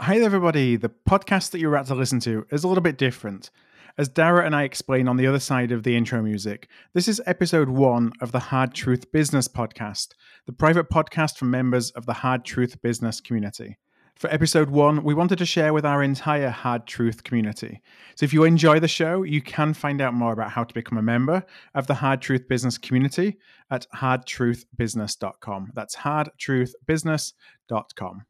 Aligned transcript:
Hi, 0.00 0.18
everybody. 0.18 0.76
The 0.76 0.90
podcast 0.90 1.50
that 1.50 1.58
you're 1.58 1.74
about 1.74 1.88
to 1.88 1.96
listen 1.96 2.20
to 2.20 2.46
is 2.52 2.62
a 2.62 2.68
little 2.68 2.84
bit 2.84 2.98
different. 2.98 3.50
As 3.98 4.08
Darragh 4.08 4.46
and 4.46 4.54
I 4.54 4.62
explain 4.62 5.08
on 5.08 5.16
the 5.16 5.26
other 5.26 5.40
side 5.40 5.72
of 5.72 5.82
the 5.82 5.96
intro 5.96 6.22
music, 6.22 6.68
this 6.94 7.08
is 7.08 7.20
episode 7.26 7.68
one 7.68 8.12
of 8.20 8.30
the 8.30 8.38
Hard 8.38 8.74
Truth 8.74 9.10
Business 9.10 9.48
podcast, 9.48 10.10
the 10.46 10.52
private 10.52 10.88
podcast 10.88 11.36
for 11.36 11.46
members 11.46 11.90
of 11.90 12.06
the 12.06 12.12
Hard 12.12 12.44
Truth 12.44 12.80
Business 12.80 13.20
community. 13.20 13.76
For 14.14 14.32
episode 14.32 14.70
one, 14.70 15.02
we 15.02 15.14
wanted 15.14 15.38
to 15.38 15.44
share 15.44 15.72
with 15.72 15.84
our 15.84 16.00
entire 16.00 16.50
Hard 16.50 16.86
Truth 16.86 17.24
community. 17.24 17.82
So 18.14 18.22
if 18.22 18.32
you 18.32 18.44
enjoy 18.44 18.78
the 18.78 18.86
show, 18.86 19.24
you 19.24 19.42
can 19.42 19.74
find 19.74 20.00
out 20.00 20.14
more 20.14 20.32
about 20.32 20.52
how 20.52 20.62
to 20.62 20.74
become 20.74 20.98
a 20.98 21.02
member 21.02 21.42
of 21.74 21.88
the 21.88 21.94
Hard 21.94 22.22
Truth 22.22 22.46
Business 22.46 22.78
community 22.78 23.38
at 23.68 23.88
hardtruthbusiness.com. 23.96 25.72
That's 25.74 25.96
hardtruthbusiness.com. 25.96 28.22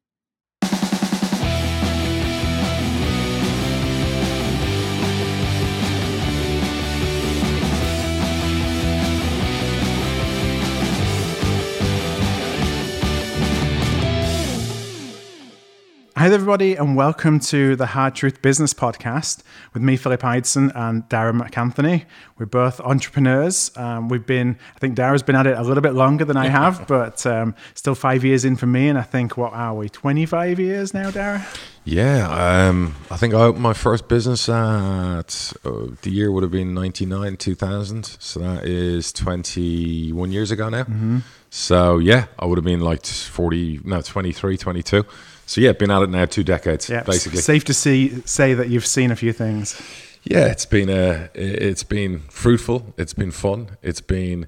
Hi, 16.19 16.27
everybody, 16.27 16.75
and 16.75 16.97
welcome 16.97 17.39
to 17.39 17.77
the 17.77 17.87
Hard 17.87 18.17
Truth 18.17 18.43
Business 18.43 18.75
Podcast 18.75 19.45
with 19.73 19.85
me, 19.85 19.97
Philip 19.97 20.21
Ideson, 20.23 20.73
and 20.75 21.09
Darragh 21.09 21.37
MacAnthony. 21.37 22.07
We're 22.37 22.47
both 22.47 22.81
entrepreneurs. 22.81 23.71
Um, 23.77 24.09
we've 24.09 24.27
been, 24.27 24.59
I 24.75 24.79
think 24.81 24.97
Darragh's 24.97 25.23
been 25.23 25.37
at 25.37 25.47
it 25.47 25.57
a 25.57 25.63
little 25.63 25.81
bit 25.81 25.95
longer 25.95 26.25
than 26.25 26.37
I 26.37 26.49
have, 26.49 26.89
but 26.89 27.25
um, 27.25 27.55
still 27.75 27.95
five 27.95 28.25
years 28.25 28.45
in 28.45 28.57
for 28.57 28.67
me. 28.67 28.89
And 28.89 28.99
I 28.99 29.03
think, 29.03 29.37
what 29.37 29.53
are 29.53 29.73
we, 29.77 29.89
25 29.89 30.59
years 30.59 30.93
now, 30.93 31.13
Darren? 31.13 31.47
Yeah, 31.85 32.67
um, 32.69 32.97
I 33.13 33.17
think 33.17 33.33
I 33.33 33.43
opened 33.43 33.63
my 33.63 33.73
first 33.73 34.09
business 34.09 34.49
at 34.49 35.53
uh, 35.65 35.87
the 36.03 36.11
year 36.11 36.33
would 36.33 36.43
have 36.43 36.51
been 36.51 36.75
99, 36.75 37.37
2000. 37.37 38.05
So 38.19 38.41
that 38.41 38.67
is 38.67 39.13
21 39.13 40.33
years 40.33 40.51
ago 40.51 40.69
now. 40.69 40.83
Mm-hmm. 40.83 41.19
So 41.51 41.99
yeah, 41.99 42.27
I 42.41 42.47
would 42.47 42.59
have 42.59 42.65
been 42.65 42.81
like 42.81 43.07
40, 43.07 43.83
no, 43.85 44.03
23, 44.03 44.57
22. 44.57 45.07
So 45.49 45.63
yeah, 45.63 45.73
been 45.73 45.91
at 45.91 46.03
it 46.03 46.11
now 46.11 46.27
two 46.27 46.45
decades, 46.45 46.91
yeah, 46.91 47.03
basically. 47.05 47.41
Safe 47.41 47.65
to 47.65 47.75
see 47.75 48.21
say 48.27 48.53
that 48.53 48.69
you've 48.69 48.85
seen 48.85 49.11
a 49.11 49.17
few 49.17 49.33
things. 49.33 49.81
Yeah, 50.23 50.45
it's 50.45 50.67
been 50.67 50.91
uh, 50.91 51.29
it's 51.33 51.83
been 51.83 52.21
fruitful. 52.29 52.93
It's 52.99 53.15
been 53.15 53.31
fun. 53.31 53.79
It's 53.83 54.03
been 54.03 54.47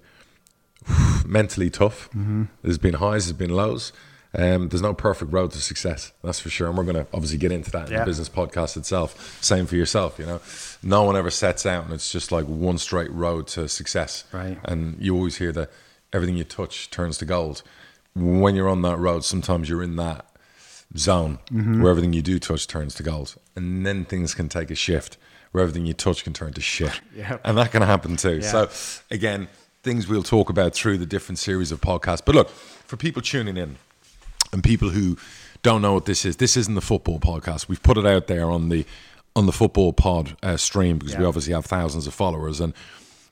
mentally 1.25 1.71
tough. 1.71 2.11
Mm-hmm. 2.11 2.45
There's 2.61 2.77
been 2.77 2.95
highs. 2.95 3.25
There's 3.27 3.39
been 3.39 3.57
lows. 3.57 3.95
Um, 4.35 4.69
there's 4.69 4.83
no 4.83 4.93
perfect 4.93 5.33
road 5.33 5.53
to 5.53 5.59
success, 5.59 6.13
that's 6.23 6.39
for 6.39 6.51
sure. 6.51 6.69
And 6.69 6.79
we're 6.79 6.85
going 6.85 7.05
to 7.05 7.07
obviously 7.13 7.39
get 7.39 7.51
into 7.51 7.73
that 7.73 7.89
in 7.89 7.95
yeah. 7.95 8.01
the 8.01 8.05
business 8.05 8.29
podcast 8.29 8.77
itself. 8.77 9.43
Same 9.43 9.67
for 9.67 9.75
yourself, 9.75 10.21
you 10.21 10.27
know. 10.27 10.41
No 10.85 11.03
one 11.03 11.17
ever 11.17 11.31
sets 11.31 11.67
out 11.67 11.85
and 11.85 11.93
it's 11.93 12.13
just 12.13 12.31
like 12.31 12.45
one 12.45 12.79
straight 12.79 13.11
road 13.11 13.49
to 13.49 13.69
success. 13.69 14.23
Right. 14.31 14.57
And 14.65 14.97
you 15.01 15.17
always 15.17 15.39
hear 15.39 15.51
that 15.53 15.73
everything 16.13 16.37
you 16.37 16.45
touch 16.45 16.91
turns 16.91 17.19
to 17.19 17.25
gold. 17.25 17.65
When 18.15 18.55
you're 18.55 18.69
on 18.69 18.83
that 18.83 18.99
road, 18.99 19.25
sometimes 19.25 19.69
you're 19.69 19.83
in 19.83 19.97
that 19.97 20.30
zone 20.97 21.39
mm-hmm. 21.51 21.83
where 21.83 21.91
everything 21.91 22.13
you 22.13 22.23
do 22.23 22.39
touch 22.39 22.67
turns 22.67 22.95
to 22.97 23.03
gold. 23.03 23.37
And 23.57 23.87
then 23.87 24.05
things 24.05 24.35
can 24.35 24.49
take 24.49 24.71
a 24.71 24.75
shift 24.75 25.17
where 25.53 25.63
everything 25.63 25.87
you 25.87 25.95
touch 25.95 26.25
can 26.25 26.33
turn 26.33 26.53
to 26.55 26.61
shit. 26.61 27.01
Yep. 27.15 27.41
And 27.45 27.59
that 27.59 27.73
can 27.73 27.83
happen 27.83 28.17
too. 28.17 28.37
Yeah. 28.37 28.51
So, 28.51 28.71
again, 29.11 29.49
things 29.83 30.09
we'll 30.09 30.23
talk 30.23 30.49
about 30.49 30.75
through 30.75 30.99
the 30.99 31.07
different 31.07 31.39
series 31.39 31.73
of 31.73 31.81
podcasts. 31.81 32.23
But 32.25 32.35
look, 32.35 32.51
for 32.51 32.97
people 32.97 33.23
tuning 33.23 33.57
in 33.57 33.77
and 34.53 34.63
people 34.63 34.91
who 34.91 35.17
don't 35.63 35.83
know 35.83 35.93
what 35.93 36.07
this 36.07 36.25
is, 36.25 36.37
this 36.37 36.57
isn't 36.57 36.75
the 36.75 36.81
football 36.81 37.19
podcast. 37.19 37.69
We've 37.69 37.83
put 37.83 37.99
it 37.99 38.07
out 38.07 38.27
there 38.27 38.51
on 38.51 38.69
the 38.69 38.85
on 39.37 39.47
the 39.47 39.53
football 39.53 39.93
pod 39.93 40.37
uh, 40.43 40.57
stream 40.57 40.99
because 40.99 41.17
we 41.17 41.25
obviously 41.25 41.53
have 41.53 41.65
thousands 41.65 42.07
of 42.07 42.15
followers. 42.15 42.61
And 42.61 42.75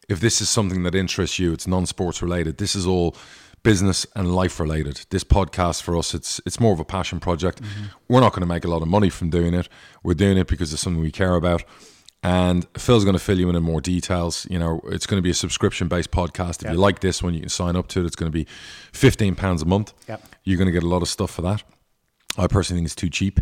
if 0.09 0.20
this 0.20 0.41
is 0.41 0.48
something 0.48 0.84
that 0.84 0.94
interests 0.94 1.38
you, 1.38 1.53
it's 1.53 1.66
non-sports 1.66 2.22
related. 2.22 2.59
This 2.59 2.77
is 2.77 2.87
all 2.87 3.16
business 3.63 4.07
and 4.15 4.35
life 4.35 4.61
related. 4.61 5.07
This 5.11 5.25
podcast 5.25 5.83
for 5.83 5.97
us, 5.97 6.15
it's 6.15 6.41
it's 6.47 6.61
more 6.61 6.73
of 6.73 6.81
a 6.81 6.85
passion 6.85 7.21
project. 7.21 7.63
Mm-hmm. 7.63 7.85
We're 8.09 8.21
not 8.21 8.33
going 8.33 8.43
to 8.43 8.47
make 8.47 8.65
a 8.65 8.69
lot 8.69 8.83
of 8.83 8.89
money 8.89 9.11
from 9.11 9.31
doing 9.31 9.55
it. 9.55 9.69
We're 10.03 10.15
doing 10.15 10.39
it 10.39 10.47
because 10.47 10.73
it's 10.73 10.83
something 10.83 11.03
we 11.03 11.11
care 11.11 11.35
about. 11.35 11.65
And 12.23 12.67
Phil's 12.77 13.05
going 13.05 13.17
to 13.17 13.23
fill 13.23 13.39
you 13.39 13.49
in 13.49 13.55
in 13.55 13.63
more 13.63 13.81
details. 13.81 14.47
You 14.51 14.59
know, 14.59 14.81
it's 14.87 15.07
going 15.07 15.19
to 15.19 15.23
be 15.23 15.31
a 15.31 15.35
subscription 15.35 15.87
based 15.87 16.11
podcast. 16.11 16.61
If 16.61 16.65
yep. 16.65 16.73
you 16.73 16.79
like 16.79 17.01
this 17.01 17.23
one, 17.23 17.35
you 17.35 17.41
can 17.41 17.49
sign 17.49 17.77
up 17.77 17.87
to 17.89 18.01
it. 18.01 18.07
It's 18.07 18.17
going 18.17 18.31
to 18.31 18.37
be 18.37 18.47
fifteen 18.93 19.35
pounds 19.35 19.63
a 19.63 19.67
month. 19.67 19.93
Yep. 20.09 20.23
You're 20.45 20.59
going 20.59 20.67
to 20.67 20.73
get 20.73 20.83
a 20.83 20.89
lot 20.89 21.03
of 21.03 21.09
stuff 21.09 21.31
for 21.31 21.43
that. 21.43 21.63
I 22.37 22.47
personally 22.47 22.81
think 22.81 22.87
it's 22.87 22.95
too 22.95 23.11
cheap. 23.11 23.41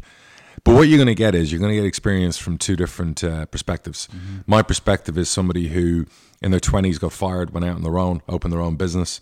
But 0.65 0.75
what 0.75 0.89
you're 0.89 0.99
going 0.99 1.07
to 1.07 1.15
get 1.15 1.35
is 1.35 1.53
you're 1.53 1.61
going 1.61 1.71
to 1.71 1.77
get 1.77 1.87
experience 1.87 2.39
from 2.39 2.59
two 2.59 2.77
different 2.77 3.23
uh, 3.23 3.47
perspectives. 3.47 4.09
Mm-hmm. 4.09 4.39
My 4.47 4.63
perspective 4.63 5.19
is 5.19 5.29
somebody 5.29 5.69
who 5.69 6.07
in 6.43 6.51
their 6.51 6.61
20s 6.61 6.99
got 6.99 7.13
fired, 7.13 7.53
went 7.53 7.65
out 7.65 7.77
on 7.77 7.83
their 7.83 7.99
own, 7.99 8.23
opened 8.29 8.53
their 8.53 8.61
own 8.61 8.77
business, 8.77 9.21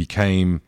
became, 0.00 0.62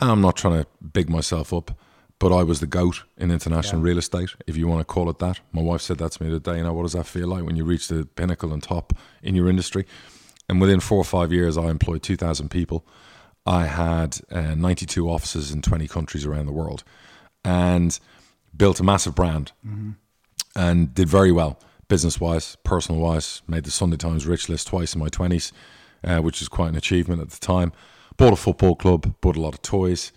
I'm 0.00 0.20
not 0.20 0.36
trying 0.36 0.64
to 0.64 0.66
big 0.92 1.08
myself 1.08 1.52
up, 1.52 1.78
but 2.18 2.36
I 2.36 2.42
was 2.42 2.58
the 2.58 2.66
goat 2.66 3.04
in 3.16 3.30
international 3.30 3.80
yeah. 3.80 3.90
real 3.90 3.98
estate, 3.98 4.30
if 4.48 4.56
you 4.56 4.66
want 4.66 4.80
to 4.80 4.84
call 4.84 5.08
it 5.08 5.20
that. 5.20 5.38
My 5.52 5.62
wife 5.62 5.80
said 5.80 5.98
that 5.98 6.10
to 6.12 6.24
me 6.24 6.28
today. 6.28 6.56
You 6.56 6.64
know, 6.64 6.72
what 6.72 6.82
does 6.82 6.94
that 6.94 7.06
feel 7.06 7.28
like 7.28 7.44
when 7.44 7.54
you 7.54 7.64
reach 7.64 7.86
the 7.86 8.04
pinnacle 8.16 8.52
and 8.52 8.60
top 8.60 8.92
in 9.22 9.36
your 9.36 9.48
industry? 9.48 9.86
And 10.48 10.60
within 10.60 10.80
four 10.80 10.98
or 10.98 11.04
five 11.04 11.32
years, 11.32 11.56
I 11.56 11.70
employed 11.70 12.02
2,000 12.02 12.48
people. 12.48 12.84
I 13.46 13.66
had 13.66 14.18
uh, 14.32 14.56
92 14.56 15.08
offices 15.08 15.52
in 15.52 15.62
20 15.62 15.86
countries 15.86 16.26
around 16.26 16.46
the 16.46 16.52
world 16.52 16.82
and 17.44 17.96
built 18.56 18.80
a 18.80 18.82
massive 18.82 19.14
brand 19.14 19.52
mm-hmm. 19.64 19.90
and 20.56 20.92
did 20.92 21.08
very 21.08 21.30
well 21.30 21.60
business 21.86 22.20
wise, 22.20 22.56
personal 22.64 23.00
wise. 23.00 23.40
Made 23.46 23.62
the 23.62 23.70
Sunday 23.70 23.96
Times 23.96 24.26
Rich 24.26 24.48
List 24.48 24.66
twice 24.66 24.94
in 24.94 25.00
my 25.00 25.08
20s, 25.08 25.52
uh, 26.02 26.18
which 26.18 26.40
was 26.40 26.48
quite 26.48 26.70
an 26.70 26.76
achievement 26.76 27.22
at 27.22 27.30
the 27.30 27.38
time 27.38 27.72
bought 28.18 28.34
a 28.34 28.36
football 28.36 28.76
club, 28.76 29.14
bought 29.22 29.36
a 29.36 29.40
lot 29.40 29.54
of 29.54 29.62
toys, 29.62 30.12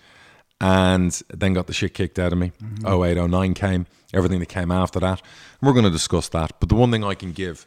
and 0.59 1.21
then 1.33 1.53
got 1.53 1.67
the 1.67 1.73
shit 1.73 1.93
kicked 1.93 2.19
out 2.19 2.33
of 2.33 2.39
me. 2.39 2.51
Mm-hmm. 2.61 3.17
08, 3.17 3.29
09 3.29 3.53
came, 3.53 3.85
everything 4.13 4.39
that 4.39 4.47
came 4.47 4.71
after 4.71 4.99
that. 4.99 5.21
And 5.21 5.67
we're 5.67 5.73
going 5.73 5.85
to 5.85 5.91
discuss 5.91 6.27
that. 6.29 6.59
But 6.59 6.67
the 6.67 6.75
one 6.75 6.91
thing 6.91 7.03
I 7.03 7.13
can 7.13 7.31
give 7.31 7.65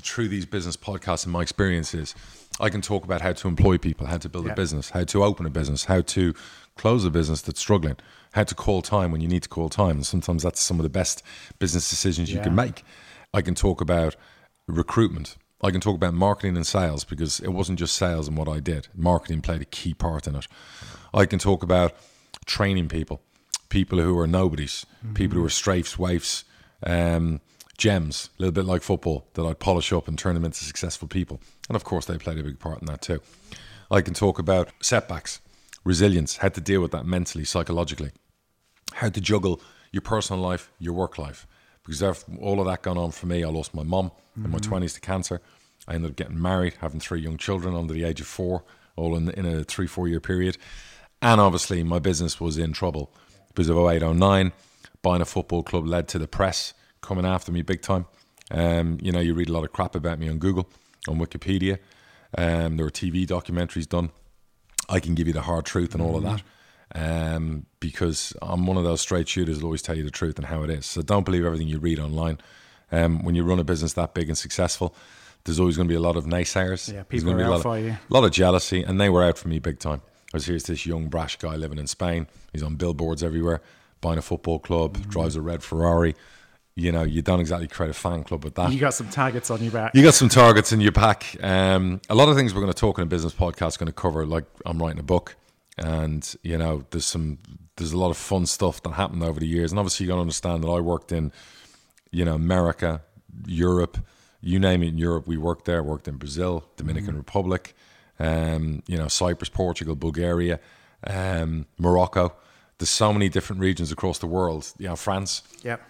through 0.00 0.28
these 0.28 0.44
business 0.44 0.76
podcasts 0.76 1.24
and 1.24 1.32
my 1.32 1.40
experience 1.40 1.94
is 1.94 2.14
I 2.60 2.68
can 2.68 2.80
talk 2.80 3.04
about 3.04 3.20
how 3.20 3.32
to 3.32 3.48
employ 3.48 3.78
people, 3.78 4.06
how 4.06 4.18
to 4.18 4.28
build 4.28 4.46
yeah. 4.46 4.52
a 4.52 4.56
business, 4.56 4.90
how 4.90 5.04
to 5.04 5.24
open 5.24 5.46
a 5.46 5.50
business, 5.50 5.84
how 5.84 6.02
to 6.02 6.34
close 6.76 7.04
a 7.04 7.10
business 7.10 7.42
that's 7.42 7.60
struggling, 7.60 7.96
how 8.32 8.44
to 8.44 8.54
call 8.54 8.82
time 8.82 9.12
when 9.12 9.20
you 9.20 9.28
need 9.28 9.44
to 9.44 9.48
call 9.48 9.68
time. 9.68 9.96
And 9.96 10.06
sometimes 10.06 10.42
that's 10.42 10.60
some 10.60 10.78
of 10.78 10.82
the 10.82 10.90
best 10.90 11.22
business 11.58 11.88
decisions 11.88 12.30
you 12.30 12.38
yeah. 12.38 12.44
can 12.44 12.54
make. 12.54 12.84
I 13.32 13.42
can 13.42 13.54
talk 13.54 13.80
about 13.80 14.16
recruitment. 14.66 15.36
I 15.64 15.70
can 15.70 15.80
talk 15.80 15.94
about 15.94 16.12
marketing 16.12 16.56
and 16.56 16.66
sales 16.66 17.04
because 17.04 17.40
it 17.40 17.48
wasn't 17.48 17.78
just 17.78 17.96
sales 17.96 18.28
and 18.28 18.36
what 18.36 18.48
I 18.48 18.60
did. 18.60 18.88
Marketing 18.94 19.40
played 19.40 19.62
a 19.62 19.64
key 19.64 19.94
part 19.94 20.26
in 20.26 20.36
it. 20.36 20.46
I 21.14 21.24
can 21.24 21.38
talk 21.38 21.62
about 21.62 21.94
training 22.44 22.88
people, 22.88 23.22
people 23.70 23.98
who 23.98 24.18
are 24.18 24.26
nobodies, 24.26 24.84
mm-hmm. 24.98 25.14
people 25.14 25.38
who 25.38 25.44
are 25.46 25.48
strafes, 25.48 25.96
waifs, 25.96 26.44
um, 26.82 27.40
gems, 27.78 28.28
a 28.38 28.42
little 28.42 28.52
bit 28.52 28.66
like 28.66 28.82
football 28.82 29.26
that 29.32 29.46
I'd 29.46 29.58
polish 29.58 29.90
up 29.90 30.06
and 30.06 30.18
turn 30.18 30.34
them 30.34 30.44
into 30.44 30.62
successful 30.62 31.08
people. 31.08 31.40
And 31.70 31.76
of 31.76 31.82
course, 31.82 32.04
they 32.04 32.18
played 32.18 32.38
a 32.38 32.44
big 32.44 32.58
part 32.58 32.82
in 32.82 32.86
that 32.88 33.00
too. 33.00 33.22
I 33.90 34.02
can 34.02 34.12
talk 34.12 34.38
about 34.38 34.68
setbacks, 34.82 35.40
resilience, 35.82 36.36
how 36.36 36.50
to 36.50 36.60
deal 36.60 36.82
with 36.82 36.90
that 36.90 37.06
mentally, 37.06 37.46
psychologically, 37.46 38.10
how 38.92 39.08
to 39.08 39.20
juggle 39.20 39.62
your 39.92 40.02
personal 40.02 40.42
life, 40.42 40.70
your 40.78 40.92
work 40.92 41.16
life 41.16 41.46
because 41.84 42.24
all 42.40 42.60
of 42.60 42.66
that 42.66 42.82
gone 42.82 42.98
on 42.98 43.10
for 43.10 43.26
me. 43.26 43.44
I 43.44 43.48
lost 43.48 43.74
my 43.74 43.82
mom 43.82 44.10
mm-hmm. 44.10 44.46
in 44.46 44.50
my 44.50 44.58
20s 44.58 44.68
mm-hmm. 44.68 44.86
to 44.86 45.00
cancer. 45.00 45.40
I 45.86 45.94
ended 45.94 46.12
up 46.12 46.16
getting 46.16 46.40
married, 46.40 46.74
having 46.80 47.00
three 47.00 47.20
young 47.20 47.36
children 47.36 47.74
under 47.74 47.92
the 47.92 48.04
age 48.04 48.20
of 48.20 48.26
four, 48.26 48.64
all 48.96 49.16
in, 49.16 49.30
in 49.30 49.46
a 49.46 49.64
three, 49.64 49.86
four 49.86 50.08
year 50.08 50.20
period. 50.20 50.56
And 51.20 51.40
obviously, 51.40 51.82
my 51.82 51.98
business 51.98 52.40
was 52.40 52.58
in 52.58 52.72
trouble 52.72 53.12
because 53.48 53.68
of 53.68 53.76
08, 53.76 54.02
09. 54.02 54.52
Buying 55.02 55.22
a 55.22 55.26
football 55.26 55.62
club 55.62 55.86
led 55.86 56.08
to 56.08 56.18
the 56.18 56.28
press 56.28 56.72
coming 57.00 57.26
after 57.26 57.52
me 57.52 57.62
big 57.62 57.82
time. 57.82 58.06
Um, 58.50 58.98
you 59.02 59.12
know, 59.12 59.20
you 59.20 59.34
read 59.34 59.48
a 59.48 59.52
lot 59.52 59.64
of 59.64 59.72
crap 59.72 59.94
about 59.94 60.18
me 60.18 60.28
on 60.28 60.38
Google, 60.38 60.68
on 61.08 61.18
Wikipedia. 61.18 61.78
Um, 62.36 62.76
there 62.76 62.86
were 62.86 62.90
TV 62.90 63.26
documentaries 63.26 63.88
done. 63.88 64.10
I 64.88 65.00
can 65.00 65.14
give 65.14 65.26
you 65.26 65.32
the 65.32 65.42
hard 65.42 65.66
truth 65.66 65.94
and 65.94 66.02
all 66.02 66.16
of 66.16 66.22
that 66.24 66.42
um, 66.94 67.66
because 67.80 68.32
I'm 68.40 68.66
one 68.66 68.76
of 68.76 68.84
those 68.84 69.00
straight 69.00 69.28
shooters 69.28 69.58
that 69.58 69.64
always 69.64 69.82
tell 69.82 69.96
you 69.96 70.04
the 70.04 70.10
truth 70.10 70.36
and 70.36 70.46
how 70.46 70.62
it 70.62 70.70
is. 70.70 70.86
So 70.86 71.02
don't 71.02 71.24
believe 71.24 71.44
everything 71.44 71.68
you 71.68 71.78
read 71.78 71.98
online. 71.98 72.38
Um, 72.92 73.24
when 73.24 73.34
you 73.34 73.42
run 73.42 73.58
a 73.58 73.64
business 73.64 73.94
that 73.94 74.14
big 74.14 74.28
and 74.28 74.38
successful, 74.38 74.94
there's 75.44 75.60
always 75.60 75.76
going 75.76 75.88
to 75.88 75.92
be 75.92 75.96
a 75.96 76.00
lot 76.00 76.16
of 76.16 76.24
naysayers. 76.24 76.92
Yeah, 76.92 77.02
people 77.02 77.08
there's 77.10 77.24
going 77.24 77.38
to 77.38 77.44
be 77.44 77.46
a 77.46 77.50
lot, 77.50 77.62
for 77.62 77.76
of, 77.76 77.84
you. 77.84 77.90
a 77.90 78.14
lot 78.14 78.24
of 78.24 78.32
jealousy, 78.32 78.82
and 78.82 79.00
they 79.00 79.08
were 79.08 79.22
out 79.22 79.38
for 79.38 79.48
me 79.48 79.58
big 79.58 79.78
time. 79.78 80.02
I 80.32 80.36
was 80.36 80.46
here's 80.46 80.64
this 80.64 80.84
young 80.86 81.08
brash 81.08 81.36
guy 81.36 81.56
living 81.56 81.78
in 81.78 81.86
Spain. 81.86 82.26
He's 82.52 82.62
on 82.62 82.76
billboards 82.76 83.22
everywhere, 83.22 83.60
buying 84.00 84.18
a 84.18 84.22
football 84.22 84.58
club, 84.58 84.96
mm-hmm. 84.96 85.10
drives 85.10 85.36
a 85.36 85.40
red 85.40 85.62
Ferrari. 85.62 86.14
You 86.76 86.90
know, 86.90 87.04
you 87.04 87.22
don't 87.22 87.38
exactly 87.38 87.68
create 87.68 87.90
a 87.90 87.94
fan 87.94 88.24
club 88.24 88.42
with 88.42 88.56
that. 88.56 88.72
You 88.72 88.80
got 88.80 88.94
some 88.94 89.08
targets 89.08 89.48
on 89.48 89.62
your 89.62 89.70
back. 89.70 89.94
You 89.94 90.02
got 90.02 90.14
some 90.14 90.28
targets 90.28 90.72
in 90.72 90.80
your 90.80 90.90
back. 90.90 91.36
Um, 91.40 92.00
a 92.10 92.16
lot 92.16 92.28
of 92.28 92.34
things 92.34 92.52
we're 92.52 92.62
going 92.62 92.72
to 92.72 92.78
talk 92.78 92.98
in 92.98 93.04
a 93.04 93.06
business 93.06 93.32
podcast 93.32 93.78
going 93.78 93.86
to 93.86 93.92
cover. 93.92 94.26
Like 94.26 94.44
I'm 94.66 94.78
writing 94.78 94.98
a 94.98 95.04
book 95.04 95.36
and 95.78 96.36
you 96.42 96.56
know 96.56 96.84
there's 96.90 97.04
some 97.04 97.38
there's 97.76 97.92
a 97.92 97.98
lot 97.98 98.10
of 98.10 98.16
fun 98.16 98.46
stuff 98.46 98.82
that 98.82 98.92
happened 98.92 99.22
over 99.22 99.40
the 99.40 99.46
years, 99.46 99.72
and 99.72 99.78
obviously 99.78 100.04
you 100.04 100.08
got 100.08 100.16
to 100.16 100.20
understand 100.20 100.62
that 100.62 100.68
I 100.68 100.80
worked 100.80 101.12
in 101.12 101.32
you 102.10 102.24
know 102.24 102.34
America, 102.34 103.02
Europe, 103.46 103.98
you 104.44 104.58
name 104.58 104.82
it 104.82 104.88
in 104.88 104.98
Europe, 104.98 105.26
we 105.26 105.36
worked 105.36 105.64
there. 105.64 105.82
Worked 105.82 106.08
in 106.08 106.16
Brazil, 106.16 106.64
Dominican 106.76 107.10
mm-hmm. 107.10 107.18
Republic, 107.18 107.74
um, 108.18 108.82
you 108.86 108.96
know 108.96 109.08
Cyprus, 109.08 109.48
Portugal, 109.48 109.94
Bulgaria, 109.94 110.60
um, 111.06 111.66
Morocco. 111.78 112.34
There's 112.78 112.90
so 112.90 113.12
many 113.12 113.28
different 113.28 113.60
regions 113.60 113.92
across 113.92 114.18
the 114.18 114.26
world. 114.26 114.72
You 114.78 114.88
know 114.88 114.96
France. 114.96 115.42
Yep. 115.62 115.80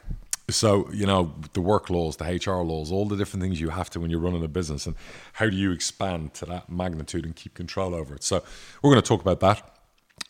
So, 0.50 0.90
you 0.92 1.06
know, 1.06 1.34
the 1.54 1.62
work 1.62 1.88
laws, 1.88 2.18
the 2.18 2.24
HR 2.24 2.62
laws, 2.62 2.92
all 2.92 3.06
the 3.06 3.16
different 3.16 3.42
things 3.42 3.62
you 3.62 3.70
have 3.70 3.88
to 3.90 4.00
when 4.00 4.10
you're 4.10 4.20
running 4.20 4.44
a 4.44 4.48
business, 4.48 4.84
and 4.84 4.94
how 5.32 5.48
do 5.48 5.56
you 5.56 5.72
expand 5.72 6.34
to 6.34 6.44
that 6.44 6.68
magnitude 6.68 7.24
and 7.24 7.34
keep 7.34 7.54
control 7.54 7.94
over 7.94 8.14
it? 8.14 8.22
So, 8.22 8.42
we're 8.82 8.90
going 8.90 9.02
to 9.02 9.08
talk 9.08 9.22
about 9.22 9.40
that. 9.40 9.78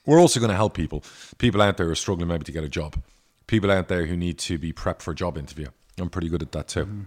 We're 0.06 0.20
also 0.20 0.38
going 0.38 0.50
to 0.50 0.56
help 0.56 0.74
people, 0.74 1.02
people 1.38 1.60
out 1.60 1.78
there 1.78 1.86
who 1.86 1.92
are 1.92 1.96
struggling 1.96 2.28
maybe 2.28 2.44
to 2.44 2.52
get 2.52 2.62
a 2.62 2.68
job, 2.68 3.02
people 3.48 3.72
out 3.72 3.88
there 3.88 4.06
who 4.06 4.16
need 4.16 4.38
to 4.38 4.56
be 4.56 4.72
prepped 4.72 5.02
for 5.02 5.10
a 5.10 5.14
job 5.16 5.36
interview. 5.36 5.66
I'm 5.98 6.10
pretty 6.10 6.28
good 6.28 6.42
at 6.42 6.52
that 6.52 6.68
too. 6.68 6.86
Mm-hmm. 6.86 7.02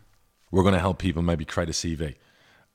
We're 0.51 0.63
going 0.63 0.73
to 0.73 0.79
help 0.79 0.99
people 0.99 1.21
maybe 1.21 1.45
create 1.45 1.69
a 1.69 1.73
CV. 1.73 2.15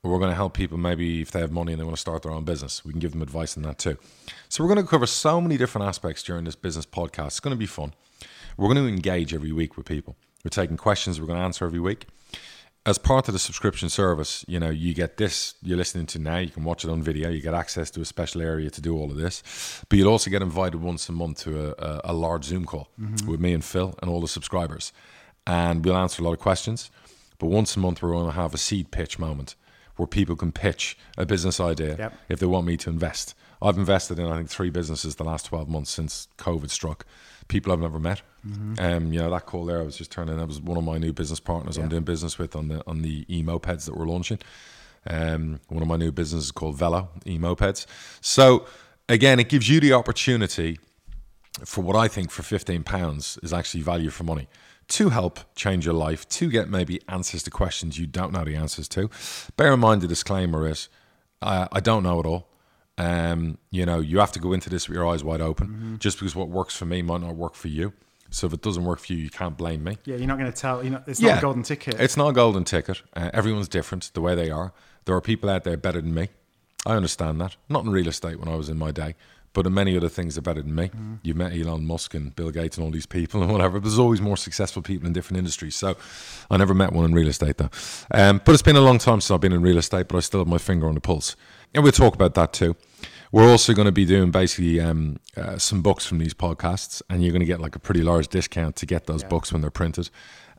We're 0.03 0.19
going 0.19 0.31
to 0.31 0.37
help 0.37 0.55
people 0.55 0.79
maybe 0.79 1.23
if 1.23 1.31
they 1.31 1.39
have 1.39 1.53
money 1.53 1.73
and 1.73 1.81
they 1.81 1.85
want 1.85 1.97
to 1.97 2.01
start 2.01 2.23
their 2.23 2.33
own 2.33 2.45
business. 2.45 2.85
We 2.85 2.91
can 2.91 2.99
give 2.99 3.13
them 3.13 3.23
advice 3.23 3.57
on 3.57 3.63
that 3.63 3.79
too. 3.79 3.99
So, 4.49 4.65
we're 4.65 4.75
going 4.75 4.85
to 4.85 4.91
cover 4.91 5.07
so 5.07 5.41
many 5.41 5.57
different 5.57 5.87
aspects 5.87 6.25
during 6.25 6.45
this 6.45 6.57
business 6.57 6.85
podcast. 6.85 7.29
It's 7.29 7.41
going 7.41 7.55
to 7.55 7.59
be 7.59 7.67
fun. 7.67 7.95
We're 8.57 8.73
going 8.73 8.85
to 8.85 8.93
engage 8.93 9.33
every 9.33 9.53
week 9.53 9.77
with 9.77 9.87
people. 9.87 10.17
We're 10.45 10.51
taking 10.51 10.77
questions 10.77 11.21
we're 11.21 11.27
going 11.27 11.39
to 11.39 11.45
answer 11.45 11.65
every 11.65 11.79
week. 11.79 12.07
As 12.85 12.99
part 12.99 13.29
of 13.29 13.33
the 13.33 13.39
subscription 13.39 13.89
service, 13.89 14.45
you 14.49 14.59
know, 14.59 14.71
you 14.71 14.93
get 14.93 15.17
this 15.17 15.55
you're 15.63 15.77
listening 15.77 16.07
to 16.07 16.19
now, 16.19 16.39
you 16.39 16.51
can 16.51 16.65
watch 16.65 16.85
it 16.85 16.91
on 16.91 17.01
video, 17.01 17.31
you 17.31 17.41
get 17.41 17.55
access 17.55 17.93
to 17.93 18.01
a 18.01 18.05
special 18.05 18.43
area 18.43 18.71
to 18.71 18.81
do 18.81 18.97
all 18.97 19.09
of 19.09 19.17
this. 19.17 19.85
But 19.89 19.99
you'll 20.01 20.11
also 20.11 20.31
get 20.31 20.43
invited 20.43 20.83
once 20.83 21.09
a 21.09 21.13
month 21.13 21.43
to 21.43 21.69
a, 21.69 21.75
a, 21.79 22.01
a 22.07 22.13
large 22.13 22.45
Zoom 22.45 22.65
call 22.65 22.89
mm-hmm. 23.01 23.31
with 23.31 23.39
me 23.39 23.53
and 23.53 23.65
Phil 23.65 23.95
and 24.03 24.11
all 24.11 24.21
the 24.21 24.27
subscribers. 24.27 24.93
And 25.47 25.85
we'll 25.85 25.97
answer 25.97 26.23
a 26.23 26.25
lot 26.25 26.33
of 26.33 26.41
questions. 26.41 26.91
But 27.43 27.49
once 27.49 27.75
a 27.75 27.81
month, 27.81 28.01
we're 28.01 28.13
going 28.13 28.27
to 28.27 28.37
have 28.37 28.55
a 28.55 28.57
seed 28.57 28.93
pitch 28.93 29.19
moment 29.19 29.57
where 29.97 30.07
people 30.07 30.37
can 30.37 30.53
pitch 30.53 30.97
a 31.19 31.27
business 31.27 31.59
idea 31.59 31.97
yep. 31.99 32.17
if 32.29 32.39
they 32.39 32.47
want 32.47 32.69
me 32.69 32.77
to 32.77 32.89
invest. 32.89 33.35
I've 33.61 33.77
invested 33.77 34.21
in, 34.21 34.27
I 34.27 34.37
think, 34.37 34.49
three 34.49 34.71
businesses 34.71 35.17
the 35.17 35.25
last 35.25 35.47
12 35.47 35.69
months 35.69 35.91
since 35.91 36.29
COVID 36.39 36.71
struck 36.71 37.05
people 37.49 37.73
I've 37.73 37.81
never 37.81 37.99
met. 37.99 38.23
Mm-hmm. 38.47 38.75
Um, 38.79 39.13
you 39.13 39.19
know 39.19 39.29
that 39.29 39.47
call 39.47 39.65
there. 39.65 39.81
I 39.81 39.83
was 39.83 39.97
just 39.97 40.13
turning. 40.13 40.37
That 40.37 40.47
was 40.47 40.61
one 40.61 40.79
of 40.79 40.85
my 40.85 40.99
new 40.99 41.13
business 41.13 41.41
partners 41.41 41.77
yeah. 41.77 41.83
I'm 41.83 41.89
doing 41.89 42.05
business 42.05 42.39
with 42.39 42.55
on 42.55 42.69
the 42.69 42.81
on 42.87 43.03
the 43.03 43.27
e 43.29 43.43
mopeds 43.43 43.87
that 43.87 43.97
we're 43.97 44.07
launching. 44.07 44.39
Um, 45.05 45.59
one 45.67 45.83
of 45.83 45.89
my 45.89 45.97
new 45.97 46.13
businesses 46.13 46.53
called 46.53 46.77
Velo 46.77 47.09
e 47.27 47.39
mopeds. 47.39 47.87
So 48.21 48.67
again, 49.09 49.41
it 49.41 49.49
gives 49.49 49.69
you 49.69 49.81
the 49.81 49.95
opportunity 49.95 50.79
for 51.65 51.81
what 51.81 51.97
I 51.97 52.07
think 52.07 52.31
for 52.31 52.45
fifteen 52.45 52.85
pounds 52.85 53.37
is 53.43 53.53
actually 53.53 53.83
value 53.83 54.11
for 54.11 54.23
money 54.23 54.47
to 54.93 55.09
help 55.09 55.41
change 55.55 55.87
your 55.87 55.95
life, 55.95 56.29
to 56.29 56.51
get 56.51 56.69
maybe 56.69 57.01
answers 57.09 57.43
to 57.45 57.51
questions 57.51 57.99
you 57.99 58.07
don't 58.07 58.33
know 58.33 58.45
the 58.45 58.55
answers 58.55 58.89
to. 58.89 59.11
Bear 59.57 59.73
in 59.73 59.81
mind 59.81 60.03
the 60.03 60.07
disclaimer 60.07 60.69
is 60.69 60.89
uh, 61.41 61.67
I 61.73 61.81
don't 61.81 62.03
know 62.03 62.21
it 62.21 62.27
all. 62.27 62.49
Um, 62.99 63.59
you 63.71 63.87
know, 63.87 64.01
you 64.01 64.19
have 64.19 64.33
to 64.33 64.39
go 64.39 64.53
into 64.53 64.69
this 64.69 64.89
with 64.89 64.97
your 64.97 65.09
eyes 65.09 65.25
wide 65.25 65.41
open. 65.41 65.69
Mm-hmm. 65.69 65.97
Just 65.97 66.19
because 66.19 66.37
what 66.37 66.49
works 66.49 66.77
for 66.77 66.85
me 66.85 67.01
might 67.01 67.23
not 67.23 67.37
work 67.37 67.55
for 67.55 67.69
you. 67.69 67.95
So 68.31 68.47
if 68.47 68.53
it 68.53 68.63
doesn't 68.63 68.85
work 68.85 68.99
for 68.99 69.13
you, 69.13 69.19
you 69.19 69.31
can't 69.31 69.57
blame 69.57 69.85
me. 69.85 69.99
Yeah, 70.05 70.17
you're 70.17 70.27
not 70.27 70.39
going 70.39 70.51
to 70.51 70.57
tell. 70.57 70.85
You 70.85 70.91
know, 70.91 71.03
it's 71.07 71.21
yeah, 71.21 71.33
not 71.35 71.39
a 71.39 71.43
golden 71.43 71.63
ticket. 71.63 72.01
It's 72.01 72.17
not 72.17 72.29
a 72.29 72.33
golden 72.33 72.65
ticket. 72.65 73.03
Uh, 73.15 73.31
everyone's 73.33 73.69
different 73.69 74.11
the 74.15 74.21
way 74.21 74.35
they 74.35 74.51
are. 74.51 74.73
There 75.05 75.15
are 75.15 75.21
people 75.21 75.51
out 75.51 75.65
there 75.65 75.77
better 75.77 76.01
than 76.01 76.15
me. 76.15 76.29
I 76.87 76.95
understand 76.97 77.41
that. 77.41 77.57
Not 77.69 77.85
in 77.85 77.91
real 77.91 78.09
estate 78.09 78.39
when 78.39 78.49
I 78.49 78.57
was 78.57 78.69
in 78.69 78.79
my 78.79 78.91
day, 78.91 79.15
but 79.53 79.71
many 79.71 79.97
other 79.97 80.09
things 80.09 80.39
are 80.39 80.43
better 80.43 80.63
than 80.63 80.75
me. 80.75 80.89
Mm. 80.89 81.19
You've 81.23 81.37
met 81.37 81.53
Elon 81.53 81.87
Musk 81.87 82.15
and 82.15 82.35
Bill 82.35 82.51
Gates 82.51 82.77
and 82.77 82.85
all 82.85 82.91
these 82.91 83.07
people 83.07 83.43
and 83.43 83.53
whatever. 83.53 83.79
There's 83.79 83.99
always 83.99 84.21
more 84.21 84.37
successful 84.37 84.83
people 84.83 85.07
in 85.07 85.13
different 85.13 85.39
industries. 85.39 85.77
So 85.77 85.97
I 86.51 86.57
never 86.57 86.75
met 86.75 86.93
one 86.93 87.05
in 87.05 87.13
real 87.13 87.29
estate 87.29 87.59
though. 87.59 87.71
Um, 88.11 88.41
but 88.45 88.53
it's 88.53 88.63
been 88.63 88.77
a 88.77 88.81
long 88.81 88.99
time 88.99 89.21
since 89.21 89.31
I've 89.31 89.41
been 89.41 89.53
in 89.53 89.63
real 89.63 89.79
estate, 89.79 90.09
but 90.09 90.17
I 90.17 90.21
still 90.21 90.41
have 90.41 90.49
my 90.49 90.59
finger 90.59 90.89
on 90.89 90.95
the 90.95 91.01
pulse. 91.01 91.37
And 91.75 91.83
we'll 91.83 91.93
talk 91.93 92.15
about 92.15 92.35
that 92.35 92.53
too. 92.53 92.77
We're 93.31 93.51
also 93.51 93.73
going 93.73 93.87
to 93.87 93.93
be 93.93 94.05
doing 94.05 94.31
basically 94.31 94.79
um, 94.79 95.19
uh, 95.39 95.57
some 95.57 95.81
books 95.81 96.05
from 96.05 96.19
these 96.19 96.35
podcasts, 96.35 97.01
and 97.09 97.23
you're 97.23 97.33
going 97.33 97.41
to 97.41 97.47
get 97.47 97.61
like 97.61 97.75
a 97.75 97.79
pretty 97.79 98.03
large 98.03 98.29
discount 98.29 98.77
to 98.77 98.87
get 98.87 99.07
those 99.07 99.23
yeah. 99.23 99.29
books 99.29 99.51
when 99.53 99.63
they're 99.63 99.71
printed. 99.71 100.11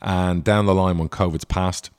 And 0.02 0.44
down 0.44 0.66
the 0.66 0.74
line, 0.74 0.98
when 0.98 1.08
COVID's 1.08 1.46
passed 1.46 1.92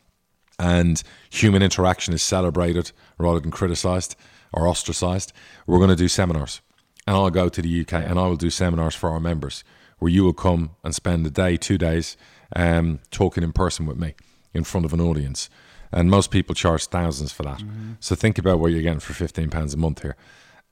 and 0.59 1.01
human 1.31 1.63
interaction 1.63 2.13
is 2.13 2.23
celebrated 2.23 2.91
rather 3.19 3.39
than 3.39 3.53
criticized 3.53 4.17
or 4.53 4.67
ostracized, 4.67 5.33
we're 5.67 5.79
going 5.79 5.91
to 5.91 5.97
do 5.97 6.09
seminars. 6.09 6.61
And 7.07 7.17
I'll 7.17 7.31
go 7.31 7.49
to 7.49 7.63
the 7.63 7.81
UK 7.81 7.93
and 7.95 8.19
I 8.19 8.27
will 8.27 8.37
do 8.37 8.51
seminars 8.51 8.95
for 8.95 9.11
our 9.11 9.21
members 9.21 9.65
where 9.99 10.11
you 10.11 10.25
will 10.25 10.33
come 10.33 10.71
and 10.83 10.95
spend 10.95 11.27
a 11.27 11.31
day, 11.31 11.57
two 11.57 11.79
days 11.79 12.17
um, 12.57 13.01
talking 13.11 13.45
in 13.45 13.53
person 13.53 13.87
with 13.87 13.99
me 13.99 14.15
in 14.53 14.65
front 14.65 14.85
of 14.85 14.93
an 14.93 15.01
audience. 15.01 15.49
And 15.93 16.11
most 16.11 16.31
people 16.31 16.55
charge 16.55 16.87
thousands 16.87 17.33
for 17.33 17.45
that. 17.45 17.59
Mm-hmm. 17.59 17.93
So 18.01 18.15
think 18.15 18.39
about 18.39 18.59
what 18.59 18.73
you're 18.73 18.83
getting 18.83 19.01
for 19.01 19.13
£15 19.13 19.75
a 19.75 19.77
month 19.77 20.03
here 20.03 20.17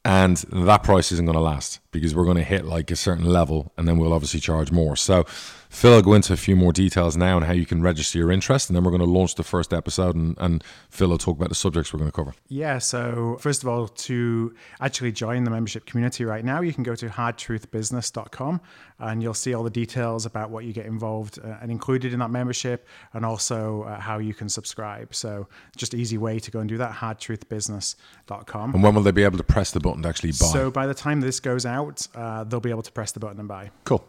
and 0.05 0.39
that 0.53 0.83
price 0.83 1.13
isn't 1.13 1.25
going 1.25 1.37
to 1.37 1.43
last 1.43 1.81
because 1.93 2.15
we're 2.15 2.25
going 2.25 2.37
to 2.37 2.43
hit 2.43 2.65
like 2.65 2.91
a 2.91 2.97
certain 2.97 3.25
level 3.25 3.73
and 3.77 3.87
then 3.87 3.99
we'll 3.99 4.13
obviously 4.13 4.41
charge 4.41 4.73
more. 4.73 4.97
So 4.97 5.25
Phil 5.73 5.95
I'll 5.95 6.03
go 6.03 6.13
into 6.13 6.35
a 6.35 6.37
few 6.37 6.55
more 6.55 6.71
details 6.71 7.17
now 7.17 7.37
on 7.37 7.43
how 7.43 7.55
you 7.55 7.65
can 7.65 7.83
register 7.83 8.19
your 8.19 8.31
interest, 8.31 8.69
and 8.69 8.77
then 8.77 8.85
we're 8.85 8.91
going 8.91 9.01
to 9.01 9.07
launch 9.07 9.37
the 9.37 9.43
first 9.43 9.73
episode, 9.73 10.15
and, 10.15 10.37
and 10.39 10.63
Phil 10.91 11.09
will 11.09 11.17
talk 11.19 11.39
about 11.39 11.49
the 11.49 11.55
subjects 11.55 11.93
we're 11.93 11.99
going 11.99 12.11
to 12.11 12.15
cover. 12.15 12.35
Yeah, 12.49 12.79
so 12.79 13.39
first 13.41 13.63
of 13.63 13.69
all, 13.71 13.89
to 13.89 14.55
actually 14.81 15.13
join 15.13 15.45
the 15.45 15.51
membership 15.51 15.87
community 15.87 16.27
right 16.27 16.45
now, 16.45 16.61
you 16.61 16.75
can 16.75 16.85
go 16.85 16.95
to 16.95 17.09
hardtruthbusiness.com 17.09 18.61
and 18.99 19.23
you'll 19.23 19.33
see 19.33 19.55
all 19.55 19.65
the 19.65 19.71
details 19.71 20.27
about 20.27 20.51
what 20.51 20.65
you 20.65 20.75
get 20.75 20.85
involved 20.85 21.39
uh, 21.43 21.57
and 21.63 21.71
included 21.71 22.13
in 22.13 22.19
that 22.19 22.31
membership, 22.31 22.87
and 23.15 23.25
also 23.25 23.83
uh, 23.85 23.99
how 23.99 24.19
you 24.19 24.35
can 24.35 24.51
subscribe. 24.51 25.15
So 25.15 25.49
just 25.75 25.95
easy 25.95 26.19
way 26.19 26.39
to 26.39 26.51
go 26.51 26.61
and 26.61 26.69
do 26.69 26.77
that, 26.77 26.93
hardtruthbusiness.com. 26.93 28.75
And 28.75 28.83
when 28.83 28.95
will 28.95 29.03
they 29.03 29.11
be 29.11 29.25
able 29.25 29.39
to 29.39 29.45
press 29.45 29.71
the 29.71 29.81
button 29.81 30.03
to 30.03 30.09
actually 30.09 30.33
buy? 30.33 30.47
So 30.47 30.71
by 30.71 30.87
the 30.87 30.95
time 30.95 31.23
this 31.23 31.41
goes 31.41 31.65
out, 31.65 32.07
uh, 32.15 32.45
they'll 32.45 32.61
be 32.61 32.71
able 32.71 32.83
to 32.83 32.93
press 32.93 33.13
the 33.13 33.21
button 33.21 33.39
and 33.41 33.49
buy. 33.49 33.71
Cool. 33.85 34.07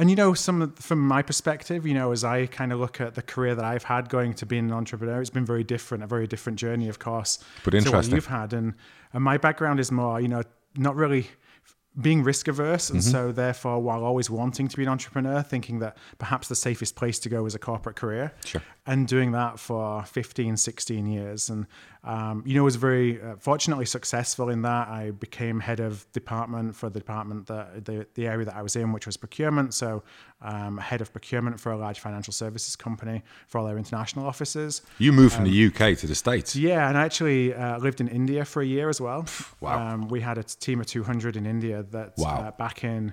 And 0.00 0.08
you 0.08 0.16
know, 0.16 0.32
some 0.32 0.72
from 0.76 1.06
my 1.06 1.20
perspective, 1.20 1.86
you 1.86 1.92
know, 1.92 2.10
as 2.10 2.24
I 2.24 2.46
kind 2.46 2.72
of 2.72 2.80
look 2.80 3.02
at 3.02 3.16
the 3.16 3.22
career 3.22 3.54
that 3.54 3.66
I've 3.66 3.82
had 3.82 4.08
going 4.08 4.32
to 4.32 4.46
being 4.46 4.64
an 4.64 4.72
entrepreneur, 4.72 5.20
it's 5.20 5.28
been 5.28 5.44
very 5.44 5.62
different, 5.62 6.02
a 6.02 6.06
very 6.06 6.26
different 6.26 6.58
journey, 6.58 6.88
of 6.88 6.98
course, 6.98 7.38
but 7.64 7.74
interesting. 7.74 8.14
you've 8.14 8.24
had. 8.24 8.54
And 8.54 8.72
and 9.12 9.22
my 9.22 9.36
background 9.36 9.78
is 9.78 9.92
more, 9.92 10.18
you 10.18 10.28
know, 10.28 10.42
not 10.74 10.96
really 10.96 11.28
being 12.00 12.22
risk 12.22 12.46
averse 12.46 12.88
and 12.90 13.00
mm-hmm. 13.00 13.10
so 13.10 13.32
therefore 13.32 13.80
while 13.80 14.04
always 14.04 14.30
wanting 14.30 14.68
to 14.68 14.76
be 14.76 14.82
an 14.84 14.88
entrepreneur 14.88 15.42
thinking 15.42 15.80
that 15.80 15.96
perhaps 16.18 16.48
the 16.48 16.54
safest 16.54 16.94
place 16.94 17.18
to 17.18 17.28
go 17.28 17.46
is 17.46 17.54
a 17.54 17.58
corporate 17.58 17.96
career 17.96 18.32
sure. 18.44 18.62
and 18.86 19.08
doing 19.08 19.32
that 19.32 19.58
for 19.58 20.04
15 20.04 20.56
16 20.56 21.06
years. 21.06 21.50
And 21.50 21.66
um, 22.02 22.42
you 22.46 22.54
know 22.54 22.64
was 22.64 22.76
very 22.76 23.20
uh, 23.20 23.36
fortunately 23.38 23.84
successful 23.84 24.48
in 24.48 24.62
that. 24.62 24.88
I 24.88 25.10
became 25.10 25.60
head 25.60 25.80
of 25.80 26.10
department 26.12 26.74
for 26.74 26.88
the 26.88 26.98
department 26.98 27.46
that 27.48 27.84
the, 27.84 28.06
the 28.14 28.26
area 28.26 28.46
that 28.46 28.56
i 28.56 28.62
was 28.62 28.76
in 28.76 28.92
which 28.92 29.06
was 29.06 29.16
procurement. 29.16 29.74
So 29.74 30.02
um, 30.40 30.78
head 30.78 31.00
of 31.00 31.12
procurement 31.12 31.60
for 31.60 31.72
a 31.72 31.76
large 31.76 32.00
financial 32.00 32.32
services 32.32 32.76
company 32.76 33.22
for 33.48 33.58
all 33.58 33.66
their 33.66 33.76
international 33.76 34.26
offices. 34.26 34.82
You 34.98 35.12
moved 35.12 35.34
um, 35.34 35.44
from 35.44 35.50
the 35.50 35.66
uk 35.66 35.98
to 35.98 36.06
the 36.06 36.14
states. 36.14 36.56
Yeah 36.56 36.88
and 36.88 36.96
i 36.96 37.04
actually 37.04 37.54
uh, 37.54 37.78
lived 37.78 38.00
in 38.00 38.08
india 38.08 38.44
for 38.44 38.62
a 38.62 38.66
year 38.66 38.88
as 38.88 39.00
well. 39.00 39.26
Wow. 39.60 39.94
Um, 39.94 40.08
we 40.08 40.20
had 40.20 40.38
a 40.38 40.42
team 40.42 40.80
of 40.80 40.86
200 40.86 41.36
in 41.36 41.46
india 41.46 41.79
that 41.82 42.14
wow. 42.16 42.40
uh, 42.40 42.50
back 42.52 42.84
in 42.84 43.12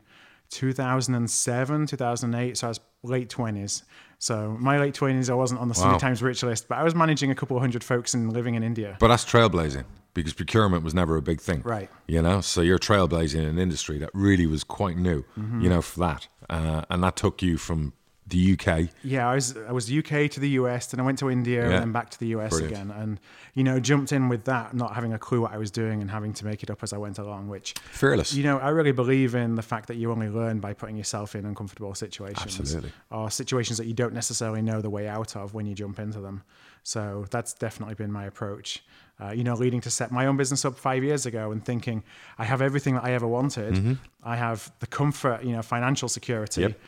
2007, 0.50 1.88
2008. 1.88 2.58
So 2.58 2.68
I 2.68 2.70
was 2.70 2.80
late 3.04 3.30
20s. 3.30 3.84
So 4.20 4.58
my 4.60 4.80
late 4.80 4.96
20s, 4.96 5.30
I 5.30 5.34
wasn't 5.34 5.62
on 5.62 5.68
the 5.68 5.76
Sunday 5.76 5.94
wow. 5.94 6.00
Times 6.00 6.22
rich 6.22 6.44
list, 6.44 6.68
but 6.68 6.78
I 6.78 6.84
was 6.84 6.96
managing 6.96 7.32
a 7.32 7.36
couple 7.36 7.56
of 7.58 7.62
hundred 7.62 7.84
folks 7.84 8.14
and 8.14 8.34
living 8.34 8.56
in 8.56 8.64
India. 8.64 8.98
But 9.00 9.10
that's 9.10 9.26
trailblazing 9.26 9.86
because 10.14 10.34
procurement 10.34 10.84
was 10.84 10.96
never 10.96 11.16
a 11.18 11.22
big 11.22 11.40
thing. 11.40 11.62
Right. 11.64 11.90
You 12.08 12.22
know, 12.22 12.42
so 12.42 12.62
you're 12.62 12.80
trailblazing 12.80 13.40
in 13.40 13.46
an 13.46 13.60
industry 13.60 14.00
that 14.00 14.10
really 14.14 14.48
was 14.48 14.64
quite 14.64 14.98
new, 14.98 15.24
mm-hmm. 15.38 15.62
you 15.62 15.70
know, 15.70 15.82
for 15.82 16.00
that. 16.00 16.28
Uh, 16.50 16.84
and 16.90 17.04
that 17.04 17.16
took 17.16 17.44
you 17.44 17.58
from 17.58 17.94
the 18.30 18.54
UK. 18.60 18.90
Yeah, 19.04 19.30
I 19.30 19.36
was 19.36 19.56
I 19.56 19.72
was 19.72 19.92
UK 19.92 20.30
to 20.32 20.40
the 20.40 20.50
US, 20.50 20.88
then 20.88 21.00
I 21.00 21.04
went 21.04 21.20
to 21.20 21.30
India 21.30 21.62
yeah. 21.62 21.76
and 21.76 21.84
then 21.84 21.92
back 21.92 22.10
to 22.10 22.20
the 22.20 22.28
US 22.28 22.52
Brilliant. 22.52 22.74
again, 22.74 22.92
and 22.92 23.20
you 23.54 23.64
know 23.64 23.80
jumped 23.80 24.12
in 24.12 24.28
with 24.28 24.44
that, 24.46 24.74
not 24.74 24.96
having 24.96 25.14
a 25.14 25.20
clue 25.20 25.42
what 25.42 25.54
I 25.54 25.58
was 25.58 25.72
doing 25.72 26.02
and 26.02 26.12
having 26.12 26.34
to 26.34 26.46
make 26.46 26.62
it 26.64 26.70
up 26.70 26.84
as 26.84 26.92
I 26.94 26.98
went 26.98 27.20
along. 27.20 27.48
Which 27.48 27.74
fearless. 27.92 28.34
You 28.34 28.44
know, 28.44 28.60
I 28.60 28.70
really 28.70 28.92
believe 28.92 29.36
in 29.36 29.56
the 29.56 29.62
fact 29.62 29.88
that 29.88 29.96
you 29.96 30.12
only 30.12 30.30
learn 30.30 30.60
by 30.60 30.74
putting 30.74 30.98
yourself 30.98 31.36
in 31.36 31.46
uncomfortable 31.46 31.96
situations, 31.96 32.60
Absolutely. 32.60 32.92
or 33.12 33.32
situations 33.32 33.78
that 33.78 33.86
you 33.86 33.94
don't 33.94 34.14
necessarily 34.14 34.62
know 34.62 34.82
the 34.82 34.90
way 34.90 35.08
out 35.08 35.36
of 35.36 35.54
when 35.54 35.66
you 35.66 35.74
jump 35.74 36.00
into 36.00 36.20
them. 36.20 36.44
So 36.84 37.26
that's 37.32 37.54
definitely 37.54 37.96
been 37.96 38.12
my 38.12 38.26
approach. 38.26 38.84
Uh, 39.20 39.32
you 39.32 39.44
know, 39.44 39.56
leading 39.56 39.82
to 39.82 39.90
set 39.90 40.12
my 40.12 40.28
own 40.28 40.38
business 40.38 40.64
up 40.64 40.78
five 40.78 41.04
years 41.04 41.26
ago 41.26 41.52
and 41.52 41.66
thinking 41.66 42.04
I 42.38 42.46
have 42.46 42.62
everything 42.62 42.94
that 42.96 43.04
I 43.04 43.14
ever 43.14 43.28
wanted. 43.28 43.74
Mm-hmm. 43.74 43.94
I 44.24 44.36
have 44.36 44.72
the 44.80 44.88
comfort, 44.88 45.44
you 45.44 45.54
know, 45.54 45.62
financial 45.62 46.08
security. 46.08 46.62
Yep 46.62 46.80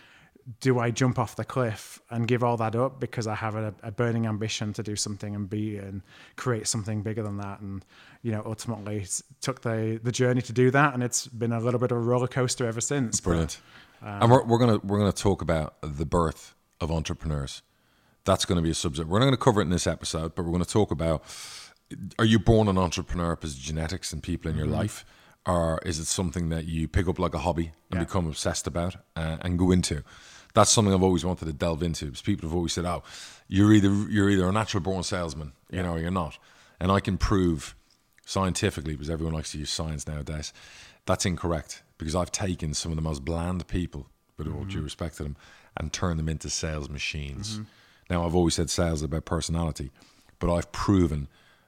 do 0.60 0.80
I 0.80 0.92
jump 0.92 1.20
off 1.20 1.36
the 1.36 1.46
cliff 1.46 2.02
and 2.10 2.28
give 2.28 2.44
all 2.44 2.58
that 2.58 2.76
up 2.76 3.00
because 3.00 3.28
I 3.28 3.36
have 3.36 3.56
a, 3.56 3.74
a, 3.84 3.92
burning 3.92 4.26
ambition 4.26 4.74
to 4.74 4.84
do 4.84 4.96
something 4.96 5.36
and 5.36 5.50
be 5.50 5.78
and 5.78 6.02
create 6.38 6.68
something 6.68 7.04
bigger 7.04 7.24
than 7.24 7.38
that? 7.38 7.60
And 7.60 7.86
you 8.24 8.32
know, 8.32 8.42
ultimately 8.46 9.06
took 9.42 9.62
the 9.62 10.00
the 10.02 10.12
journey 10.12 10.42
to 10.42 10.54
do 10.54 10.72
that, 10.72 10.94
and 10.94 11.04
it's 11.04 11.28
been 11.28 11.52
a 11.52 11.60
little 11.60 11.80
bit 11.80 11.92
of 11.92 11.98
a 11.98 12.02
roller 12.02 12.28
coaster 12.28 12.68
ever 12.68 12.82
since. 12.82 13.20
Brilliant. 13.20 13.60
But, 14.02 14.08
um, 14.08 14.22
and 14.22 14.32
we're, 14.32 14.44
we're 14.46 14.60
gonna 14.60 14.80
we're 14.84 15.00
gonna 15.00 15.12
talk 15.12 15.42
about 15.42 15.76
the 15.82 16.06
birth 16.06 16.56
of 16.82 16.92
entrepreneurs. 16.92 17.62
That's 18.26 18.46
going 18.46 18.58
to 18.58 18.62
be 18.62 18.72
a 18.72 18.76
subject. 18.76 19.08
We're 19.10 19.20
not 19.20 19.26
going 19.26 19.38
to 19.38 19.44
cover 19.44 19.62
it 19.62 19.66
in 19.66 19.70
this 19.72 19.88
episode, 19.88 20.36
but 20.36 20.44
we're 20.44 20.52
going 20.52 20.64
to 20.64 20.70
talk 20.70 20.92
about: 20.92 21.24
Are 22.18 22.26
you 22.26 22.40
born 22.40 22.68
an 22.68 22.78
entrepreneur 22.78 23.36
because 23.36 23.56
genetics 23.56 24.14
and 24.14 24.22
people 24.22 24.52
in 24.52 24.58
your 24.58 24.68
mm-hmm. 24.68 24.76
life? 24.76 25.06
Or 25.50 25.80
is 25.84 25.98
it 25.98 26.06
something 26.06 26.50
that 26.50 26.66
you 26.66 26.88
pick 26.88 27.08
up 27.08 27.18
like 27.18 27.34
a 27.34 27.40
hobby 27.40 27.72
and 27.90 28.00
yeah. 28.00 28.06
become 28.06 28.28
obsessed 28.28 28.68
about 28.68 28.96
uh, 29.16 29.38
and 29.42 29.58
go 29.58 29.72
into? 29.72 30.04
That's 30.54 30.70
something 30.70 30.94
I've 30.94 31.04
always 31.04 31.26
wanted 31.26 31.46
to 31.46 31.54
delve 31.54 31.82
into. 31.82 32.06
Because 32.06 32.22
people 32.22 32.48
have 32.48 32.56
always 32.56 32.74
said, 32.74 32.86
"Oh, 32.86 33.04
you're 33.48 33.74
either 33.74 33.90
you're 34.10 34.30
either 34.30 34.48
a 34.48 34.52
natural 34.52 34.84
born 34.84 35.02
salesman, 35.02 35.54
you 35.72 35.82
know, 35.82 35.94
or 35.94 36.00
you're 36.00 36.12
not," 36.12 36.38
and 36.80 36.92
I 36.92 37.00
can 37.00 37.18
prove 37.18 37.76
scientifically 38.26 38.94
because 38.94 39.10
everyone 39.10 39.34
likes 39.34 39.52
to 39.54 39.58
use 39.58 39.72
science 39.72 40.08
nowadays. 40.08 40.54
That's 41.08 41.26
incorrect 41.26 41.82
because 41.98 42.16
I've 42.16 42.32
taken 42.32 42.76
some 42.76 42.92
of 42.92 42.96
the 42.96 43.02
most 43.02 43.26
bland 43.26 43.68
people, 43.68 44.08
with 44.38 44.48
all 44.48 44.54
mm-hmm. 44.54 44.70
due 44.70 44.82
respect 44.82 45.18
to 45.18 45.24
them, 45.24 45.36
and 45.76 45.92
turned 45.92 46.20
them 46.20 46.30
into 46.30 46.50
sales 46.50 46.90
machines. 46.90 47.56
Mm-hmm. 47.56 47.64
Now, 48.12 48.26
I've 48.26 48.36
always 48.36 48.54
said 48.54 48.70
sales 48.70 49.00
is 49.00 49.04
about 49.04 49.26
personality, 49.26 49.92
but 50.38 50.54
I've 50.54 50.72
proven 50.72 51.28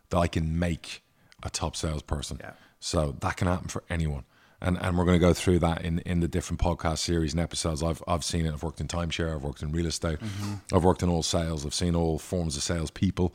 that 0.10 0.18
I 0.18 0.28
can 0.28 0.58
make 0.58 1.04
a 1.44 1.50
top 1.50 1.76
salesperson. 1.76 2.38
Yeah. 2.40 2.52
So 2.82 3.16
that 3.22 3.38
can 3.38 3.48
happen 3.48 3.68
for 3.68 3.84
anyone. 3.90 4.24
And, 4.60 4.78
and 4.82 4.98
we're 4.98 5.06
going 5.06 5.20
to 5.20 5.26
go 5.26 5.34
through 5.34 5.60
that 5.60 5.86
in, 5.86 6.00
in 6.00 6.20
the 6.20 6.28
different 6.28 6.60
podcast 6.60 6.98
series 6.98 7.32
and 7.32 7.40
episodes. 7.40 7.82
I've, 7.82 8.04
I've 8.08 8.24
seen 8.24 8.46
it. 8.46 8.54
I've 8.54 8.64
worked 8.64 8.82
in 8.82 8.88
timeshare. 8.88 9.36
I've 9.36 9.44
worked 9.44 9.62
in 9.62 9.72
real 9.72 9.86
estate. 9.86 10.20
Mm-hmm. 10.20 10.76
I've 10.76 10.84
worked 10.84 11.04
in 11.04 11.10
all 11.10 11.24
sales. 11.24 11.66
I've 11.66 11.76
seen 11.76 11.96
all 11.96 12.18
forms 12.18 12.58
of 12.58 12.64
sales 12.64 12.90
people, 12.92 13.34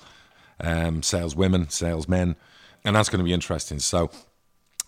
um, 0.60 1.02
sales 1.02 1.34
women, 1.36 1.70
sales 1.70 2.08
men. 2.08 2.34
And 2.84 2.94
that's 2.94 3.08
going 3.08 3.20
to 3.20 3.24
be 3.24 3.32
interesting. 3.32 3.78
So, 3.78 4.10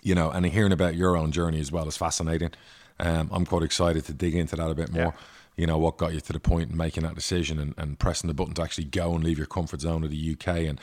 you 0.03 0.15
know, 0.15 0.31
and 0.31 0.45
hearing 0.47 0.73
about 0.73 0.97
your 0.97 1.17
own 1.17 1.31
journey 1.31 1.61
as 1.61 1.71
well 1.71 1.87
is 1.87 1.97
fascinating. 1.97 2.51
Um, 2.99 3.31
I'm 3.33 3.47
quite 3.47 3.63
excited 3.63 4.05
to 4.07 4.13
dig 4.13 4.35
into 4.35 4.57
that 4.57 4.71
a 4.71 4.75
bit 4.75 4.93
more. 4.93 5.03
Yeah. 5.03 5.13
You 5.57 5.67
know, 5.67 5.79
what 5.79 5.99
got 5.99 6.15
you 6.15 6.21
to 6.21 6.33
the 6.33 6.41
point 6.41 6.71
in 6.71 6.77
making 6.77 7.05
that 7.05 7.15
decision 7.15 7.61
and, 7.61 7.75
and 7.79 7.99
pressing 7.99 8.27
the 8.29 8.35
button 8.35 8.55
to 8.55 8.63
actually 8.63 8.85
go 8.85 9.15
and 9.15 9.23
leave 9.23 9.39
your 9.39 9.47
comfort 9.47 9.83
zone 9.83 10.03
of 10.03 10.11
the 10.11 10.33
UK. 10.33 10.49
And, 10.49 10.81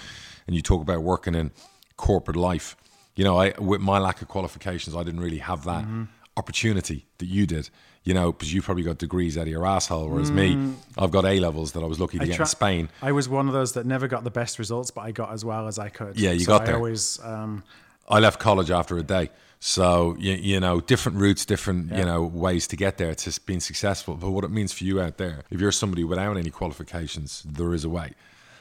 and 0.48 0.55
you 0.55 0.62
talk 0.62 0.82
about 0.82 1.01
working 1.01 1.36
in 1.36 1.51
corporate 1.98 2.38
life 2.38 2.75
you 3.15 3.24
know, 3.24 3.38
I 3.38 3.53
with 3.60 3.81
my 3.81 4.00
lack 4.00 4.22
of 4.22 4.27
qualifications, 4.27 4.95
I 4.95 5.03
didn't 5.03 5.22
really 5.22 5.39
have 5.39 5.63
that 5.65 5.84
mm-hmm. 5.84 6.03
opportunity 6.38 7.05
that 7.17 7.25
you 7.25 7.45
did. 7.45 7.69
You 8.03 8.13
know, 8.13 8.31
because 8.31 8.53
you 8.53 8.62
probably 8.62 8.84
got 8.84 9.00
degrees 9.00 9.36
out 9.36 9.43
of 9.43 9.48
your 9.48 9.65
asshole, 9.65 10.07
whereas 10.10 10.29
mm. 10.29 10.36
me, 10.36 10.75
I've 10.95 11.10
got 11.10 11.25
A 11.25 11.39
levels 11.39 11.72
that 11.72 11.81
I 11.81 11.88
was 11.88 12.00
lucky 12.00 12.19
to 12.19 12.24
I 12.24 12.27
get 12.27 12.36
tra- 12.36 12.43
in 12.43 12.50
Spain. 12.50 12.89
I 13.01 13.12
was 13.13 13.27
one 13.27 13.48
of 13.48 13.53
those 13.53 13.74
that 13.74 13.88
never 13.88 14.07
got 14.07 14.24
the 14.24 14.29
best 14.29 14.60
results, 14.60 14.91
but 14.91 15.01
I 15.01 15.12
got 15.12 15.31
as 15.31 15.43
well 15.43 15.67
as 15.67 15.79
I 15.79 15.89
could. 15.89 16.19
Yeah, 16.19 16.29
you 16.29 16.41
so 16.41 16.51
got 16.51 16.62
I 16.62 16.65
there. 16.65 16.75
Always, 16.75 17.19
um, 17.24 17.63
I 18.07 18.19
left 18.19 18.39
college 18.39 18.69
after 18.69 18.95
a 19.00 19.01
day. 19.01 19.31
So 19.60 20.15
you, 20.19 20.34
you 20.34 20.60
know, 20.60 20.81
different 20.81 21.17
routes, 21.17 21.45
different 21.45 21.89
yeah. 21.89 21.98
you 21.98 22.05
know 22.05 22.22
ways 22.22 22.67
to 22.67 22.75
get 22.75 23.00
there. 23.00 23.15
to 23.15 23.24
just 23.24 23.48
being 23.48 23.60
successful. 23.60 24.13
But 24.13 24.29
what 24.29 24.43
it 24.43 24.51
means 24.51 24.72
for 24.72 24.84
you 24.84 25.01
out 25.01 25.17
there, 25.17 25.39
if 25.50 25.60
you're 25.60 25.72
somebody 25.72 26.03
without 26.03 26.38
any 26.38 26.51
qualifications, 26.51 27.41
there 27.41 27.74
is 27.74 27.84
a 27.84 27.89
way. 27.89 28.12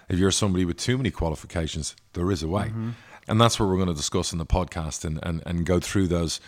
If 0.09 0.19
you're 0.19 0.31
somebody 0.31 0.65
with 0.65 0.79
too 0.79 0.97
many 0.97 1.11
qualifications, 1.11 1.97
there 2.15 2.31
is 2.31 2.43
a 2.43 2.49
way. 2.49 2.69
Mm-hmm 2.69 2.91
and 3.29 3.41
that's 3.41 3.59
what 3.59 3.69
we're 3.69 3.77
going 3.77 3.89
to 3.89 3.95
discuss 3.95 4.33
in 4.33 4.39
the 4.39 4.47
podcast 4.47 5.05
and, 5.05 5.19
and, 5.23 5.43
and 5.47 5.67
go 5.67 5.81
through 5.81 6.09
those 6.09 6.41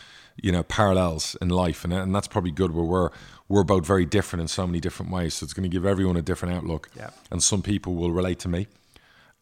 you 0.42 0.52
know 0.52 0.62
parallels 0.62 1.36
in 1.40 1.48
life. 1.48 1.84
And, 1.84 1.92
and 1.92 2.14
that's 2.14 2.28
probably 2.28 2.50
good 2.50 2.72
where 2.72 2.84
we're 2.84 3.10
we're 3.48 3.64
both 3.64 3.86
very 3.86 4.04
different 4.04 4.42
in 4.42 4.48
so 4.48 4.66
many 4.66 4.80
different 4.80 5.12
ways. 5.12 5.34
So 5.34 5.44
it's 5.44 5.52
going 5.52 5.68
to 5.68 5.74
give 5.74 5.86
everyone 5.86 6.16
a 6.16 6.22
different 6.22 6.54
outlook. 6.54 6.90
Yeah. 6.96 7.10
and 7.30 7.42
some 7.42 7.62
people 7.62 7.94
will 7.94 8.12
relate 8.12 8.38
to 8.40 8.48
me 8.48 8.66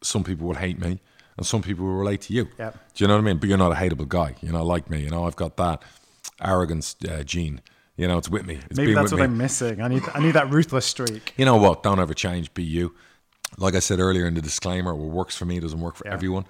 some 0.02 0.22
people 0.22 0.46
will 0.46 0.54
hate 0.54 0.78
me 0.78 1.00
and 1.36 1.46
some 1.46 1.62
people 1.62 1.84
will 1.84 1.94
relate 1.94 2.20
to 2.22 2.32
you. 2.32 2.48
Yeah. 2.58 2.70
do 2.70 3.04
you 3.04 3.08
know 3.08 3.14
what 3.14 3.20
I 3.20 3.24
mean? 3.24 3.38
But 3.38 3.48
you're 3.48 3.58
not 3.58 3.72
a 3.72 3.74
hateable 3.74 4.08
guy 4.08 4.34
you 4.40 4.52
know 4.52 4.64
like 4.64 4.90
me 4.90 5.02
you 5.02 5.10
know 5.10 5.24
I've 5.24 5.36
got 5.36 5.56
that 5.56 5.82
arrogance 6.40 6.96
uh, 7.08 7.22
gene 7.22 7.60
you 7.96 8.08
know 8.08 8.18
it's 8.18 8.28
with 8.28 8.44
me. 8.46 8.58
It's 8.68 8.76
maybe 8.76 8.94
that's 8.94 9.12
what 9.12 9.18
me. 9.18 9.24
I'm 9.24 9.38
missing. 9.38 9.80
I 9.80 9.88
need 9.88 10.02
I 10.12 10.20
need 10.20 10.32
that 10.32 10.50
ruthless 10.50 10.84
streak. 10.84 11.32
You 11.36 11.44
know 11.44 11.56
what? 11.56 11.84
Don't 11.84 12.00
ever 12.00 12.12
change. 12.12 12.52
Be 12.52 12.64
you. 12.64 12.92
Like 13.56 13.76
I 13.76 13.78
said 13.78 14.00
earlier 14.00 14.26
in 14.26 14.34
the 14.34 14.42
disclaimer 14.42 14.92
what 14.94 15.10
works 15.10 15.36
for 15.36 15.44
me 15.44 15.60
doesn't 15.60 15.80
work 15.80 15.94
for 15.94 16.06
yeah. 16.06 16.12
everyone 16.12 16.44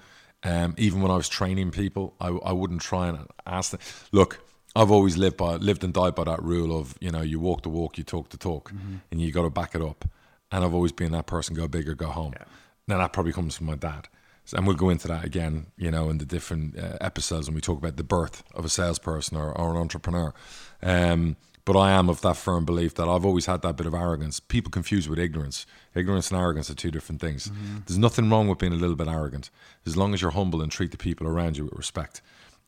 um, 0.45 0.75
even 0.77 1.01
when 1.01 1.11
I 1.11 1.15
was 1.15 1.27
training 1.27 1.71
people, 1.71 2.15
I, 2.21 2.27
I 2.27 2.51
wouldn't 2.53 2.81
try 2.81 3.07
and 3.09 3.27
ask 3.45 3.71
them. 3.71 3.79
Look, 4.11 4.45
I've 4.75 4.91
always 4.91 5.17
lived 5.17 5.37
by 5.37 5.55
lived 5.55 5.83
and 5.83 5.93
died 5.93 6.15
by 6.15 6.25
that 6.25 6.41
rule 6.43 6.77
of 6.77 6.95
you 7.01 7.11
know 7.11 7.21
you 7.21 7.39
walk 7.39 7.63
the 7.63 7.69
walk, 7.69 7.97
you 7.97 8.03
talk 8.03 8.29
the 8.29 8.37
talk, 8.37 8.71
mm-hmm. 8.71 8.97
and 9.11 9.21
you 9.21 9.31
got 9.31 9.43
to 9.43 9.49
back 9.49 9.75
it 9.75 9.81
up. 9.81 10.05
And 10.51 10.63
I've 10.63 10.73
always 10.73 10.91
been 10.91 11.11
that 11.13 11.25
person: 11.25 11.55
go 11.55 11.67
big 11.67 11.89
or 11.89 11.95
go 11.95 12.07
home. 12.07 12.33
Yeah. 12.35 12.45
Now 12.87 12.97
that 12.99 13.13
probably 13.13 13.33
comes 13.33 13.57
from 13.57 13.65
my 13.65 13.75
dad, 13.75 14.07
so, 14.45 14.57
and 14.57 14.67
we'll 14.67 14.75
go 14.75 14.89
into 14.89 15.07
that 15.07 15.25
again, 15.25 15.67
you 15.75 15.89
know, 15.89 16.09
in 16.09 16.19
the 16.19 16.25
different 16.25 16.77
uh, 16.77 16.97
episodes 17.01 17.47
when 17.47 17.55
we 17.55 17.61
talk 17.61 17.79
about 17.79 17.97
the 17.97 18.03
birth 18.03 18.43
of 18.53 18.63
a 18.63 18.69
salesperson 18.69 19.37
or, 19.37 19.51
or 19.57 19.71
an 19.71 19.77
entrepreneur. 19.77 20.33
Um, 20.83 21.35
but 21.65 21.75
I 21.75 21.91
am 21.91 22.09
of 22.09 22.21
that 22.21 22.37
firm 22.37 22.63
belief 22.63 22.93
that 22.95 23.09
I've 23.09 23.25
always 23.25 23.47
had 23.47 23.63
that 23.63 23.75
bit 23.75 23.87
of 23.87 23.93
arrogance. 23.93 24.39
People 24.39 24.69
confuse 24.71 25.09
with 25.09 25.17
ignorance. 25.17 25.65
Ignorance 25.95 26.29
and 26.29 26.39
arrogance 26.39 26.69
are 26.69 26.75
two 26.75 26.91
different 26.91 27.19
things. 27.19 27.47
Mm-hmm. 27.47 27.77
There's 27.87 27.97
nothing 27.97 28.29
wrong 28.29 28.47
with 28.47 28.59
being 28.59 28.73
a 28.73 28.77
little 28.77 28.95
bit 28.95 29.07
arrogant, 29.07 29.49
as 29.85 29.97
long 29.97 30.13
as 30.13 30.21
you're 30.21 30.31
humble 30.31 30.61
and 30.61 30.71
treat 30.71 30.91
the 30.91 30.97
people 30.97 31.27
around 31.27 31.57
you 31.57 31.65
with 31.65 31.73
respect. 31.73 32.21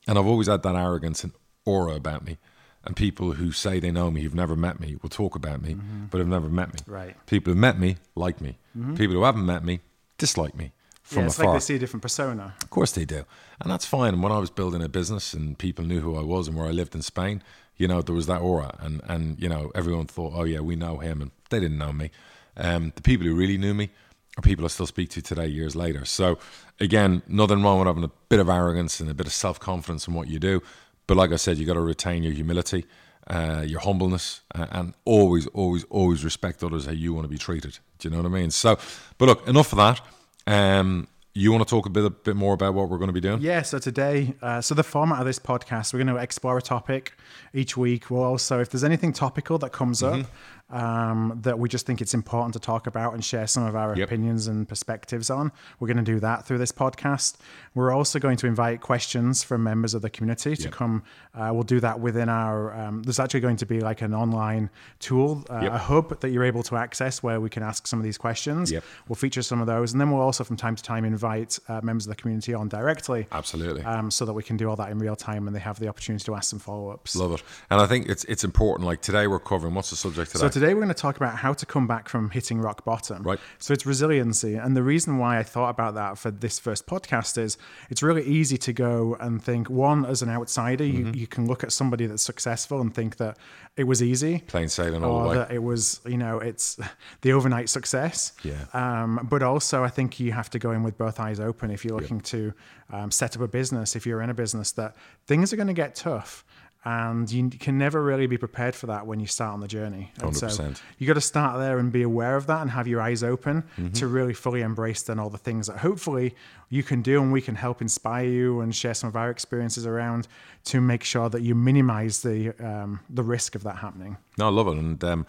And 0.08 0.18
I've 0.18 0.26
always 0.26 0.48
had 0.48 0.64
that 0.64 0.76
arrogance 0.76 1.24
and 1.24 1.34
aura 1.64 1.94
about 1.94 2.26
me. 2.26 2.38
And 2.84 2.96
people 2.96 3.34
who 3.34 3.52
say 3.52 3.80
they 3.80 3.92
know 3.92 4.10
me, 4.10 4.22
who've 4.22 4.34
never 4.34 4.56
met 4.56 4.80
me, 4.80 4.98
will 5.02 5.10
talk 5.10 5.36
about 5.36 5.62
me, 5.62 5.76
mm-hmm. 5.76 6.06
but 6.10 6.20
have 6.20 6.28
never 6.28 6.50
met 6.50 6.74
me. 6.74 6.80
Right. 6.88 7.16
People 7.28 7.52
who've 7.52 7.60
met 7.60 7.78
me 7.78 7.98
like 8.16 8.42
me. 8.42 8.58
Mm-hmm. 8.78 8.96
People 8.96 9.16
who 9.16 9.24
haven't 9.24 9.46
met 9.46 9.64
me 9.64 9.82
dislike 10.18 10.56
me 10.56 10.72
from 11.08 11.22
yeah, 11.22 11.26
it's 11.28 11.38
afar. 11.38 11.46
like 11.52 11.62
they 11.62 11.66
see 11.66 11.76
a 11.76 11.80
different 11.80 12.02
persona. 12.02 12.54
Of 12.62 12.70
course 12.70 12.92
they 12.92 13.06
do, 13.06 13.26
and 13.62 13.72
that's 13.72 13.86
fine. 13.86 14.14
And 14.14 14.24
when 14.24 14.32
I 14.32 14.40
was 14.40 14.50
building 14.50 14.84
a 14.84 14.90
business 14.90 15.34
and 15.34 15.58
people 15.58 15.86
knew 15.86 16.02
who 16.02 16.18
I 16.18 16.22
was 16.22 16.48
and 16.48 16.58
where 16.58 16.68
I 16.68 16.72
lived 16.72 16.96
in 16.96 17.02
Spain, 17.02 17.42
you 17.78 17.88
know, 17.88 18.02
there 18.02 18.16
was 18.16 18.28
that 18.28 18.42
aura, 18.42 18.76
and 18.80 19.02
and 19.08 19.40
you 19.42 19.50
know, 19.50 19.72
everyone 19.76 20.08
thought, 20.08 20.34
oh 20.36 20.44
yeah, 20.44 20.60
we 20.60 20.76
know 20.76 20.98
him, 20.98 21.22
and 21.22 21.32
they 21.50 21.60
didn't 21.60 21.78
know 21.78 21.94
me. 21.94 22.12
Um, 22.58 22.92
the 22.96 23.02
people 23.02 23.26
who 23.28 23.36
really 23.36 23.58
knew 23.58 23.74
me 23.74 23.90
are 24.38 24.42
people 24.42 24.66
I 24.66 24.68
still 24.70 24.88
speak 24.88 25.10
to 25.12 25.22
today, 25.22 25.48
years 25.48 25.76
later. 25.76 26.06
So 26.06 26.40
again, 26.80 27.22
nothing 27.28 27.64
wrong 27.64 27.80
with 27.80 27.88
having 27.88 28.04
a 28.04 28.12
bit 28.30 28.40
of 28.40 28.50
arrogance 28.50 29.00
and 29.00 29.10
a 29.10 29.14
bit 29.14 29.28
of 29.28 29.34
self 29.34 29.60
confidence 29.60 30.08
in 30.08 30.14
what 30.14 30.28
you 30.28 30.40
do, 30.40 30.62
but 31.06 31.18
like 31.18 31.32
I 31.32 31.38
said, 31.38 31.58
you 31.58 31.66
got 31.66 31.74
to 31.74 31.82
retain 31.82 32.24
your 32.24 32.34
humility. 32.34 32.86
Uh, 33.30 33.62
your 33.68 33.82
humbleness 33.82 34.40
uh, 34.56 34.68
and 34.72 34.94
always, 35.04 35.48
always, 35.48 35.84
always 35.90 36.24
respect 36.24 36.64
others 36.64 36.86
how 36.86 36.94
you 36.94 37.14
want 37.14 37.26
to 37.26 37.28
be 37.28 37.38
treated. 37.38 37.78
Do 38.00 38.08
you 38.08 38.16
know 38.16 38.22
what 38.22 38.26
I 38.26 38.34
mean? 38.34 38.52
So, 38.52 38.80
but 39.18 39.26
look, 39.26 39.46
enough 39.50 39.74
of 39.74 39.80
that. 39.80 40.00
Um, 40.48 41.10
you 41.38 41.52
want 41.52 41.68
to 41.68 41.70
talk 41.70 41.86
a 41.86 41.90
bit, 41.90 42.04
a 42.04 42.10
bit 42.10 42.36
more 42.36 42.54
about 42.54 42.74
what 42.74 42.90
we're 42.90 42.98
going 42.98 43.10
to 43.10 43.14
be 43.14 43.22
doing? 43.22 43.42
Yeah. 43.42 43.62
So 43.62 43.80
today, 43.80 44.34
uh, 44.42 44.62
so 44.62 44.74
the 44.74 44.84
format 44.84 45.20
of 45.20 45.26
this 45.26 45.40
podcast, 45.40 45.94
we're 45.94 46.04
going 46.04 46.16
to 46.16 46.22
explore 46.22 46.58
a 46.58 46.62
topic 46.62 47.14
each 47.54 47.78
week. 47.78 48.10
We'll 48.10 48.24
also, 48.24 48.60
if 48.60 48.70
there's 48.70 48.84
anything 48.84 49.14
topical 49.14 49.58
that 49.60 49.72
comes 49.72 50.02
mm-hmm. 50.02 50.22
up, 50.22 50.28
um, 50.70 51.40
that 51.44 51.58
we 51.58 51.70
just 51.70 51.86
think 51.86 52.02
it's 52.02 52.14
important 52.14 52.54
to 52.54 52.60
talk 52.60 52.88
about 52.88 53.14
and 53.14 53.24
share 53.24 53.48
some 53.48 53.66
of 53.66 53.76
our 53.76 53.96
yep. 53.96 54.08
opinions 54.08 54.48
and 54.48 54.68
perspectives 54.68 55.30
on. 55.30 55.52
We're 55.80 55.88
going 55.88 56.04
to 56.04 56.04
do 56.04 56.20
that 56.20 56.46
through 56.46 56.58
this 56.58 56.74
podcast. 56.74 57.38
We're 57.74 57.94
also 57.94 58.20
going 58.20 58.36
to 58.38 58.48
invite 58.48 58.82
questions 58.82 59.44
from 59.44 59.64
members 59.64 59.94
of 59.94 60.02
the 60.02 60.10
community 60.10 60.58
to 60.58 60.64
yep. 60.64 60.74
come. 60.74 61.04
Uh, 61.34 61.52
we'll 61.54 61.64
do 61.64 61.80
that 61.80 62.00
within 62.00 62.28
our. 62.28 62.74
Um, 62.74 63.04
there's 63.04 63.20
actually 63.20 63.40
going 63.40 63.56
to 63.58 63.66
be 63.66 63.80
like 63.80 64.02
an 64.02 64.14
online 64.14 64.70
tool, 65.00 65.46
uh, 65.50 65.62
yep. 65.62 65.72
a 65.72 65.78
hub 65.78 66.20
that 66.20 66.32
you're 66.32 66.44
able 66.44 66.64
to 66.64 66.76
access 66.76 67.24
where 67.24 67.40
we 67.40 67.50
can 67.50 67.64
ask 67.64 67.88
some 67.88 68.00
of 68.00 68.04
these 68.04 68.18
questions. 68.18 68.74
We'll 69.08 69.16
feature 69.16 69.44
some 69.44 69.62
of 69.62 69.68
those, 69.68 69.94
and 69.94 70.02
then 70.02 70.12
we'll 70.12 70.22
also 70.22 70.44
from 70.44 70.58
time 70.58 70.76
to 70.76 70.84
time 70.84 71.06
invite 71.06 71.27
uh, 71.68 71.82
members 71.84 72.06
of 72.06 72.10
the 72.10 72.16
community 72.16 72.54
on 72.54 72.68
directly. 72.70 73.28
Absolutely. 73.32 73.84
Um, 73.84 74.12
so 74.12 74.26
that 74.26 74.34
we 74.34 74.44
can 74.44 74.58
do 74.58 74.70
all 74.70 74.76
that 74.76 74.90
in 74.92 75.00
real 75.00 75.16
time 75.16 75.48
and 75.48 75.56
they 75.56 75.60
have 75.60 75.80
the 75.80 75.88
opportunity 75.88 76.24
to 76.26 76.36
ask 76.36 76.50
some 76.50 76.60
follow 76.60 76.90
ups. 76.90 77.16
Love 77.16 77.34
it. 77.34 77.44
And 77.70 77.82
I 77.82 77.88
think 77.88 78.10
it's 78.10 78.24
it's 78.26 78.44
important. 78.44 78.88
Like 78.88 79.02
today, 79.02 79.28
we're 79.28 79.40
covering 79.40 79.74
what's 79.74 79.90
the 79.90 79.96
subject 79.96 80.32
today. 80.32 80.42
So 80.42 80.50
today 80.50 80.74
we're 80.74 80.82
going 80.82 80.88
to 80.90 80.94
talk 80.94 81.18
about 81.18 81.38
how 81.38 81.54
to 81.54 81.66
come 81.66 81.88
back 81.88 82.10
from 82.10 82.30
hitting 82.30 82.60
rock 82.60 82.84
bottom. 82.86 83.24
Right. 83.24 83.40
So 83.60 83.74
it's 83.74 83.86
resiliency. 83.86 84.56
And 84.56 84.76
the 84.76 84.84
reason 84.84 85.18
why 85.18 85.40
I 85.40 85.44
thought 85.44 85.70
about 85.70 85.96
that 85.96 86.18
for 86.18 86.32
this 86.32 86.60
first 86.60 86.86
podcast 86.86 87.38
is 87.38 87.58
it's 87.90 88.04
really 88.04 88.24
easy 88.24 88.58
to 88.58 88.74
go 88.74 89.16
and 89.20 89.44
think, 89.44 89.70
one, 89.70 90.06
as 90.06 90.22
an 90.22 90.30
outsider, 90.30 90.84
mm-hmm. 90.84 91.14
you, 91.14 91.22
you 91.22 91.28
can 91.28 91.48
look 91.48 91.64
at 91.64 91.72
somebody 91.72 92.06
that's 92.06 92.24
successful 92.24 92.82
and 92.82 92.94
think 92.94 93.18
that 93.18 93.38
it 93.78 93.86
was 93.86 94.02
easy. 94.02 94.40
Plain 94.48 94.70
sailing 94.70 95.04
all 95.04 95.22
the 95.22 95.30
way. 95.30 95.36
That 95.36 95.52
it 95.52 95.62
was, 95.62 96.02
you 96.06 96.18
know, 96.18 96.40
it's 96.40 96.80
the 97.22 97.32
overnight 97.32 97.70
success. 97.70 98.34
Yeah. 98.44 98.66
Um, 98.74 99.28
but 99.30 99.44
also, 99.44 99.84
I 99.84 99.90
think 99.90 100.20
you 100.20 100.32
have 100.32 100.50
to 100.50 100.60
go 100.60 100.72
in 100.72 100.82
with 100.82 100.98
both 100.98 101.20
eyes 101.20 101.40
open 101.40 101.70
if 101.70 101.86
you're 101.86 101.98
looking 101.98 102.18
yeah. 102.18 102.24
to 102.24 102.54
um, 102.92 103.12
set 103.12 103.36
up 103.36 103.42
a 103.42 103.48
business, 103.48 103.96
if 103.96 104.06
you're 104.06 104.22
in 104.22 104.32
a 104.32 104.34
business, 104.34 104.72
that 104.74 104.96
things 105.28 105.54
are 105.54 105.56
going 105.56 105.68
to 105.68 105.74
get 105.74 105.96
tough 105.96 106.44
and 106.88 107.30
you 107.30 107.50
can 107.50 107.78
never 107.78 108.02
really 108.02 108.28
be 108.28 108.38
prepared 108.38 108.74
for 108.74 108.88
that 108.88 109.06
when 109.06 109.20
you 109.20 109.28
start 109.28 109.54
on 109.54 109.60
the 109.60 109.68
journey. 109.68 110.10
And 110.22 110.32
100%. 110.32 110.52
so 110.52 110.74
you 110.98 111.06
got 111.06 111.16
to 111.16 111.22
start 111.22 111.60
there 111.60 111.80
and 111.80 111.92
be 111.92 112.02
aware 112.02 112.38
of 112.38 112.48
that 112.48 112.62
and 112.62 112.72
have 112.72 112.88
your 112.88 113.02
eyes 113.02 113.24
open 113.24 113.64
mm-hmm. 113.64 113.90
to 113.90 114.08
really 114.08 114.34
fully 114.34 114.62
embrace 114.62 115.02
then 115.02 115.20
all 115.20 115.30
the 115.30 115.38
things 115.38 115.68
that 115.68 115.80
hopefully 115.80 116.34
you 116.70 116.84
can 116.84 117.02
do 117.02 117.22
and 117.22 117.34
we 117.34 117.42
can 117.42 117.56
help 117.56 117.82
inspire 117.82 118.26
you 118.26 118.62
and 118.62 118.74
share 118.74 118.94
some 118.94 119.10
of 119.10 119.18
our 119.18 119.30
experiences 119.30 119.86
around 119.86 120.30
to 120.64 120.80
make 120.80 121.04
sure 121.04 121.30
that 121.30 121.42
you 121.42 121.56
minimize 121.56 122.22
the 122.22 122.54
um, 122.66 123.02
the 123.10 123.24
risk 123.24 123.54
of 123.56 123.64
that 123.64 123.76
happening. 123.78 124.16
No, 124.38 124.48
I 124.48 124.52
love 124.52 124.68
it, 124.70 124.78
and 124.78 125.04
um, 125.04 125.26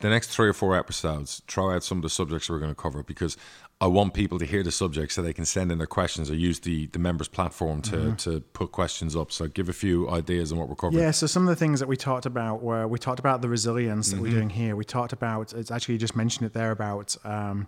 the 0.00 0.10
next 0.10 0.28
three 0.28 0.48
or 0.48 0.52
four 0.52 0.76
episodes, 0.76 1.40
try 1.46 1.74
out 1.74 1.84
some 1.84 1.98
of 1.98 2.02
the 2.02 2.10
subjects 2.10 2.50
we're 2.50 2.58
going 2.58 2.70
to 2.70 2.74
cover 2.74 3.02
because 3.02 3.38
I 3.82 3.86
want 3.88 4.14
people 4.14 4.38
to 4.38 4.46
hear 4.46 4.62
the 4.62 4.70
subject 4.70 5.10
so 5.12 5.22
they 5.22 5.32
can 5.32 5.44
send 5.44 5.72
in 5.72 5.78
their 5.78 5.88
questions 5.88 6.30
or 6.30 6.36
use 6.36 6.60
the, 6.60 6.86
the 6.94 6.98
members 7.08 7.28
platform 7.28 7.82
to, 7.82 7.96
Mm-hmm. 7.96 8.14
to 8.26 8.40
put 8.58 8.70
questions 8.70 9.16
up. 9.16 9.32
So 9.32 9.48
give 9.48 9.68
a 9.68 9.72
few 9.72 10.08
ideas 10.08 10.52
on 10.52 10.58
what 10.58 10.68
we're 10.68 10.76
covering. 10.76 11.02
Yeah, 11.02 11.10
so 11.10 11.26
some 11.26 11.42
of 11.42 11.48
the 11.48 11.56
things 11.64 11.80
that 11.80 11.88
we 11.88 11.96
talked 11.96 12.26
about 12.26 12.62
were 12.62 12.86
we 12.86 12.98
talked 13.06 13.18
about 13.18 13.42
the 13.42 13.48
resilience 13.48 14.10
that 14.10 14.16
Mm-hmm. 14.16 14.24
we're 14.24 14.30
doing 14.38 14.50
here. 14.50 14.76
We 14.76 14.84
talked 14.84 15.12
about 15.12 15.52
it's 15.52 15.70
actually 15.72 15.94
you 15.94 15.98
just 16.06 16.14
mentioned 16.16 16.46
it 16.46 16.52
there 16.52 16.70
about 16.70 17.16
um, 17.24 17.66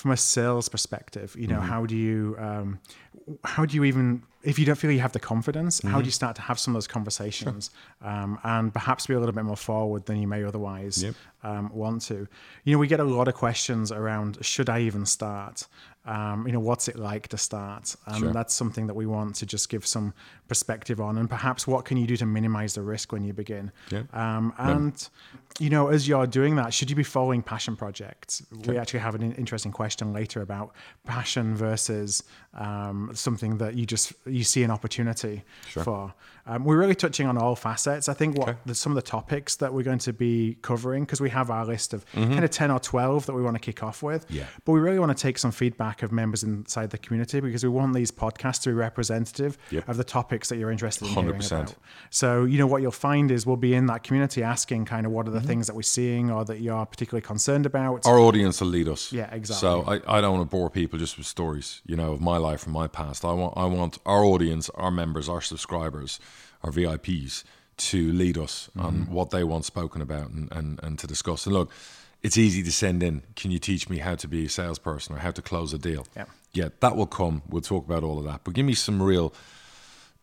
from 0.00 0.10
a 0.12 0.16
sales 0.16 0.68
perspective. 0.68 1.28
You 1.42 1.48
know, 1.52 1.58
Mm-hmm. 1.60 1.72
how 1.72 1.86
do 1.92 1.96
you 1.96 2.36
um, 2.38 2.68
how 3.54 3.64
do 3.66 3.72
you 3.76 3.84
even 3.84 4.22
if 4.44 4.56
you 4.58 4.64
don't 4.64 4.78
feel 4.82 4.92
you 4.92 5.00
have 5.08 5.12
the 5.12 5.18
confidence, 5.34 5.74
how 5.82 5.88
do 5.88 5.94
Mm-hmm. 5.96 6.04
you 6.04 6.10
start 6.22 6.34
to 6.36 6.42
have 6.42 6.58
some 6.62 6.72
of 6.72 6.76
those 6.76 6.86
conversations 6.98 7.70
um, 8.10 8.38
and 8.44 8.72
perhaps 8.72 9.06
be 9.08 9.14
a 9.14 9.18
little 9.22 9.34
bit 9.34 9.44
more 9.44 9.56
forward 9.70 10.02
than 10.06 10.16
you 10.22 10.28
may 10.34 10.44
otherwise 10.44 11.02
Yep. 11.02 11.14
um, 11.42 11.64
want 11.82 12.02
to? 12.10 12.18
You 12.64 12.70
know, 12.72 12.78
we 12.78 12.86
get 12.94 13.00
a 13.00 13.04
lot 13.18 13.26
of 13.28 13.34
questions 13.34 13.90
around 14.00 14.38
should 14.52 14.68
I 14.70 14.78
even 14.88 15.04
start? 15.06 15.66
Um, 16.08 16.46
you 16.46 16.52
know, 16.54 16.60
what's 16.60 16.88
it 16.88 16.96
like 16.96 17.28
to 17.28 17.36
start? 17.38 17.94
And 18.06 18.18
Sure. 18.18 18.32
that's 18.32 18.54
something 18.54 18.86
that 18.86 18.94
we 18.94 19.04
want 19.06 19.34
to 19.36 19.46
just 19.46 19.68
give 19.68 19.86
some 19.86 20.14
perspective 20.48 21.00
on, 21.00 21.18
and 21.18 21.28
perhaps 21.28 21.66
what 21.66 21.84
can 21.84 21.98
you 21.98 22.06
do 22.06 22.16
to 22.16 22.24
minimize 22.26 22.72
the 22.74 22.80
risk 22.82 23.12
when 23.12 23.24
you 23.24 23.34
begin. 23.34 23.70
Yeah. 23.90 24.04
Um, 24.14 24.54
and 24.56 25.08
you 25.58 25.68
know, 25.68 25.88
as 25.88 26.08
you're 26.08 26.26
doing 26.26 26.56
that, 26.56 26.72
should 26.72 26.88
you 26.88 26.96
be 26.96 27.02
following 27.02 27.42
passion 27.42 27.76
projects? 27.76 28.42
We 28.66 28.78
actually 28.78 29.00
have 29.00 29.14
an 29.14 29.32
interesting 29.34 29.72
question 29.72 30.12
later 30.14 30.40
about 30.40 30.74
passion 31.04 31.54
versus 31.56 32.22
um, 32.54 33.10
something 33.14 33.58
that 33.58 33.74
you 33.74 33.84
just 33.84 34.12
you 34.24 34.44
see 34.44 34.62
an 34.62 34.70
opportunity 34.70 35.44
for. 35.84 36.14
Um, 36.46 36.64
we're 36.64 36.78
really 36.78 36.94
touching 36.94 37.26
on 37.26 37.36
all 37.36 37.54
facets. 37.54 38.08
I 38.08 38.14
think 38.14 38.38
what 38.38 38.56
the, 38.64 38.74
some 38.74 38.92
of 38.92 38.96
the 38.96 39.02
topics 39.02 39.56
that 39.56 39.74
we're 39.74 39.82
going 39.82 39.98
to 39.98 40.14
be 40.14 40.56
covering 40.62 41.04
because 41.04 41.20
we 41.20 41.28
have 41.28 41.50
our 41.50 41.66
list 41.66 41.92
of 41.92 42.06
kind 42.14 42.42
of 42.44 42.50
ten 42.50 42.70
or 42.70 42.80
twelve 42.80 43.26
that 43.26 43.34
we 43.34 43.42
want 43.42 43.56
to 43.56 43.60
kick 43.60 43.82
off 43.82 44.02
with. 44.02 44.24
Mm-hmm. 44.28 44.36
Yeah. 44.36 44.46
But 44.64 44.72
we 44.72 44.80
really 44.80 44.98
want 44.98 45.16
to 45.16 45.20
take 45.22 45.36
some 45.36 45.50
feedback 45.50 45.97
of 46.06 46.12
members 46.12 46.42
inside 46.42 46.90
the 46.90 46.98
community 46.98 47.40
because 47.40 47.62
we 47.62 47.68
want 47.68 47.94
these 47.94 48.10
podcasts 48.10 48.62
to 48.62 48.70
be 48.70 48.74
representative 48.74 49.56
Yep. 49.70 49.88
of 49.88 49.96
the 49.96 50.04
topics 50.04 50.48
that 50.48 50.56
you're 50.58 50.70
interested 50.70 51.06
in 51.08 51.14
100%. 51.14 51.52
about. 51.52 51.74
So, 52.10 52.44
you 52.44 52.58
know, 52.58 52.66
what 52.66 52.82
you'll 52.82 52.90
find 52.90 53.30
is 53.30 53.46
we'll 53.46 53.56
be 53.56 53.74
in 53.74 53.86
that 53.86 54.02
community 54.04 54.42
asking 54.42 54.84
kind 54.84 55.06
of 55.06 55.12
what 55.12 55.26
are 55.26 55.30
the 55.30 55.38
Mm-hmm. 55.38 55.46
things 55.48 55.66
that 55.68 55.76
we're 55.76 55.82
seeing 55.82 56.30
or 56.30 56.44
that 56.44 56.60
you're 56.60 56.84
particularly 56.86 57.22
concerned 57.22 57.66
about. 57.66 58.06
Our 58.06 58.18
audience 58.18 58.60
will 58.60 58.68
lead 58.68 58.88
us. 58.88 59.12
Yeah, 59.12 59.32
exactly. 59.32 59.60
So 59.60 59.82
I, 59.86 60.18
I 60.18 60.20
don't 60.20 60.36
want 60.38 60.50
to 60.50 60.56
bore 60.56 60.70
people 60.70 60.98
just 60.98 61.16
with 61.18 61.26
stories, 61.26 61.82
you 61.86 61.96
know, 61.96 62.12
of 62.12 62.20
my 62.20 62.36
life 62.36 62.64
and 62.64 62.72
my 62.72 62.86
past. 62.86 63.24
I 63.24 63.32
want 63.32 63.54
I 63.56 63.64
want 63.66 63.98
our 64.06 64.24
audience, 64.24 64.68
our 64.70 64.90
members, 64.90 65.28
our 65.28 65.40
subscribers, 65.40 66.20
our 66.62 66.70
VIPs 66.70 67.44
to 67.76 68.12
lead 68.12 68.36
us 68.36 68.68
on 68.76 68.94
Mm-hmm. 69.04 69.12
what 69.12 69.30
they 69.30 69.44
want 69.44 69.64
spoken 69.64 70.02
about 70.02 70.30
and, 70.30 70.50
and, 70.50 70.80
and 70.82 70.98
to 70.98 71.06
discuss. 71.06 71.46
And 71.46 71.54
look, 71.54 71.70
it's 72.22 72.36
easy 72.36 72.62
to 72.62 72.72
send 72.72 73.02
in, 73.02 73.22
can 73.36 73.50
you 73.50 73.58
teach 73.58 73.88
me 73.88 73.98
how 73.98 74.14
to 74.16 74.26
be 74.28 74.46
a 74.46 74.48
salesperson 74.48 75.14
or 75.14 75.18
how 75.18 75.30
to 75.30 75.42
close 75.42 75.72
a 75.72 75.78
deal? 75.78 76.06
Yeah. 76.16 76.24
Yeah, 76.52 76.68
that 76.80 76.96
will 76.96 77.06
come. 77.06 77.42
We'll 77.48 77.62
talk 77.62 77.84
about 77.86 78.02
all 78.02 78.18
of 78.18 78.24
that. 78.24 78.40
But 78.42 78.54
give 78.54 78.66
me 78.66 78.74
some 78.74 79.00
real, 79.02 79.32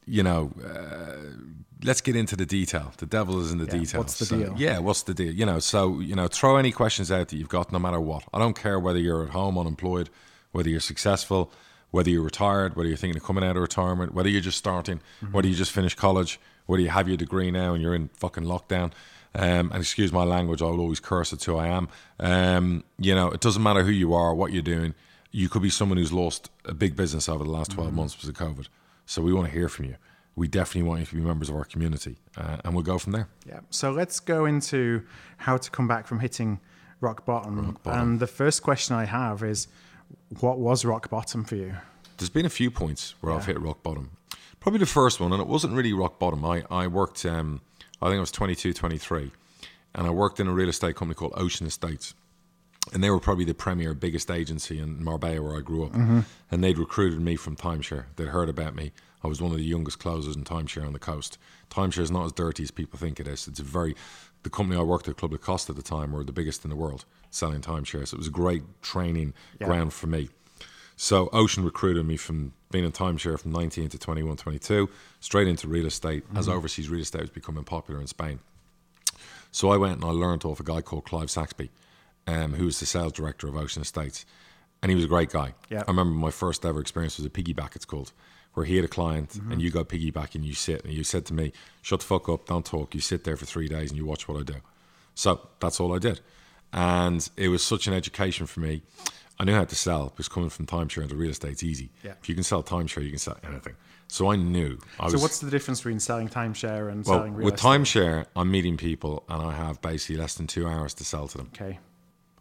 you 0.06 0.24
know, 0.24 0.52
uh, 0.64 1.38
let's 1.84 2.02
get 2.02 2.16
into 2.16 2.36
the 2.36 2.46
detail. 2.46 2.92
The 2.98 3.06
devil 3.06 3.40
is 3.42 3.52
in 3.52 3.60
the 3.60 3.66
Yeah, 3.66 3.72
detail. 3.80 4.02
what's 4.02 4.20
the 4.20 4.26
So, 4.26 4.38
deal? 4.38 4.54
Yeah, 4.58 4.80
what's 4.80 5.04
the 5.04 5.14
deal? 5.14 5.32
You 5.34 5.46
know, 5.46 5.60
so 5.60 6.00
you 6.00 6.16
know, 6.16 6.28
throw 6.28 6.58
any 6.58 6.72
questions 6.72 7.12
out 7.12 7.30
that 7.30 7.38
you've 7.38 7.50
got, 7.50 7.72
no 7.72 7.80
matter 7.80 8.00
what. 8.00 8.24
I 8.34 8.40
don't 8.40 8.56
care 8.60 8.80
whether 8.80 9.00
you're 9.00 9.24
at 9.24 9.30
home 9.30 9.58
unemployed, 9.58 10.10
whether 10.52 10.70
you're 10.70 10.80
successful, 10.80 11.52
whether 11.92 12.10
you're 12.10 12.24
retired, 12.24 12.76
whether 12.76 12.88
you're 12.90 12.98
thinking 12.98 13.18
of 13.18 13.24
coming 13.26 13.44
out 13.44 13.56
of 13.56 13.62
retirement, 13.62 14.14
whether 14.14 14.28
you're 14.30 14.42
just 14.42 14.58
starting, 14.58 15.00
Mm-hmm. 15.22 15.32
whether 15.34 15.48
you 15.48 15.56
just 15.56 15.72
finished 15.72 15.96
college, 15.98 16.40
whether 16.66 16.82
you 16.82 16.90
have 16.90 17.08
your 17.08 17.18
degree 17.18 17.52
now 17.52 17.74
and 17.74 17.82
you're 17.82 17.96
in 17.96 18.10
fucking 18.18 18.44
lockdown. 18.44 18.92
Um, 19.34 19.70
and 19.74 19.76
excuse 19.76 20.14
my 20.14 20.24
language, 20.24 20.62
I 20.62 20.66
will 20.66 20.80
always 20.80 21.00
curse 21.02 21.34
at 21.34 21.44
who 21.44 21.58
I 21.58 21.68
am. 21.68 21.90
Um, 22.20 22.84
you 22.98 23.14
know, 23.14 23.30
it 23.32 23.42
doesn't 23.42 23.62
matter 23.62 23.84
who 23.84 23.92
you 23.92 24.14
are, 24.14 24.34
what 24.34 24.54
you're 24.54 24.62
doing. 24.64 24.94
You 25.32 25.50
could 25.50 25.62
be 25.62 25.70
someone 25.70 25.98
who's 25.98 26.14
lost 26.14 26.50
a 26.64 26.74
big 26.74 26.96
business 26.96 27.28
over 27.28 27.44
the 27.44 27.50
last 27.50 27.72
12 27.72 27.90
Mm-hmm. 27.90 27.98
months 27.98 28.16
because 28.16 28.30
of 28.30 28.36
COVID. 28.36 28.68
So 29.06 29.22
we 29.22 29.34
want 29.34 29.48
to 29.48 29.54
hear 29.54 29.68
from 29.68 29.86
you. 29.86 29.96
We 30.38 30.48
definitely 30.48 30.88
want 30.90 31.02
you 31.02 31.06
to 31.08 31.16
be 31.16 31.22
members 31.22 31.50
of 31.50 31.56
our 31.56 31.64
community, 31.66 32.16
uh, 32.38 32.58
and 32.64 32.74
we'll 32.74 32.84
go 32.84 32.98
from 32.98 33.12
there. 33.14 33.28
Yeah. 33.48 33.60
So 33.70 33.92
let's 33.92 34.20
go 34.20 34.46
into 34.46 35.04
how 35.38 35.58
to 35.58 35.70
come 35.72 35.88
back 35.88 36.08
from 36.08 36.20
hitting 36.20 36.60
rock 37.02 37.26
bottom. 37.26 37.78
And 37.86 38.20
the 38.20 38.28
first 38.28 38.64
question 38.64 38.96
I 38.96 39.06
have 39.06 39.44
is 39.44 39.68
what 40.40 40.60
was 40.60 40.84
rock 40.86 41.10
bottom 41.10 41.44
for 41.46 41.56
you? 41.56 41.76
There's 42.18 42.30
been 42.30 42.46
a 42.46 42.50
few 42.50 42.72
points 42.72 43.16
where 43.22 43.34
I've 43.34 43.46
hit 43.46 43.60
rock 43.62 43.84
bottom. 43.84 44.12
Probably 44.66 44.80
the 44.80 44.88
first 44.88 45.20
one, 45.20 45.32
and 45.32 45.40
it 45.40 45.48
wasn't 45.48 45.74
really 45.76 45.94
rock 45.94 46.18
bottom. 46.18 46.44
I, 46.44 46.64
I 46.72 46.88
worked, 46.88 47.24
um, 47.24 47.62
I 48.02 48.08
think 48.08 48.18
I 48.18 48.20
was 48.20 48.32
22, 48.32 48.74
23, 48.74 49.30
and 49.94 50.08
I 50.08 50.10
worked 50.10 50.40
in 50.40 50.48
a 50.48 50.52
real 50.52 50.70
estate 50.70 50.96
company 50.96 51.14
called 51.14 51.34
Ocean 51.36 51.68
Estates. 51.68 52.16
And 52.92 53.04
they 53.04 53.12
were 53.12 53.20
probably 53.20 53.46
the 53.46 53.54
premier, 53.54 53.94
biggest 53.94 54.32
agency 54.32 54.80
in 54.80 55.04
Marbella 55.04 55.40
where 55.44 55.56
I 55.56 55.62
grew 55.62 55.86
up. 55.86 55.94
And 56.50 56.64
they'd 56.64 56.80
recruited 56.80 57.22
me 57.22 57.36
from 57.36 57.56
timeshare. 57.56 58.06
They'd 58.16 58.30
heard 58.30 58.50
about 58.50 58.74
me. 58.74 58.92
I 59.24 59.28
was 59.28 59.40
one 59.40 59.52
of 59.52 59.58
the 59.60 59.64
youngest 59.64 60.00
closers 60.00 60.36
in 60.36 60.44
timeshare 60.46 60.88
on 60.88 60.94
the 60.94 61.00
coast. 61.00 61.38
Timeshare 61.70 62.00
is 62.00 62.10
not 62.10 62.26
as 62.26 62.32
dirty 62.32 62.64
as 62.64 62.72
people 62.72 62.98
think 62.98 63.20
it 63.20 63.28
is. 63.28 63.48
It's 63.48 63.60
a 63.60 63.64
very, 63.64 63.96
the 64.42 64.50
company 64.50 64.80
I 64.80 64.84
worked 64.84 65.08
at, 65.08 65.16
Club 65.18 65.32
La 65.32 65.38
Costa 65.38 65.74
at 65.74 65.76
the 65.76 65.84
time, 65.84 66.12
were 66.12 66.24
the 66.24 66.32
biggest 66.32 66.64
in 66.64 66.72
the 66.72 66.76
world 66.76 67.06
selling 67.30 67.62
timeshares. 67.62 68.08
So 68.08 68.16
it 68.16 68.18
was 68.18 68.28
a 68.30 68.32
great 68.32 68.64
training 68.82 69.36
ground 69.68 69.94
for 69.94 70.08
me. 70.08 70.30
So 70.98 71.30
Ocean 71.34 71.64
recruited 71.66 72.06
me 72.06 72.18
from 72.18 72.54
being 72.72 72.86
in 72.86 72.92
timeshare 72.92 73.40
from 73.40 73.52
19 73.52 73.90
to 73.90 73.98
21, 73.98 74.38
22, 74.38 74.90
straight 75.20 75.48
into 75.48 75.68
real 75.68 75.86
estate 75.86 76.24
as 76.36 76.48
overseas 76.48 76.90
real 76.90 77.02
estate 77.02 77.22
was 77.22 77.30
becoming 77.30 77.64
popular 77.64 78.00
in 78.00 78.08
Spain. 78.08 78.40
So 79.52 79.70
I 79.72 79.78
went 79.78 79.96
and 79.96 80.06
I 80.06 80.10
learned 80.10 80.46
off 80.46 80.60
a 80.60 80.64
guy 80.64 80.82
called 80.82 81.06
Clive 81.06 81.30
Saxby, 81.30 81.70
um, 82.28 82.54
who 82.54 82.66
was 82.66 82.80
the 82.80 82.86
sales 82.86 83.14
director 83.14 83.48
of 83.48 83.56
Ocean 83.56 83.82
Estates. 83.82 84.26
And 84.82 84.90
he 84.90 84.96
was 84.96 85.06
a 85.06 85.08
great 85.10 85.30
guy. 85.32 85.54
Yeah. 85.70 85.84
I 85.88 85.92
remember 85.92 86.14
my 86.14 86.32
first 86.32 86.66
ever 86.66 86.80
experience 86.80 87.18
was 87.18 87.26
a 87.26 87.30
piggyback, 87.30 87.76
it's 87.76 87.86
called, 87.86 88.12
where 88.54 88.66
he 88.66 88.76
had 88.76 88.86
a 88.86 88.90
client 88.90 89.30
Mm-hmm. 89.30 89.52
and 89.54 89.62
you 89.62 89.72
go 89.72 89.84
piggyback 89.84 90.36
and 90.36 90.46
you 90.46 90.54
sit 90.54 90.84
and 90.84 90.94
you 90.94 91.04
said 91.04 91.26
to 91.28 91.34
me, 91.34 91.52
shut 91.82 92.02
the 92.02 92.06
fuck 92.06 92.30
up, 92.30 92.46
don't 92.48 92.66
talk. 92.66 92.94
You 92.94 93.02
sit 93.02 93.24
there 93.24 93.38
for 93.38 93.46
three 93.46 93.68
days 93.68 93.90
and 93.92 93.98
you 93.98 94.06
watch 94.06 94.28
what 94.28 94.40
I 94.40 94.44
do. 94.44 94.56
So 95.14 95.48
that's 95.60 95.80
all 95.80 95.94
I 95.96 96.00
did. 96.00 96.20
And 96.74 97.28
it 97.38 97.48
was 97.48 97.64
such 97.64 97.88
an 97.88 97.94
education 97.94 98.46
for 98.46 98.60
me. 98.60 98.82
I 99.40 99.44
knew 99.44 99.54
how 99.54 99.66
to 99.66 99.76
sell 99.76 100.10
because 100.10 100.28
coming 100.30 100.50
from 100.50 100.66
timeshare 100.66 101.04
into 101.04 101.16
real 101.16 101.32
estate's 101.32 101.64
easy. 101.64 101.90
Yeah. 102.04 102.14
If 102.22 102.30
you 102.30 102.36
can 102.36 102.44
sell 102.44 102.64
timeshare, 102.64 103.04
you 103.04 103.10
can 103.10 103.20
sell 103.20 103.38
anything. 103.48 103.76
So 104.08 104.32
I 104.32 104.36
knew. 104.36 104.78
I 105.00 105.08
So 105.08 105.14
was, 105.14 105.22
what's 105.24 105.40
the 105.40 105.50
difference 105.50 105.80
between 105.80 106.00
selling 106.00 106.30
timeshare 106.30 106.90
and 106.92 107.04
well, 107.06 107.18
selling 107.20 107.34
real 107.34 107.46
with 107.46 107.56
estate? 107.56 107.68
timeshare, 107.68 108.26
I'm 108.36 108.50
meeting 108.52 108.78
people 108.78 109.24
and 109.28 109.42
I 109.42 109.54
have 109.54 109.82
basically 109.82 110.18
less 110.18 110.36
than 110.36 110.48
two 110.48 110.68
hours 110.68 110.94
to 110.96 111.04
sell 111.04 111.28
to 111.28 111.38
them. 111.38 111.50
Okay. 111.54 111.80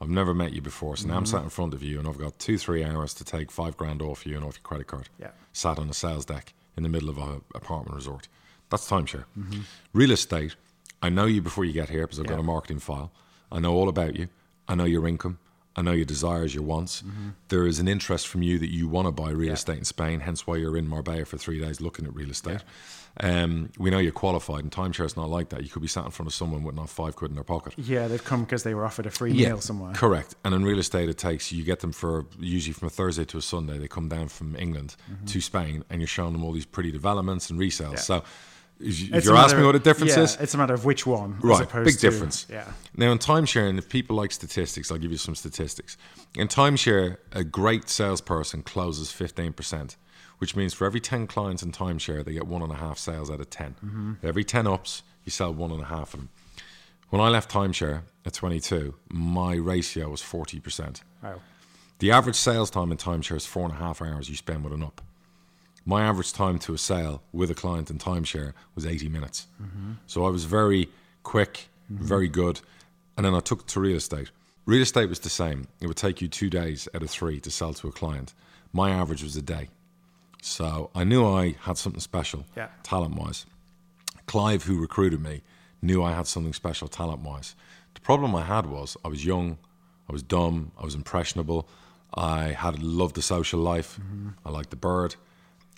I've 0.01 0.11
never 0.11 0.35
met 0.35 0.53
you 0.53 0.61
before, 0.61 0.97
so 0.97 1.07
now 1.07 1.15
Mm-hmm. 1.15 1.19
I'm 1.21 1.27
sat 1.27 1.43
in 1.43 1.49
front 1.51 1.73
of 1.75 1.83
you 1.83 1.99
and 1.99 2.07
I've 2.07 2.19
got 2.19 2.39
two, 2.39 2.59
three 2.59 2.85
hours 2.85 3.15
to 3.15 3.25
take 3.25 3.51
five 3.51 3.77
grand 3.77 4.03
off 4.03 4.27
you 4.27 4.37
and 4.37 4.45
off 4.45 4.57
your 4.57 4.63
credit 4.63 4.87
card. 4.87 5.09
Yeah. 5.19 5.31
Sat 5.53 5.79
on 5.79 5.89
a 5.89 5.95
sales 5.95 6.25
deck 6.27 6.53
in 6.77 6.83
the 6.83 6.89
middle 6.89 7.09
of 7.09 7.17
an 7.19 7.41
apartment 7.55 7.97
resort. 7.97 8.29
That's 8.71 8.89
timeshare. 8.89 9.25
Mm-hmm. 9.39 9.61
Real 9.95 10.11
estate, 10.11 10.55
I 11.03 11.09
know 11.09 11.25
you 11.25 11.41
before 11.43 11.65
you 11.65 11.73
get 11.73 11.89
here 11.89 12.03
because 12.03 12.21
I've 12.21 12.27
got 12.27 12.39
a 12.39 12.43
marketing 12.43 12.79
file. 12.81 13.11
I 13.51 13.59
know 13.61 13.73
all 13.75 13.89
about 13.89 14.17
you. 14.17 14.29
I 14.69 14.75
know 14.75 14.85
your 14.85 15.07
income. 15.09 15.39
I 15.77 15.83
know 15.83 15.93
your 15.93 16.05
desires, 16.05 16.55
your 16.55 16.65
wants. 16.65 17.03
Mm-hmm. 17.03 17.31
There 17.49 17.67
is 17.67 17.81
an 17.81 17.89
interest 17.89 18.29
from 18.29 18.43
you 18.43 18.59
that 18.59 18.71
you 18.71 18.89
want 18.89 19.07
to 19.07 19.13
buy 19.13 19.31
real 19.31 19.53
estate 19.53 19.79
in 19.79 19.85
Spain, 19.85 20.21
hence 20.21 20.47
why 20.47 20.57
you're 20.57 20.77
in 20.77 20.87
Marbella 20.87 21.25
for 21.25 21.37
three 21.37 21.61
days 21.61 21.81
looking 21.81 22.07
at 22.07 22.15
real 22.15 22.31
estate. 22.31 22.63
Um, 23.21 23.71
we 23.79 23.91
know 23.91 23.99
you're 23.99 24.13
qualified, 24.13 24.65
and 24.65 24.73
timeshare 24.73 25.05
is 25.05 25.17
not 25.17 25.29
like 25.29 25.51
that. 25.51 25.63
You 25.63 25.69
could 25.69 25.83
be 25.83 25.89
sat 25.89 26.05
in 26.05 26.11
front 26.11 26.29
of 26.29 26.35
someone 26.35 26.65
with 26.65 26.75
not 26.75 26.91
five 26.91 27.15
quid 27.15 27.31
in 27.31 27.37
their 27.37 27.45
pocket. 27.45 27.75
Yeah, 27.77 28.09
they've 28.09 28.23
come 28.23 28.43
because 28.45 28.65
they 28.65 28.75
were 28.75 28.85
offered 28.85 29.07
a 29.07 29.11
free 29.11 29.33
meal 29.33 29.61
somewhere. 29.61 29.93
Correct. 29.95 30.35
And 30.45 30.55
in 30.55 30.65
real 30.65 30.79
estate, 30.79 31.09
it 31.09 31.19
takes 31.19 31.53
you 31.53 31.63
get 31.65 31.81
them 31.81 31.93
for 31.93 32.27
usually 32.39 32.73
from 32.73 32.89
a 32.89 32.91
Thursday 32.91 33.25
to 33.27 33.39
a 33.39 33.43
Sunday. 33.43 33.79
They 33.79 33.89
come 33.89 34.09
down 34.09 34.29
from 34.29 34.57
England 34.57 34.97
to 35.27 35.41
Spain, 35.41 35.85
and 35.91 36.01
you're 36.01 36.09
showing 36.09 36.33
them 36.33 36.45
all 36.45 36.53
these 36.53 36.67
pretty 36.67 36.91
developments 36.91 37.51
and 37.51 37.59
resales. 37.59 37.81
Mm-hmm. 37.81 37.93
Yeah. 37.93 38.01
So, 38.01 38.25
if 38.81 39.01
you- 39.01 39.09
if 39.09 39.15
It's 39.15 39.27
you're 39.27 39.37
asking 39.37 39.61
me 39.61 39.67
what 39.67 39.73
the 39.73 39.79
difference 39.79 40.17
yeah, 40.17 40.23
is, 40.25 40.37
It's 40.41 40.55
a 40.55 40.59
matter 40.59 40.75
of 40.75 40.85
which 40.85 41.07
one. 41.07 41.39
right, 41.41 41.69
big 41.85 41.95
to- 41.95 42.01
difference. 42.01 42.47
Yeah. 42.51 42.71
Now, 42.97 43.13
in 43.13 43.19
timesharing, 43.19 43.79
if 43.79 43.89
people 43.89 44.17
like 44.17 44.33
statistics, 44.33 44.91
I'll 44.91 44.99
give 44.99 45.11
you 45.13 45.17
some 45.19 45.35
statistics. 45.35 45.97
In 46.37 46.49
timeshare, 46.49 47.19
a 47.33 47.45
great 47.45 47.89
salesperson 47.89 48.63
closes 48.63 49.11
15%, 49.13 49.97
which 50.39 50.57
means 50.57 50.75
for 50.75 50.85
every 50.87 51.01
10 51.01 51.27
clients 51.27 51.63
in 51.63 51.73
timeshare, 51.73 52.25
they 52.25 52.33
get 52.35 52.47
one 52.47 52.63
and 52.63 52.73
a 52.73 52.77
half 52.77 52.99
sales 52.99 53.31
out 53.31 53.41
of 53.41 53.51
10. 53.51 53.77
Mm-hmm. 53.85 54.13
Every 54.23 54.45
10 54.45 54.67
ups, 54.67 55.03
you 55.25 55.31
sell 55.31 55.53
one 55.55 55.71
and 55.71 55.83
a 55.83 55.87
half 55.87 56.15
of 56.15 56.21
them. 56.21 56.29
When 57.11 57.21
I 57.23 57.29
left 57.29 57.51
timeshare 57.51 58.03
at 58.27 58.33
22, 58.33 58.95
my 59.09 59.55
ratio 59.55 60.09
was 60.09 60.21
40%. 60.21 61.03
Wow. 61.23 61.41
The 62.01 62.11
average 62.11 62.35
sales 62.37 62.71
time 62.71 62.91
in 62.91 62.99
timeshare 62.99 63.37
is 63.37 63.47
four 63.47 63.65
and 63.67 63.73
a 63.73 63.77
half 63.79 64.03
hours 64.03 64.29
you 64.29 64.35
spend 64.37 64.65
with 64.65 64.73
an 64.73 64.83
up. 64.83 65.01
My 65.87 66.03
average 66.03 66.33
time 66.33 66.59
to 66.61 66.75
a 66.75 66.79
sale 66.79 67.23
with 67.33 67.51
a 67.51 67.55
client 67.55 67.91
in 67.91 67.99
timeshare 67.99 68.53
was 68.75 68.87
80 68.87 69.09
minutes. 69.09 69.47
Mm-hmm. 69.63 69.93
So 70.07 70.25
I 70.25 70.31
was 70.31 70.45
very 70.45 70.89
quick, 71.23 71.69
mm-hmm. 71.93 72.05
very 72.05 72.29
good. 72.29 72.61
And 73.17 73.27
then 73.27 73.35
I 73.35 73.41
took 73.41 73.67
to 73.67 73.81
real 73.81 73.97
estate. 73.97 74.31
Real 74.67 74.83
estate 74.83 75.09
was 75.09 75.21
the 75.21 75.29
same. 75.29 75.69
It 75.81 75.87
would 75.87 75.97
take 75.97 76.23
you 76.23 76.29
two 76.29 76.49
days 76.49 76.89
out 76.95 77.03
of 77.03 77.11
three 77.11 77.39
to 77.41 77.51
sell 77.51 77.75
to 77.75 77.89
a 77.89 77.93
client. 77.93 78.33
My 78.73 78.91
average 78.91 79.23
was 79.23 79.37
a 79.37 79.43
day. 79.43 79.69
So 80.41 80.91
I 80.95 81.05
knew 81.05 81.27
I 81.27 81.55
had 81.61 81.79
something 81.79 82.01
special, 82.01 82.45
Yeah. 82.57 82.69
talent 82.83 83.15
wise. 83.17 83.47
Clive, 84.27 84.65
who 84.65 84.81
recruited 84.81 85.23
me, 85.23 85.43
knew 85.83 86.03
I 86.03 86.13
had 86.13 86.27
something 86.27 86.55
special 86.55 86.89
talent 86.89 87.21
wise 87.21 87.55
The 87.95 88.01
problem 88.01 88.35
I 88.35 88.43
had 88.43 88.67
was 88.67 88.97
I 89.05 89.09
was 89.09 89.25
young, 89.25 89.59
I 90.09 90.13
was 90.13 90.23
dumb, 90.23 90.73
I 90.79 90.85
was 90.85 90.95
impressionable. 90.95 91.69
I 92.15 92.53
had 92.53 92.83
loved 92.83 93.15
the 93.15 93.23
social 93.23 93.61
life. 93.61 93.99
Mm-hmm. 94.01 94.29
I 94.45 94.51
liked 94.51 94.71
the 94.71 94.77
bird, 94.77 95.17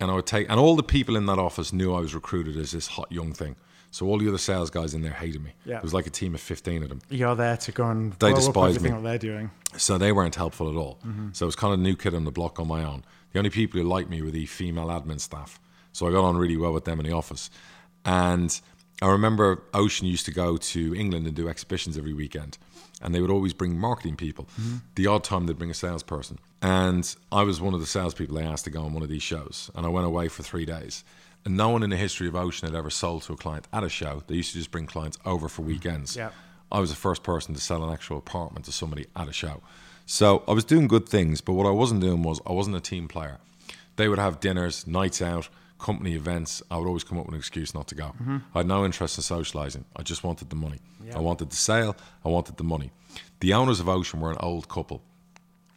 and 0.00 0.10
I 0.10 0.14
would 0.14 0.26
take. 0.26 0.48
And 0.50 0.58
all 0.58 0.76
the 0.76 0.82
people 0.82 1.16
in 1.16 1.26
that 1.26 1.38
office 1.38 1.72
knew 1.72 1.94
I 1.94 2.00
was 2.00 2.14
recruited 2.14 2.56
as 2.56 2.72
this 2.72 2.86
hot 2.86 3.10
young 3.10 3.32
thing. 3.32 3.56
So 3.90 4.06
all 4.06 4.18
the 4.18 4.28
other 4.28 4.38
sales 4.38 4.68
guys 4.68 4.92
in 4.92 5.00
there 5.00 5.12
hated 5.12 5.42
me. 5.42 5.52
Yeah. 5.64 5.78
It 5.78 5.82
was 5.82 5.94
like 5.94 6.06
a 6.06 6.10
team 6.10 6.34
of 6.34 6.40
fifteen 6.40 6.82
of 6.82 6.88
them. 6.90 7.00
You're 7.08 7.34
there 7.34 7.56
to 7.56 7.72
go 7.72 7.88
and 7.88 8.12
They 8.14 8.34
despise 8.34 8.78
me. 8.80 8.90
that 8.90 9.02
they're 9.02 9.18
doing. 9.18 9.50
So 9.78 9.96
they 9.96 10.12
weren't 10.12 10.34
helpful 10.34 10.68
at 10.68 10.76
all. 10.76 10.98
Mm-hmm. 11.06 11.28
So 11.32 11.44
it 11.44 11.48
was 11.48 11.56
kind 11.56 11.72
of 11.72 11.80
new 11.80 11.96
kid 11.96 12.14
on 12.14 12.24
the 12.24 12.30
block 12.30 12.58
on 12.60 12.68
my 12.68 12.84
own. 12.84 13.04
The 13.32 13.38
only 13.38 13.50
people 13.50 13.80
who 13.80 13.88
liked 13.88 14.10
me 14.10 14.20
were 14.22 14.30
the 14.30 14.46
female 14.46 14.86
admin 14.88 15.20
staff. 15.20 15.60
So 15.92 16.06
I 16.06 16.10
got 16.10 16.24
on 16.24 16.36
really 16.36 16.56
well 16.56 16.72
with 16.72 16.84
them 16.84 17.00
in 17.00 17.06
the 17.06 17.12
office. 17.12 17.48
And 18.04 18.60
I 19.02 19.08
remember 19.08 19.62
Ocean 19.74 20.06
used 20.06 20.24
to 20.26 20.32
go 20.32 20.56
to 20.56 20.94
England 20.94 21.26
and 21.26 21.36
do 21.36 21.48
exhibitions 21.48 21.98
every 21.98 22.14
weekend. 22.14 22.58
And 23.02 23.14
they 23.14 23.20
would 23.20 23.30
always 23.30 23.52
bring 23.52 23.78
marketing 23.78 24.16
people. 24.16 24.48
Mm-hmm. 24.58 24.76
The 24.94 25.06
odd 25.06 25.22
time 25.22 25.46
they'd 25.46 25.58
bring 25.58 25.70
a 25.70 25.74
salesperson. 25.74 26.38
And 26.62 27.14
I 27.30 27.42
was 27.42 27.60
one 27.60 27.74
of 27.74 27.80
the 27.80 27.86
salespeople 27.86 28.36
they 28.36 28.44
asked 28.44 28.64
to 28.64 28.70
go 28.70 28.82
on 28.82 28.94
one 28.94 29.02
of 29.02 29.10
these 29.10 29.22
shows. 29.22 29.70
And 29.74 29.84
I 29.84 29.90
went 29.90 30.06
away 30.06 30.28
for 30.28 30.42
three 30.42 30.64
days. 30.64 31.04
And 31.44 31.56
no 31.56 31.68
one 31.68 31.82
in 31.82 31.90
the 31.90 31.96
history 31.96 32.26
of 32.26 32.34
Ocean 32.34 32.66
had 32.66 32.76
ever 32.76 32.88
sold 32.88 33.22
to 33.24 33.34
a 33.34 33.36
client 33.36 33.68
at 33.70 33.84
a 33.84 33.90
show. 33.90 34.22
They 34.26 34.36
used 34.36 34.52
to 34.52 34.58
just 34.58 34.70
bring 34.70 34.86
clients 34.86 35.18
over 35.26 35.48
for 35.48 35.60
mm-hmm. 35.60 35.72
weekends. 35.72 36.16
Yeah. 36.16 36.30
I 36.72 36.80
was 36.80 36.90
the 36.90 36.96
first 36.96 37.22
person 37.22 37.54
to 37.54 37.60
sell 37.60 37.84
an 37.84 37.92
actual 37.92 38.18
apartment 38.18 38.64
to 38.64 38.72
somebody 38.72 39.06
at 39.14 39.28
a 39.28 39.32
show. 39.32 39.62
So 40.06 40.42
I 40.48 40.52
was 40.52 40.64
doing 40.64 40.88
good 40.88 41.08
things, 41.08 41.40
but 41.40 41.52
what 41.52 41.66
I 41.66 41.70
wasn't 41.70 42.00
doing 42.00 42.22
was 42.22 42.40
I 42.46 42.52
wasn't 42.52 42.76
a 42.76 42.80
team 42.80 43.08
player. 43.08 43.38
They 43.96 44.08
would 44.08 44.18
have 44.18 44.40
dinners, 44.40 44.86
nights 44.86 45.20
out, 45.20 45.48
company 45.78 46.14
events. 46.14 46.62
I 46.70 46.76
would 46.78 46.86
always 46.86 47.04
come 47.04 47.18
up 47.18 47.26
with 47.26 47.34
an 47.34 47.38
excuse 47.38 47.74
not 47.74 47.86
to 47.88 47.94
go. 47.94 48.14
I 48.54 48.58
had 48.58 48.66
no 48.66 48.84
interest 48.84 49.18
in 49.18 49.22
socializing. 49.22 49.84
I 49.94 50.02
just 50.02 50.24
wanted 50.24 50.50
the 50.50 50.56
money. 50.56 50.78
I 51.16 51.20
wanted 51.20 51.50
the 51.50 51.56
sale. 51.56 51.96
I 52.24 52.28
wanted 52.28 52.56
the 52.56 52.64
money. 52.64 52.90
The 53.40 53.52
owners 53.54 53.80
of 53.80 53.88
Ocean 53.88 54.20
were 54.20 54.30
an 54.30 54.38
old 54.40 54.68
couple, 54.68 55.02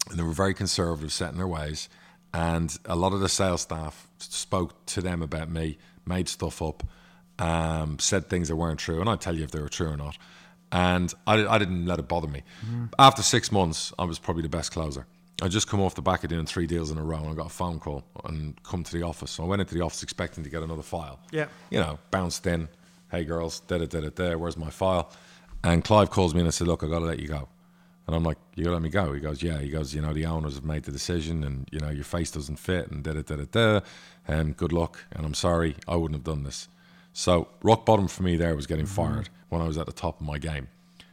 and 0.10 0.18
they 0.18 0.24
were 0.24 0.32
very 0.32 0.54
conservative, 0.54 1.12
set 1.12 1.32
in 1.32 1.38
their 1.38 1.48
ways. 1.48 1.90
And 2.34 2.78
a 2.86 2.96
lot 2.96 3.14
of 3.14 3.20
the 3.22 3.30
sales 3.30 3.62
staff 3.62 4.08
spoke 4.20 4.86
to 4.88 5.02
them 5.02 5.22
about 5.22 5.50
me, 5.50 5.78
made 6.06 6.30
stuff 6.30 6.62
up, 6.62 6.84
um, 7.40 7.98
said 8.00 8.30
things 8.30 8.48
that 8.50 8.56
weren't 8.56 8.80
true, 8.80 9.02
and 9.02 9.10
I'd 9.10 9.22
tell 9.22 9.36
you 9.36 9.44
if 9.44 9.52
they 9.52 9.60
were 9.62 9.70
true 9.70 9.88
or 9.90 9.98
not. 9.98 10.18
And 10.72 11.12
I, 11.26 11.46
I 11.48 11.58
didn't 11.58 11.86
let 11.88 11.98
it 12.00 12.08
bother 12.08 12.28
me. 12.28 12.44
After 13.00 13.24
six 13.24 13.52
months, 13.52 13.92
I 13.98 14.04
was 14.04 14.20
probably 14.20 14.44
the 14.44 14.50
best 14.50 14.72
closer. 14.72 15.08
I 15.42 15.48
just 15.48 15.68
come 15.68 15.80
off 15.80 15.96
the 15.96 16.02
back 16.02 16.24
of 16.24 16.30
doing 16.30 16.46
three 16.46 16.68
deals 16.68 16.92
in 16.92 16.98
a 16.98 17.04
row, 17.04 17.18
and 17.18 17.30
I 17.30 17.34
got 17.34 17.46
a 17.48 17.50
phone 17.50 17.80
call 17.80 18.04
and 18.26 18.62
come 18.64 18.84
to 18.84 18.92
the 18.92 19.04
office. 19.04 19.32
So 19.32 19.44
I 19.44 19.48
went 19.48 19.62
into 19.62 19.74
the 19.74 19.82
office 19.82 20.04
expecting 20.04 20.44
to 20.44 20.50
get 20.50 20.64
another 20.64 20.82
file. 20.82 21.20
Yeah. 21.32 21.48
You 21.70 21.80
know, 21.80 22.00
bounced 22.12 22.46
in. 22.46 22.68
Hey 23.12 23.24
girls, 23.24 23.62
da 23.62 23.78
da 23.78 23.86
da 23.86 24.02
da 24.02 24.10
da. 24.10 24.38
Where's 24.38 24.58
my 24.58 24.70
file? 24.70 25.12
And 25.64 25.84
Clive 25.84 26.10
calls 26.10 26.34
me 26.34 26.42
and 26.42 26.48
I 26.48 26.52
said, 26.52 26.68
look, 26.68 26.84
I 26.84 26.88
got 26.88 27.00
to 27.00 27.06
let 27.06 27.20
you 27.20 27.28
go. 27.28 27.48
And 28.10 28.16
I'm 28.16 28.24
like, 28.24 28.38
you 28.56 28.64
gotta 28.64 28.74
let 28.74 28.82
me 28.82 28.90
go. 28.90 29.14
He 29.14 29.20
goes, 29.20 29.44
yeah. 29.44 29.60
He 29.60 29.70
goes, 29.70 29.94
you 29.94 30.02
know, 30.02 30.14
the 30.14 30.26
owners 30.26 30.56
have 30.56 30.66
made 30.66 30.82
the 30.82 30.92
decision, 30.92 31.44
and 31.44 31.70
you 31.72 31.80
know, 31.80 31.90
your 31.90 32.04
face 32.04 32.32
doesn't 32.32 32.56
fit, 32.56 32.90
and 32.90 33.04
da 33.04 33.14
da 33.14 33.22
da 33.22 33.36
da 33.36 33.46
da. 33.52 33.86
And 34.28 34.58
good 34.58 34.74
luck. 34.74 35.06
And 35.12 35.28
I'm 35.28 35.36
sorry, 35.36 35.76
I 35.88 35.96
wouldn't 35.96 36.16
have 36.16 36.24
done 36.24 36.44
this. 36.44 36.70
So 37.14 37.50
rock 37.62 37.86
bottom 37.86 38.08
for 38.08 38.24
me 38.24 38.36
there 38.36 38.56
was 38.56 38.66
getting 38.66 38.88
fired 38.88 39.26
mm. 39.26 39.30
when 39.50 39.62
I 39.62 39.68
was 39.68 39.78
at 39.78 39.86
the 39.86 39.92
top 39.92 40.20
of 40.20 40.26
my 40.26 40.40
game, 40.40 40.70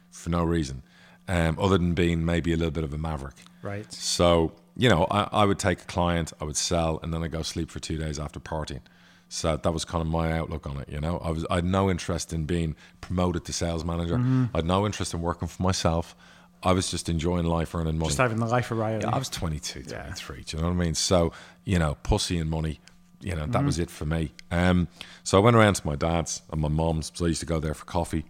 for 0.09 0.31
no 0.31 0.43
reason, 0.43 0.81
um, 1.27 1.57
other 1.59 1.77
than 1.77 1.93
being 1.93 2.23
maybe 2.25 2.53
a 2.53 2.57
little 2.57 2.71
bit 2.71 2.83
of 2.83 2.93
a 2.93 2.97
maverick. 2.97 3.35
Right. 3.61 3.91
So, 3.91 4.53
you 4.75 4.89
know, 4.89 5.05
I, 5.11 5.27
I 5.31 5.45
would 5.45 5.59
take 5.59 5.81
a 5.81 5.85
client, 5.85 6.31
I 6.39 6.45
would 6.45 6.55
sell, 6.57 6.99
and 7.03 7.13
then 7.13 7.23
I'd 7.23 7.31
go 7.31 7.41
sleep 7.41 7.69
for 7.71 7.79
two 7.79 7.97
days 7.97 8.19
after 8.19 8.39
partying. 8.39 8.81
So 9.29 9.57
that 9.57 9.71
was 9.73 9.83
kind 9.83 10.01
of 10.01 10.07
my 10.07 10.31
outlook 10.31 10.65
on 10.67 10.77
it, 10.77 10.87
you 10.87 11.01
know. 11.01 11.17
I 11.17 11.31
was 11.31 11.45
I 11.49 11.55
had 11.55 11.65
no 11.65 11.89
interest 11.91 12.31
in 12.31 12.45
being 12.45 12.75
promoted 13.01 13.43
to 13.45 13.53
sales 13.53 13.83
manager. 13.83 14.15
I 14.53 14.57
had 14.59 14.65
no 14.65 14.85
interest 14.85 15.13
in 15.13 15.21
working 15.21 15.49
for 15.49 15.61
myself. 15.63 16.15
I 16.63 16.71
was 16.71 16.89
just 16.89 17.09
enjoying 17.09 17.45
life, 17.45 17.75
earning 17.75 17.97
money. 17.97 18.07
Just 18.07 18.17
having 18.19 18.39
the 18.39 18.45
life 18.45 18.71
of 18.71 18.77
Riley. 18.77 19.01
Yeah, 19.01 19.09
I 19.13 19.17
was 19.19 19.27
22, 19.29 19.83
Yeah. 19.87 20.03
23. 20.03 20.43
Do 20.43 20.57
you 20.57 20.63
know 20.63 20.69
what 20.69 20.75
I 20.75 20.77
mean? 20.77 20.95
So, 20.95 21.33
you 21.65 21.77
know, 21.77 21.97
pussy 22.03 22.37
and 22.39 22.49
money, 22.49 22.79
you 23.19 23.35
know, 23.35 23.41
Mm-hmm. 23.43 23.51
that 23.51 23.65
was 23.65 23.79
it 23.79 23.89
for 23.91 24.05
me. 24.05 24.31
Um, 24.49 24.87
so 25.23 25.37
I 25.37 25.41
went 25.41 25.55
around 25.57 25.73
to 25.75 25.85
my 25.85 25.95
dad's 25.97 26.41
and 26.51 26.61
my 26.61 26.67
mom's. 26.69 27.11
So 27.13 27.25
I 27.25 27.27
used 27.27 27.41
to 27.41 27.45
go 27.45 27.59
there 27.59 27.73
for 27.73 27.83
coffee 27.85 28.25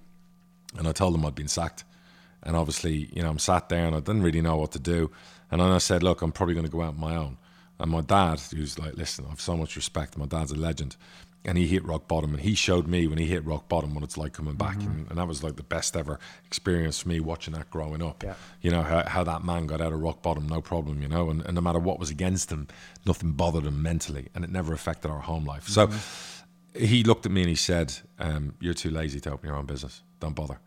and 0.77 0.87
I 0.87 0.91
told 0.93 1.13
them 1.13 1.25
I'd 1.25 1.35
been 1.35 1.47
sacked. 1.47 1.83
And 2.43 2.55
obviously, 2.55 3.09
you 3.13 3.21
know, 3.21 3.29
I'm 3.29 3.39
sat 3.39 3.69
there 3.69 3.85
and 3.85 3.95
I 3.95 3.99
didn't 3.99 4.23
really 4.23 4.41
know 4.41 4.57
what 4.57 4.71
to 4.73 4.79
do. 4.79 5.11
And 5.51 5.61
then 5.61 5.69
I 5.69 5.77
said, 5.79 6.03
look, 6.03 6.21
I'm 6.21 6.31
probably 6.31 6.55
going 6.55 6.65
to 6.65 6.71
go 6.71 6.81
out 6.81 6.93
on 6.93 6.99
my 6.99 7.15
own. 7.15 7.37
And 7.79 7.91
my 7.91 8.01
dad, 8.01 8.39
who's 8.39 8.79
like, 8.79 8.95
listen, 8.95 9.25
I 9.25 9.29
have 9.29 9.41
so 9.41 9.55
much 9.55 9.75
respect. 9.75 10.17
My 10.17 10.25
dad's 10.25 10.51
a 10.51 10.55
legend. 10.55 10.95
And 11.45 11.57
he 11.57 11.67
hit 11.67 11.85
rock 11.85 12.07
bottom. 12.07 12.33
And 12.33 12.41
he 12.41 12.55
showed 12.55 12.87
me 12.87 13.07
when 13.07 13.17
he 13.17 13.25
hit 13.25 13.45
rock 13.45 13.69
bottom 13.69 13.93
what 13.93 14.03
it's 14.03 14.17
like 14.17 14.33
coming 14.33 14.55
back. 14.55 14.75
And, 14.77 15.07
and 15.09 15.17
that 15.17 15.27
was 15.27 15.43
like 15.43 15.55
the 15.55 15.63
best 15.63 15.95
ever 15.95 16.19
experience 16.45 16.99
for 16.99 17.09
me 17.09 17.19
watching 17.19 17.53
that 17.53 17.69
growing 17.69 18.01
up. 18.01 18.23
Yeah. 18.23 18.33
You 18.61 18.71
know, 18.71 18.81
how, 18.81 19.03
how 19.07 19.23
that 19.23 19.43
man 19.43 19.67
got 19.67 19.79
out 19.79 19.93
of 19.93 20.01
rock 20.01 20.21
bottom, 20.21 20.47
no 20.47 20.59
problem, 20.59 21.01
you 21.01 21.07
know. 21.07 21.29
And, 21.29 21.41
and 21.45 21.55
no 21.55 21.61
matter 21.61 21.79
what 21.79 21.99
was 21.99 22.09
against 22.09 22.51
him, 22.51 22.67
nothing 23.05 23.31
bothered 23.31 23.65
him 23.65 23.81
mentally. 23.81 24.27
And 24.35 24.43
it 24.43 24.49
never 24.49 24.73
affected 24.73 25.09
our 25.09 25.21
home 25.21 25.45
life. 25.45 25.67
So 25.67 25.89
he 26.75 27.03
looked 27.03 27.25
at 27.25 27.31
me 27.31 27.41
and 27.41 27.49
he 27.49 27.55
said, 27.55 27.93
um, 28.19 28.55
You're 28.59 28.73
too 28.73 28.89
lazy 28.89 29.19
to 29.21 29.31
open 29.31 29.47
your 29.47 29.57
own 29.57 29.65
business. 29.65 30.01
Don't 30.19 30.35
bother. 30.35 30.59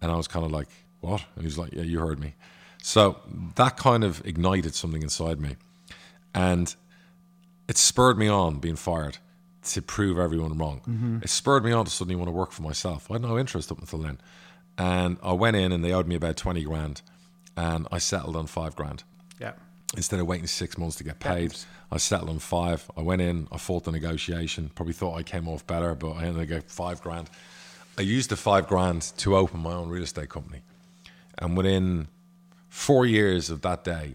And 0.00 0.10
I 0.12 0.16
was 0.16 0.28
kind 0.28 0.44
of 0.44 0.50
like, 0.52 0.68
What? 1.00 1.24
And 1.34 1.42
he 1.42 1.46
was 1.46 1.58
like, 1.58 1.72
Yeah, 1.72 1.82
you 1.82 1.98
heard 2.00 2.18
me. 2.20 2.34
So 2.82 3.20
that 3.56 3.76
kind 3.76 4.04
of 4.04 4.24
ignited 4.26 4.74
something 4.74 5.02
inside 5.02 5.40
me. 5.40 5.56
And 6.34 6.74
it 7.68 7.76
spurred 7.76 8.18
me 8.18 8.28
on 8.28 8.58
being 8.60 8.76
fired 8.76 9.18
to 9.64 9.82
prove 9.82 10.18
everyone 10.18 10.56
wrong. 10.56 10.80
Mm-hmm. 10.88 11.18
It 11.22 11.28
spurred 11.28 11.64
me 11.64 11.72
on 11.72 11.84
to 11.84 11.90
suddenly 11.90 12.16
want 12.16 12.28
to 12.28 12.32
work 12.32 12.52
for 12.52 12.62
myself. 12.62 13.10
I 13.10 13.14
had 13.14 13.22
no 13.22 13.38
interest 13.38 13.70
up 13.72 13.78
until 13.78 13.98
then. 13.98 14.18
And 14.78 15.18
I 15.22 15.32
went 15.32 15.56
in 15.56 15.72
and 15.72 15.84
they 15.84 15.92
owed 15.92 16.06
me 16.06 16.14
about 16.14 16.36
20 16.36 16.62
grand. 16.62 17.02
And 17.56 17.86
I 17.90 17.98
settled 17.98 18.36
on 18.36 18.46
five 18.46 18.76
grand 18.76 19.02
Yeah. 19.40 19.52
instead 19.96 20.20
of 20.20 20.26
waiting 20.26 20.46
six 20.46 20.78
months 20.78 20.96
to 20.96 21.04
get 21.04 21.18
paid, 21.18 21.54
I 21.90 21.96
settled 21.98 22.30
on 22.30 22.38
five. 22.38 22.88
I 22.96 23.02
went 23.02 23.20
in, 23.20 23.48
I 23.50 23.58
fought 23.58 23.84
the 23.84 23.90
negotiation. 23.92 24.70
Probably 24.74 24.94
thought 24.94 25.16
I 25.16 25.24
came 25.24 25.48
off 25.48 25.66
better, 25.66 25.94
but 25.96 26.12
I 26.12 26.24
ended 26.24 26.42
up 26.42 26.48
getting 26.48 26.68
five 26.68 27.02
grand. 27.02 27.28
I 27.98 28.02
used 28.02 28.30
the 28.30 28.36
five 28.36 28.68
grand 28.68 29.02
to 29.18 29.36
open 29.36 29.60
my 29.60 29.72
own 29.72 29.88
real 29.88 30.04
estate 30.04 30.28
company, 30.28 30.62
and 31.36 31.56
within 31.56 32.08
four 32.68 33.04
years 33.06 33.50
of 33.50 33.62
that 33.62 33.82
day, 33.82 34.14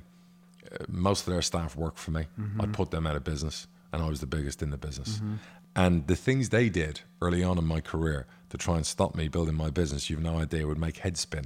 uh, 0.72 0.86
most 0.88 1.28
of 1.28 1.34
their 1.34 1.42
staff 1.42 1.76
worked 1.76 2.00
for 2.00 2.12
me. 2.12 2.28
Mm-hmm. 2.40 2.62
I 2.62 2.66
put 2.68 2.92
them 2.92 3.06
out 3.06 3.18
of 3.18 3.24
business, 3.26 3.68
and 3.92 4.02
I 4.02 4.08
was 4.08 4.22
the 4.22 4.26
biggest 4.26 4.62
in 4.64 4.70
the 4.70 4.78
business. 4.78 5.18
Mm-hmm. 5.18 5.34
And 5.76 6.08
the 6.08 6.16
things 6.16 6.50
they 6.50 6.70
did 6.70 7.02
early 7.22 7.44
on 7.44 7.58
in 7.58 7.66
my 7.66 7.82
career 7.82 8.26
to 8.52 8.58
try 8.58 8.76
and 8.76 8.86
stop 8.86 9.16
me 9.16 9.28
building 9.28 9.56
my 9.56 9.70
business, 9.70 10.10
you've 10.10 10.22
no 10.22 10.38
idea, 10.38 10.66
would 10.66 10.78
make 10.78 10.98
head 10.98 11.18
spin. 11.18 11.46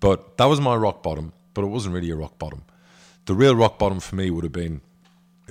But 0.00 0.38
that 0.38 0.46
was 0.46 0.60
my 0.60 0.76
rock 0.76 1.02
bottom, 1.02 1.32
but 1.52 1.62
it 1.62 1.68
wasn't 1.68 1.94
really 1.94 2.10
a 2.10 2.16
rock 2.16 2.38
bottom. 2.38 2.62
The 3.26 3.34
real 3.34 3.56
rock 3.56 3.78
bottom 3.78 4.00
for 4.00 4.14
me 4.14 4.30
would 4.30 4.44
have 4.44 4.52
been 4.52 4.80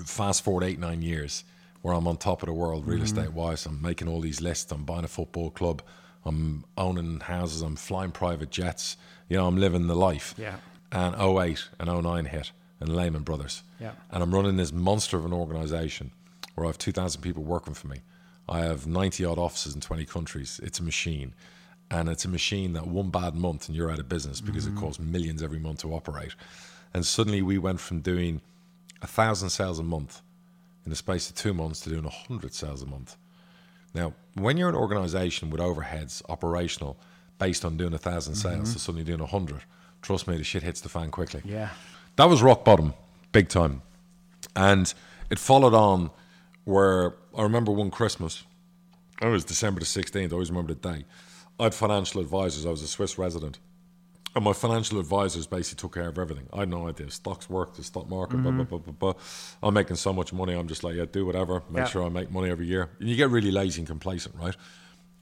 fast 0.05 0.43
forward 0.43 0.63
eight, 0.63 0.79
nine 0.79 1.01
years 1.01 1.43
where 1.81 1.93
I'm 1.93 2.07
on 2.07 2.17
top 2.17 2.41
of 2.41 2.47
the 2.47 2.53
world 2.53 2.87
real 2.87 2.97
mm-hmm. 2.97 3.05
estate 3.05 3.33
wise. 3.33 3.65
I'm 3.65 3.79
making 3.81 4.07
all 4.07 4.21
these 4.21 4.41
lists. 4.41 4.71
I'm 4.71 4.85
buying 4.85 5.03
a 5.03 5.09
football 5.09 5.51
club. 5.51 5.83
I'm 6.25 6.65
owning 6.77 7.19
houses. 7.19 7.61
I'm 7.61 7.75
flying 7.75 8.11
private 8.11 8.49
jets. 8.49 8.97
You 9.29 9.37
know, 9.37 9.47
I'm 9.47 9.57
living 9.57 9.87
the 9.87 9.95
life. 9.95 10.33
Yeah. 10.37 10.57
And 10.91 11.15
08 11.15 11.67
and 11.79 12.03
09 12.03 12.25
hit 12.25 12.51
and 12.79 12.95
Lehman 12.95 13.23
Brothers. 13.23 13.63
Yeah. 13.79 13.91
And 14.11 14.23
I'm 14.23 14.33
running 14.33 14.57
this 14.57 14.71
monster 14.71 15.17
of 15.17 15.25
an 15.25 15.33
organization 15.33 16.11
where 16.55 16.65
I 16.65 16.69
have 16.69 16.77
2,000 16.77 17.21
people 17.21 17.43
working 17.43 17.73
for 17.73 17.87
me. 17.87 18.01
I 18.47 18.59
have 18.59 18.87
90 18.87 19.25
odd 19.25 19.39
offices 19.39 19.75
in 19.75 19.81
20 19.81 20.05
countries. 20.05 20.59
It's 20.63 20.79
a 20.79 20.83
machine. 20.83 21.33
And 21.91 22.09
it's 22.09 22.25
a 22.25 22.29
machine 22.29 22.73
that 22.73 22.87
one 22.87 23.09
bad 23.09 23.35
month 23.35 23.67
and 23.67 23.75
you're 23.75 23.91
out 23.91 23.99
of 23.99 24.09
business 24.09 24.41
because 24.41 24.65
it 24.65 24.71
mm-hmm. 24.71 24.79
costs 24.79 24.99
millions 24.99 25.43
every 25.43 25.59
month 25.59 25.81
to 25.81 25.93
operate. 25.93 26.33
And 26.93 27.05
suddenly 27.05 27.41
we 27.41 27.57
went 27.57 27.79
from 27.79 28.01
doing 28.01 28.41
a 29.01 29.07
thousand 29.07 29.49
sales 29.49 29.79
a 29.79 29.83
month 29.83 30.21
in 30.85 30.89
the 30.89 30.95
space 30.95 31.29
of 31.29 31.35
two 31.35 31.53
months 31.53 31.81
to 31.81 31.89
doing 31.89 32.05
a 32.05 32.09
hundred 32.09 32.53
sales 32.53 32.81
a 32.81 32.85
month. 32.85 33.17
Now, 33.95 34.13
when 34.33 34.57
you're 34.57 34.69
an 34.69 34.75
organization 34.75 35.49
with 35.49 35.61
overheads 35.61 36.21
operational 36.29 36.97
based 37.39 37.63
on 37.63 37.77
doing 37.77 37.93
a 37.93 37.97
1000 37.97 38.35
sales 38.35 38.53
mm-hmm. 38.53 38.73
to 38.73 38.79
suddenly 38.79 39.05
doing 39.05 39.21
a 39.21 39.25
hundred, 39.25 39.61
trust 40.01 40.27
me, 40.27 40.37
the 40.37 40.43
shit 40.43 40.63
hits 40.63 40.81
the 40.81 40.89
fan 40.89 41.09
quickly. 41.09 41.41
Yeah. 41.45 41.69
That 42.17 42.25
was 42.25 42.43
rock 42.43 42.65
bottom, 42.65 42.93
big 43.31 43.47
time. 43.47 43.81
And 44.55 44.93
it 45.29 45.39
followed 45.39 45.73
on 45.73 46.11
where 46.65 47.15
I 47.35 47.43
remember 47.43 47.71
one 47.71 47.89
Christmas, 47.89 48.43
it 49.21 49.27
was 49.27 49.45
December 49.45 49.79
the 49.79 49.85
16th, 49.85 50.29
I 50.29 50.33
always 50.33 50.49
remember 50.49 50.73
the 50.73 50.93
day. 50.93 51.05
I 51.57 51.63
had 51.63 51.73
financial 51.73 52.19
advisors, 52.19 52.65
I 52.65 52.69
was 52.69 52.81
a 52.81 52.87
Swiss 52.87 53.17
resident. 53.17 53.59
And 54.35 54.43
my 54.43 54.51
financial 54.51 54.99
advisors 54.99 55.47
basically 55.47 55.79
took 55.79 55.93
care 55.93 56.09
of 56.09 56.19
everything. 56.19 56.47
I 56.51 56.59
had 56.59 56.69
no 56.69 56.89
idea. 56.89 57.09
Stocks 57.09 57.49
work, 57.49 57.73
the 57.75 57.83
stock 57.83 58.09
market, 58.09 58.35
blah, 58.41 58.51
blah, 58.51 58.65
mm-hmm. 58.65 58.75
blah, 58.75 58.79
blah, 58.79 59.13
blah. 59.13 59.21
I'm 59.63 59.73
making 59.73 59.95
so 59.95 60.11
much 60.11 60.33
money, 60.33 60.53
I'm 60.53 60.67
just 60.67 60.83
like, 60.83 60.95
yeah, 60.95 61.05
do 61.09 61.25
whatever. 61.25 61.63
Make 61.69 61.83
Yeah. 61.83 61.85
sure 61.85 62.03
I 62.03 62.09
make 62.09 62.29
money 62.31 62.49
every 62.49 62.65
year. 62.67 62.89
And 62.99 63.07
you 63.07 63.15
get 63.15 63.29
really 63.29 63.51
lazy 63.51 63.79
and 63.79 63.87
complacent, 63.87 64.35
right? 64.35 64.55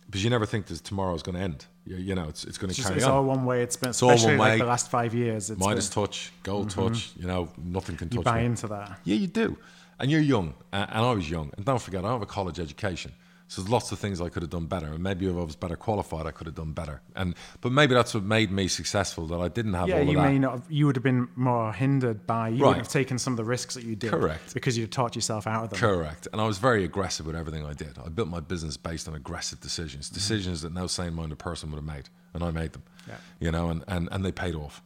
Because 0.08 0.24
you 0.24 0.32
never 0.32 0.48
think 0.48 0.66
that 0.66 0.84
tomorrow's 0.84 1.22
going 1.22 1.36
to 1.36 1.42
end. 1.42 1.68
You, 1.86 1.98
you 1.98 2.16
know, 2.16 2.28
it's, 2.28 2.44
it's 2.44 2.58
going 2.58 2.74
to 2.74 2.80
It's, 2.80 2.88
carry 2.88 2.98
it's 2.98 3.06
on. 3.06 3.12
all 3.12 3.24
one 3.24 3.46
way. 3.46 3.62
It's 3.62 3.76
been, 3.76 3.94
all 4.02 4.08
one 4.08 4.16
especially 4.16 4.38
like 4.38 4.52
way. 4.54 4.58
the 4.58 4.66
last 4.66 4.90
five 4.90 5.14
years. 5.14 5.52
It's 5.52 5.60
Midas 5.60 5.90
been, 5.90 6.06
touch, 6.06 6.32
gold 6.42 6.70
mm-hmm. 6.70 6.88
touch, 6.88 7.12
you 7.16 7.28
know, 7.28 7.50
nothing 7.64 7.96
can 7.96 8.10
touch 8.10 8.18
you 8.18 8.24
buy 8.24 8.40
me. 8.40 8.48
into 8.48 8.68
that. 8.68 9.00
Yeah, 9.04 9.16
you 9.16 9.28
do. 9.28 9.58
And 10.00 10.10
you're 10.10 10.22
young, 10.22 10.56
and 10.72 10.90
I 10.92 11.12
was 11.12 11.30
young. 11.30 11.52
And 11.56 11.66
don't 11.66 11.80
forget, 11.80 12.04
I 12.04 12.12
have 12.12 12.24
a 12.24 12.26
college 12.26 12.60
education. 12.60 13.14
So 13.54 13.62
there's 13.62 13.70
lots 13.72 13.92
of 13.92 14.00
things 14.00 14.20
I 14.20 14.30
could 14.30 14.42
have 14.42 14.50
done 14.50 14.66
better, 14.66 14.88
and 14.88 15.04
maybe 15.04 15.28
if 15.28 15.36
I 15.36 15.44
was 15.44 15.56
better 15.56 15.76
qualified, 15.76 16.26
I 16.26 16.32
could 16.32 16.48
have 16.48 16.56
done 16.56 16.72
better. 16.72 17.02
And 17.16 17.36
but 17.62 17.72
maybe 17.72 17.94
that's 17.94 18.16
what 18.16 18.24
made 18.24 18.50
me 18.50 18.68
successful 18.68 19.28
that 19.28 19.40
I 19.40 19.48
didn't 19.48 19.76
have 19.76 19.88
Yeah, 19.88 19.98
all 19.98 20.02
of 20.02 20.08
you 20.08 20.18
may 20.18 20.40
not. 20.40 20.54
Have, 20.54 20.64
you 20.70 20.88
would 20.88 20.96
have 20.96 21.04
been 21.04 21.28
more 21.36 21.72
hindered 21.72 22.26
by. 22.26 22.48
You 22.48 22.64
Right. 22.64 22.70
wouldn't 22.70 22.88
have 22.88 22.92
taken 22.92 23.20
some 23.20 23.34
of 23.34 23.38
the 23.38 23.44
risks 23.44 23.76
that 23.76 23.84
you 23.84 23.96
did. 23.96 24.10
Correct. 24.10 24.56
Because 24.56 24.76
you'd 24.76 24.92
talked 24.92 25.16
yourself 25.16 25.46
out 25.46 25.66
of 25.66 25.70
them. 25.70 25.80
Correct. 25.80 26.28
And 26.34 26.42
I 26.42 26.48
was 26.48 26.58
very 26.58 26.84
aggressive 26.84 27.28
with 27.28 27.36
everything 27.36 27.64
I 27.64 27.74
did. 27.74 28.00
I 28.04 28.10
built 28.10 28.28
my 28.28 28.40
business 28.40 28.76
based 28.76 29.08
on 29.08 29.14
aggressive 29.14 29.60
decisions, 29.60 30.08
mm-hmm. 30.08 30.16
decisions 30.16 30.64
that 30.64 30.74
no 30.74 30.88
sane 30.88 31.14
minded 31.14 31.38
person 31.38 31.70
would 31.70 31.78
have 31.78 31.86
made. 31.86 32.10
And 32.34 32.44
I 32.44 32.50
made 32.50 32.74
them. 32.74 32.82
Yeah. 33.08 33.18
You 33.40 33.52
know, 33.52 33.70
and, 33.70 33.84
and, 33.88 34.10
and 34.12 34.26
they 34.26 34.32
paid 34.32 34.56
off. 34.56 34.82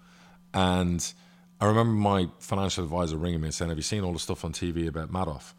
And 0.54 1.10
I 1.62 1.68
remember 1.68 1.94
my 1.94 2.28
financial 2.40 2.84
advisor 2.84 3.16
ringing 3.16 3.40
me 3.40 3.48
and 3.48 3.56
saying, 3.56 3.70
Have 3.70 3.78
you 3.78 3.84
seen 3.84 4.04
all 4.04 4.12
the 4.12 4.20
stuff 4.20 4.44
on 4.44 4.52
TV 4.52 4.88
about 4.88 5.10
Madoff? 5.10 5.54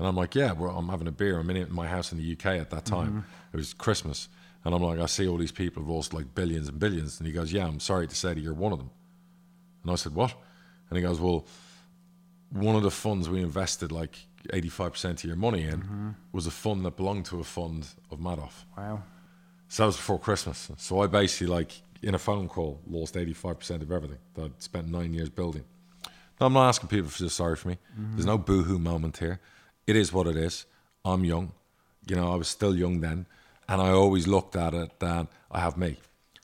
And 0.00 0.08
I'm 0.08 0.16
like, 0.16 0.34
Yeah, 0.34 0.52
well, 0.52 0.70
I'm 0.70 0.88
having 0.88 1.06
a 1.06 1.12
beer. 1.12 1.38
I'm 1.38 1.50
in 1.50 1.70
my 1.70 1.86
house 1.86 2.10
in 2.10 2.16
the 2.16 2.32
UK 2.32 2.46
at 2.46 2.70
that 2.70 2.86
mm-hmm. 2.86 2.94
time. 2.94 3.26
It 3.52 3.56
was 3.58 3.74
Christmas. 3.74 4.30
And 4.64 4.74
I'm 4.74 4.82
like, 4.82 4.98
I 4.98 5.04
see 5.04 5.28
all 5.28 5.36
these 5.36 5.52
people 5.52 5.82
have 5.82 5.90
lost 5.90 6.14
like 6.14 6.34
billions 6.34 6.68
and 6.68 6.78
billions. 6.78 7.18
And 7.18 7.26
he 7.26 7.34
goes, 7.34 7.52
Yeah, 7.52 7.66
I'm 7.66 7.80
sorry 7.80 8.08
to 8.08 8.14
say 8.14 8.32
that 8.32 8.40
you're 8.40 8.54
one 8.54 8.72
of 8.72 8.78
them. 8.78 8.90
And 9.82 9.92
I 9.92 9.96
said, 9.96 10.14
What? 10.14 10.34
And 10.88 10.96
he 10.96 11.02
goes, 11.02 11.20
Well, 11.20 11.46
one 12.48 12.76
of 12.76 12.82
the 12.82 12.90
funds 12.90 13.28
we 13.28 13.42
invested 13.42 13.92
like 13.92 14.16
85% 14.48 15.10
of 15.10 15.24
your 15.24 15.36
money 15.36 15.64
in 15.64 15.82
mm-hmm. 15.82 16.10
was 16.32 16.46
a 16.46 16.50
fund 16.50 16.82
that 16.86 16.96
belonged 16.96 17.26
to 17.26 17.38
a 17.38 17.44
fund 17.44 17.86
of 18.10 18.20
Madoff. 18.20 18.64
Wow. 18.78 19.02
So 19.68 19.82
that 19.82 19.88
was 19.88 19.96
before 19.96 20.18
Christmas. 20.18 20.70
So 20.78 21.02
I 21.02 21.08
basically, 21.08 21.48
like, 21.48 21.72
in 22.02 22.14
a 22.14 22.18
phone 22.18 22.48
call, 22.48 22.80
lost 22.86 23.16
85% 23.16 23.82
of 23.82 23.92
everything 23.92 24.18
that 24.32 24.44
I'd 24.46 24.62
spent 24.62 24.88
nine 24.88 25.12
years 25.12 25.28
building. 25.28 25.64
Now, 26.40 26.46
I'm 26.46 26.54
not 26.54 26.68
asking 26.68 26.88
people 26.88 27.10
to 27.10 27.14
feel 27.14 27.28
sorry 27.28 27.56
for 27.56 27.68
me. 27.68 27.76
Mm-hmm. 27.92 28.12
There's 28.12 28.24
no 28.24 28.38
boohoo 28.38 28.78
moment 28.78 29.18
here. 29.18 29.40
It 29.90 29.96
is 29.96 30.12
what 30.12 30.28
it 30.28 30.36
is. 30.36 30.66
I'm 31.04 31.24
young. 31.24 31.50
You 32.06 32.14
know, 32.14 32.32
I 32.32 32.36
was 32.36 32.46
still 32.46 32.76
young 32.76 33.00
then. 33.00 33.26
And 33.68 33.82
I 33.82 33.90
always 33.90 34.28
looked 34.28 34.54
at 34.54 34.72
it 34.72 35.00
that 35.00 35.26
I 35.50 35.58
have 35.58 35.76
me. 35.76 35.96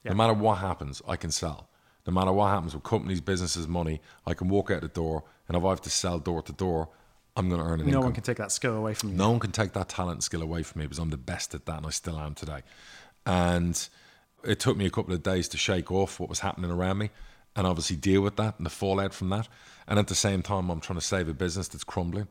Yeah. 0.03 0.11
No 0.11 0.17
matter 0.17 0.33
what 0.35 0.59
happens, 0.59 1.01
I 1.07 1.15
can 1.15 1.31
sell. 1.31 1.69
No 2.09 2.13
matter 2.13 2.33
what 2.33 2.49
happens 2.49 2.75
with 2.75 2.83
companies, 2.83 3.21
businesses, 3.21 3.69
money, 3.69 4.01
I 4.27 4.35
can 4.35 4.49
walk 4.49 4.73
out 4.73 4.81
the 4.81 4.89
door. 4.89 5.23
And 5.47 5.57
if 5.57 5.65
I 5.65 5.69
have 5.71 5.81
to 5.83 5.91
sell 5.91 6.19
door 6.19 6.43
to 6.43 6.53
door, 6.53 6.89
I'm 7.37 7.49
going 7.49 7.61
to 7.61 7.67
earn 7.69 7.81
an 7.81 7.87
No 7.87 7.91
income. 7.91 8.05
one 8.05 8.13
can 8.15 8.25
take 8.25 8.39
that 8.39 8.51
skill 8.51 8.75
away 8.75 8.95
from 8.95 9.11
you. 9.11 9.17
No 9.17 9.31
one 9.31 9.39
can 9.39 9.53
take 9.53 9.73
that 9.75 9.89
talent 9.91 10.15
and 10.17 10.25
skill 10.25 10.43
away 10.43 10.65
from 10.65 10.81
me 10.81 10.87
because 10.87 10.99
I'm 10.99 11.11
the 11.11 11.17
best 11.17 11.55
at 11.55 11.67
that 11.67 11.77
and 11.77 11.87
I 11.87 11.91
still 11.91 12.19
am 12.19 12.35
today. 12.35 12.63
And 13.25 13.89
it 14.43 14.59
took 14.59 14.77
me 14.77 14.87
a 14.87 14.91
couple 14.91 15.15
of 15.15 15.23
days 15.23 15.47
to 15.51 15.57
shake 15.57 15.93
off 15.93 16.19
what 16.19 16.29
was 16.29 16.41
happening 16.41 16.73
around 16.73 16.99
me 16.99 17.11
and 17.55 17.65
obviously 17.65 17.95
deal 17.97 18.23
with 18.23 18.35
that 18.37 18.57
and 18.59 18.67
the 18.67 18.71
fallout 18.71 19.15
from 19.15 19.29
that. 19.31 19.47
And 19.87 20.01
at 20.01 20.09
the 20.09 20.15
same 20.17 20.43
time, 20.43 20.69
I'm 20.69 20.81
trying 20.81 20.99
to 20.99 21.05
save 21.05 21.29
a 21.29 21.35
business 21.35 21.69
that's 21.69 21.85
crumbling 21.85 22.27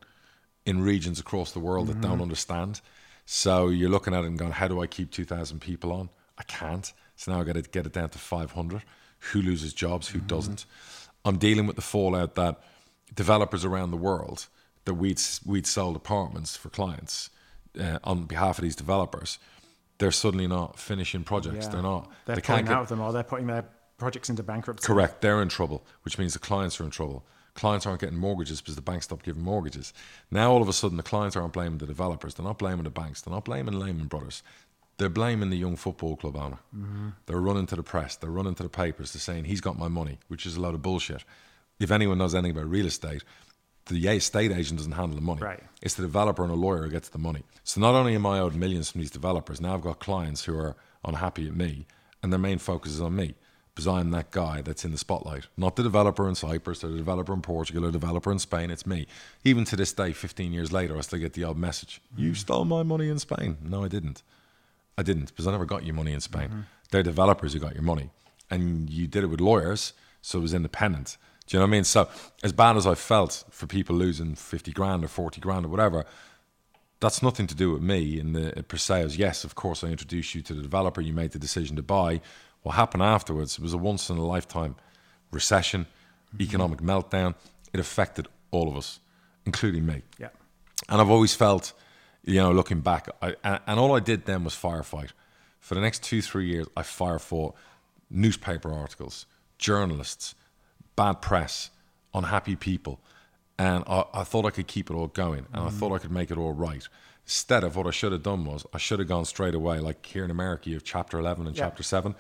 in 0.66 0.82
regions 0.82 1.20
across 1.20 1.52
the 1.52 1.60
world 1.60 1.88
that 1.88 2.02
don't 2.02 2.22
understand. 2.22 2.82
So 3.26 3.70
you're 3.70 3.90
looking 3.90 4.14
at 4.14 4.24
it 4.24 4.28
and 4.28 4.38
going, 4.38 4.52
how 4.52 4.68
do 4.68 4.82
I 4.82 4.88
keep 4.88 5.12
2,000 5.12 5.60
people 5.60 5.92
on? 5.92 6.10
I 6.38 6.44
can't. 6.44 6.92
So 7.16 7.32
now 7.32 7.40
I've 7.40 7.46
got 7.46 7.56
to 7.56 7.62
get 7.62 7.86
it 7.86 7.94
down 7.94 8.10
to 8.10 8.20
500. 8.20 8.84
Who 9.32 9.42
loses 9.42 9.74
jobs? 9.74 10.10
Who 10.10 10.20
doesn't? 10.20 10.66
I'm 11.24 11.38
dealing 11.38 11.66
with 11.66 11.76
the 11.76 11.82
fallout 11.82 12.36
that 12.36 12.60
developers 13.14 13.66
around 13.66 13.92
the 13.92 13.98
world 13.98 14.48
that 14.86 14.94
we'd 14.96 15.22
we'd 15.46 15.66
sold 15.66 15.96
apartments 15.96 16.56
for 16.56 16.70
clients 16.70 17.30
uh, 17.80 17.98
on 18.04 18.26
behalf 18.26 18.60
of 18.60 18.64
these 18.64 18.76
developers. 18.76 19.40
They're 19.98 20.12
suddenly 20.12 20.48
not 20.48 20.78
finishing 20.78 21.24
projects. 21.24 21.66
Yeah. 21.66 21.72
They're 21.72 21.82
not. 21.82 22.12
They're 22.26 22.36
they 22.36 22.42
pulling 22.42 22.68
out 22.68 22.84
of 22.84 22.90
them 22.90 23.02
or 23.02 23.12
they're 23.14 23.24
putting 23.24 23.48
their 23.48 23.66
projects 23.98 24.30
into 24.30 24.44
bankruptcy. 24.44 24.86
Correct. 24.86 25.22
They're 25.22 25.42
in 25.42 25.50
trouble, 25.50 25.86
which 26.04 26.18
means 26.18 26.34
the 26.34 26.40
clients 26.40 26.80
are 26.80 26.84
in 26.84 26.90
trouble. 26.92 27.26
Clients 27.56 27.86
aren't 27.86 28.02
getting 28.02 28.18
mortgages 28.18 28.60
because 28.60 28.76
the 28.76 28.82
banks 28.82 29.06
stopped 29.06 29.26
giving 29.26 29.42
mortgages. 29.42 29.94
Now 30.30 30.52
all 30.52 30.62
of 30.62 30.68
a 30.68 30.74
sudden 30.74 30.98
the 30.98 31.04
clients 31.04 31.38
aren't 31.38 31.54
blaming 31.54 31.78
the 31.78 31.88
developers. 31.88 32.34
They're 32.34 32.46
not 32.46 32.60
blaming 32.60 32.84
the 32.84 32.90
banks. 32.90 33.22
They're 33.22 33.34
not 33.34 33.46
blaming 33.46 33.80
Lehman 33.80 34.08
Brothers. 34.08 34.44
They're 34.98 35.10
blaming 35.10 35.50
the 35.50 35.58
young 35.58 35.78
football 35.78 36.18
club 36.18 36.36
owner. 36.36 36.60
Mm-hmm. 36.76 37.10
They're 37.26 37.40
running 37.40 37.66
to 37.68 37.76
the 37.78 37.84
press. 37.84 38.18
They're 38.18 38.30
running 38.30 38.56
to 38.56 38.64
the 38.64 38.70
papers. 38.70 39.14
They're 39.14 39.22
saying 39.22 39.46
he's 39.46 39.62
got 39.62 39.80
my 39.80 39.88
money, 39.88 40.20
which 40.28 40.46
is 40.46 40.58
a 40.58 40.62
load 40.62 40.76
of 40.76 40.82
bullshit. 40.82 41.24
If 41.80 41.92
anyone 41.92 42.18
knows 42.18 42.36
anything 42.36 42.58
about 42.58 42.70
real 42.70 42.86
estate, 42.86 43.24
the 43.88 44.06
estate 44.08 44.52
agent 44.52 44.80
doesn't 44.80 44.94
handle 44.94 45.16
the 45.16 45.22
money. 45.22 45.42
Right. 45.42 45.64
It's 45.82 45.96
the 45.96 46.02
developer 46.02 46.44
and 46.44 46.52
a 46.52 46.56
lawyer 46.56 46.84
who 46.84 46.90
gets 46.90 47.10
the 47.10 47.20
money. 47.20 47.44
So 47.64 47.80
not 47.80 47.96
only 47.96 48.16
am 48.16 48.26
I 48.26 48.40
owed 48.40 48.56
millions 48.56 48.92
from 48.92 49.00
these 49.02 49.12
developers, 49.12 49.62
now 49.62 49.76
I've 49.76 49.82
got 49.82 50.00
clients 50.00 50.44
who 50.44 50.58
are 50.58 50.76
unhappy 51.06 51.48
at 51.48 51.56
me, 51.56 51.86
and 52.22 52.34
their 52.34 52.40
main 52.40 52.58
focus 52.58 52.94
is 52.94 53.02
on 53.02 53.16
me 53.16 53.36
because 53.76 53.88
I'm 53.88 54.12
that 54.12 54.32
guy 54.32 54.62
that's 54.62 54.86
in 54.86 54.92
the 54.92 54.98
spotlight. 54.98 55.48
Not 55.58 55.76
the 55.76 55.84
developer 55.84 56.30
in 56.30 56.36
Cyprus 56.36 56.82
or 56.82 56.88
the 56.88 56.98
developer 56.98 57.34
in 57.34 57.42
Portugal 57.42 57.84
or 57.84 57.88
the 57.88 58.00
developer 58.00 58.32
in 58.32 58.40
Spain. 58.40 58.72
It's 58.72 58.88
me. 58.88 59.06
Even 59.44 59.66
to 59.66 59.76
this 59.76 59.92
day, 59.92 60.14
15 60.14 60.54
years 60.54 60.72
later, 60.72 60.98
I 60.98 61.02
still 61.02 61.20
get 61.20 61.34
the 61.34 61.44
odd 61.44 61.58
message. 61.58 62.02
You 62.16 62.34
stole 62.36 62.64
my 62.64 62.84
money 62.84 63.10
in 63.10 63.20
Spain. 63.20 63.58
No, 63.62 63.84
I 63.84 63.90
didn't. 63.90 64.24
I 64.98 65.04
didn't 65.04 65.28
because 65.28 65.46
I 65.46 65.52
never 65.52 65.66
got 65.66 65.86
your 65.86 65.94
money 65.94 66.14
in 66.14 66.22
Spain. 66.22 66.48
Mm-hmm. 66.48 66.60
They're 66.92 67.04
developers 67.04 67.52
who 67.52 67.60
got 67.60 67.74
your 67.74 67.84
money, 67.84 68.12
and 68.50 68.90
you 68.90 69.08
did 69.08 69.24
it 69.24 69.28
with 69.28 69.42
lawyers, 69.42 69.92
so 70.22 70.40
it 70.40 70.42
was 70.42 70.54
independent. 70.54 71.18
Do 71.48 71.58
you 71.58 71.60
know 71.60 71.66
what 71.66 71.70
I 71.70 71.72
mean? 71.72 71.84
So 71.84 72.08
as 72.44 72.54
bad 72.54 72.78
as 72.78 72.88
I 72.88 72.96
felt 72.96 73.44
for 73.50 73.68
people 73.68 73.96
losing 73.96 74.36
fifty 74.36 74.72
grand 74.72 75.04
or 75.04 75.10
forty 75.10 75.42
grand 75.42 75.66
or 75.66 75.70
whatever, 75.70 76.06
that's 77.02 77.22
nothing 77.22 77.48
to 77.48 77.56
do 77.56 77.72
with 77.72 77.82
me 77.82 78.20
in 78.20 78.34
the 78.34 78.64
per 78.64 78.78
se. 78.78 79.02
As 79.02 79.18
yes, 79.18 79.44
of 79.44 79.56
course, 79.56 79.84
I 79.84 79.88
introduced 79.88 80.34
you 80.34 80.42
to 80.44 80.54
the 80.54 80.62
developer. 80.62 81.02
You 81.02 81.14
made 81.14 81.32
the 81.32 81.40
decision 81.40 81.76
to 81.76 81.84
buy. 81.84 82.22
What 82.66 82.74
happened 82.74 83.04
afterwards 83.04 83.60
was 83.60 83.74
a 83.74 83.78
once 83.78 84.10
in 84.10 84.18
a 84.18 84.26
lifetime 84.26 84.76
recession, 85.30 85.86
mm-hmm. 85.86 86.42
economic 86.42 86.80
meltdown. 86.80 87.36
It 87.72 87.80
affected 87.80 88.28
all 88.50 88.68
of 88.68 88.76
us, 88.76 89.00
including 89.46 89.86
me. 89.86 90.02
Yeah. 90.18 90.30
And 90.90 91.00
I've 91.00 91.12
always 91.12 91.36
felt, 91.36 91.74
you 92.24 92.42
know, 92.42 92.52
looking 92.52 92.82
back, 92.82 93.08
I, 93.22 93.36
and, 93.44 93.60
and 93.68 93.80
all 93.80 93.96
I 93.96 94.00
did 94.00 94.26
then 94.26 94.44
was 94.44 94.56
firefight. 94.56 95.12
For 95.60 95.76
the 95.76 95.82
next 95.82 96.02
two, 96.02 96.24
three 96.24 96.48
years, 96.48 96.66
I 96.76 96.82
fire 96.82 97.20
fought 97.20 97.54
newspaper 98.10 98.74
articles, 98.74 99.28
journalists, 99.60 100.34
bad 100.96 101.22
press, 101.22 101.70
unhappy 102.16 102.56
people. 102.56 103.00
And 103.60 103.84
I, 103.86 104.06
I 104.12 104.24
thought 104.24 104.44
I 104.44 104.50
could 104.50 104.66
keep 104.66 104.90
it 104.90 104.96
all 104.96 105.06
going 105.06 105.46
and 105.54 105.62
I 105.62 105.68
mm-hmm. 105.68 105.78
thought 105.78 105.94
I 105.94 106.00
could 106.00 106.12
make 106.12 106.32
it 106.32 106.40
all 106.40 106.54
right. 106.54 106.88
Instead 107.26 107.64
of 107.64 107.76
what 107.76 107.86
I 107.86 107.92
should 107.92 108.12
have 108.12 108.24
done 108.24 108.44
was 108.44 108.66
I 108.74 108.80
should 108.80 108.98
have 109.00 109.08
gone 109.08 109.26
straight 109.26 109.54
away, 109.54 109.80
like 109.80 110.04
here 110.04 110.26
in 110.26 110.32
America, 110.32 110.70
you 110.70 110.76
have 110.76 110.84
chapter 110.84 111.20
11 111.20 111.46
and 111.46 111.56
Yeah. 111.56 111.66
chapter 111.66 111.84
7, 111.84 112.16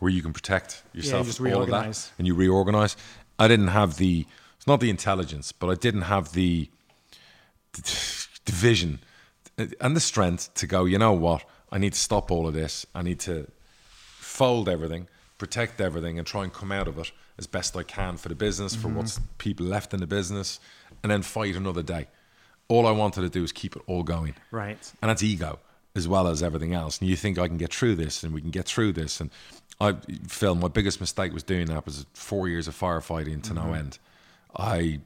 where 0.00 0.10
you 0.10 0.22
can 0.22 0.32
protect 0.32 0.82
yourself. 0.92 1.26
Yeah, 1.26 1.32
just 1.32 1.40
all 1.40 1.62
of 1.62 1.70
that, 1.70 2.10
and 2.18 2.26
you 2.26 2.34
reorganize. 2.34 2.96
I 3.38 3.48
didn't 3.48 3.68
have 3.68 3.96
the, 3.96 4.26
it's 4.56 4.66
not 4.66 4.80
the 4.80 4.90
intelligence, 4.90 5.52
but 5.52 5.70
I 5.70 5.74
didn't 5.74 6.02
have 6.02 6.32
the, 6.32 6.68
the 7.72 8.52
vision 8.52 8.98
and 9.80 9.94
the 9.94 10.00
strength 10.00 10.52
to 10.54 10.66
go, 10.66 10.84
you 10.84 10.98
know 10.98 11.12
what? 11.12 11.44
I 11.70 11.78
need 11.78 11.92
to 11.92 11.98
stop 11.98 12.30
all 12.30 12.48
of 12.48 12.54
this. 12.54 12.86
I 12.94 13.02
need 13.02 13.20
to 13.20 13.46
fold 14.18 14.68
everything, 14.68 15.08
protect 15.38 15.80
everything, 15.80 16.18
and 16.18 16.26
try 16.26 16.42
and 16.44 16.52
come 16.52 16.72
out 16.72 16.88
of 16.88 16.98
it 16.98 17.12
as 17.38 17.46
best 17.46 17.76
I 17.76 17.82
can 17.82 18.16
for 18.16 18.28
the 18.28 18.34
business, 18.34 18.74
for 18.74 18.88
mm-hmm. 18.88 18.98
what's 18.98 19.20
people 19.38 19.66
left 19.66 19.94
in 19.94 20.00
the 20.00 20.06
business, 20.06 20.60
and 21.02 21.12
then 21.12 21.22
fight 21.22 21.56
another 21.56 21.82
day. 21.82 22.08
All 22.68 22.86
I 22.86 22.90
wanted 22.90 23.22
to 23.22 23.28
do 23.28 23.42
is 23.42 23.52
keep 23.52 23.76
it 23.76 23.82
all 23.86 24.02
going. 24.02 24.34
Right. 24.50 24.92
And 25.02 25.08
that's 25.10 25.22
ego 25.22 25.58
as 25.94 26.06
well 26.06 26.28
as 26.28 26.42
everything 26.42 26.72
else. 26.72 26.98
And 26.98 27.08
you 27.08 27.16
think 27.16 27.38
I 27.38 27.48
can 27.48 27.56
get 27.56 27.74
through 27.74 27.96
this 27.96 28.22
and 28.22 28.32
we 28.32 28.40
can 28.40 28.50
get 28.50 28.66
through 28.66 28.92
this. 28.92 29.20
And 29.20 29.30
I, 29.80 29.96
Phil, 30.28 30.54
my 30.54 30.68
biggest 30.68 31.00
mistake 31.00 31.32
was 31.32 31.42
doing 31.42 31.66
that 31.66 31.86
was 31.86 32.06
four 32.12 32.48
years 32.48 32.68
of 32.68 32.78
firefighting 32.78 33.42
to 33.44 33.54
no 33.54 33.62
mm-hmm. 33.62 33.74
end. 33.74 33.98
I, 34.56 35.00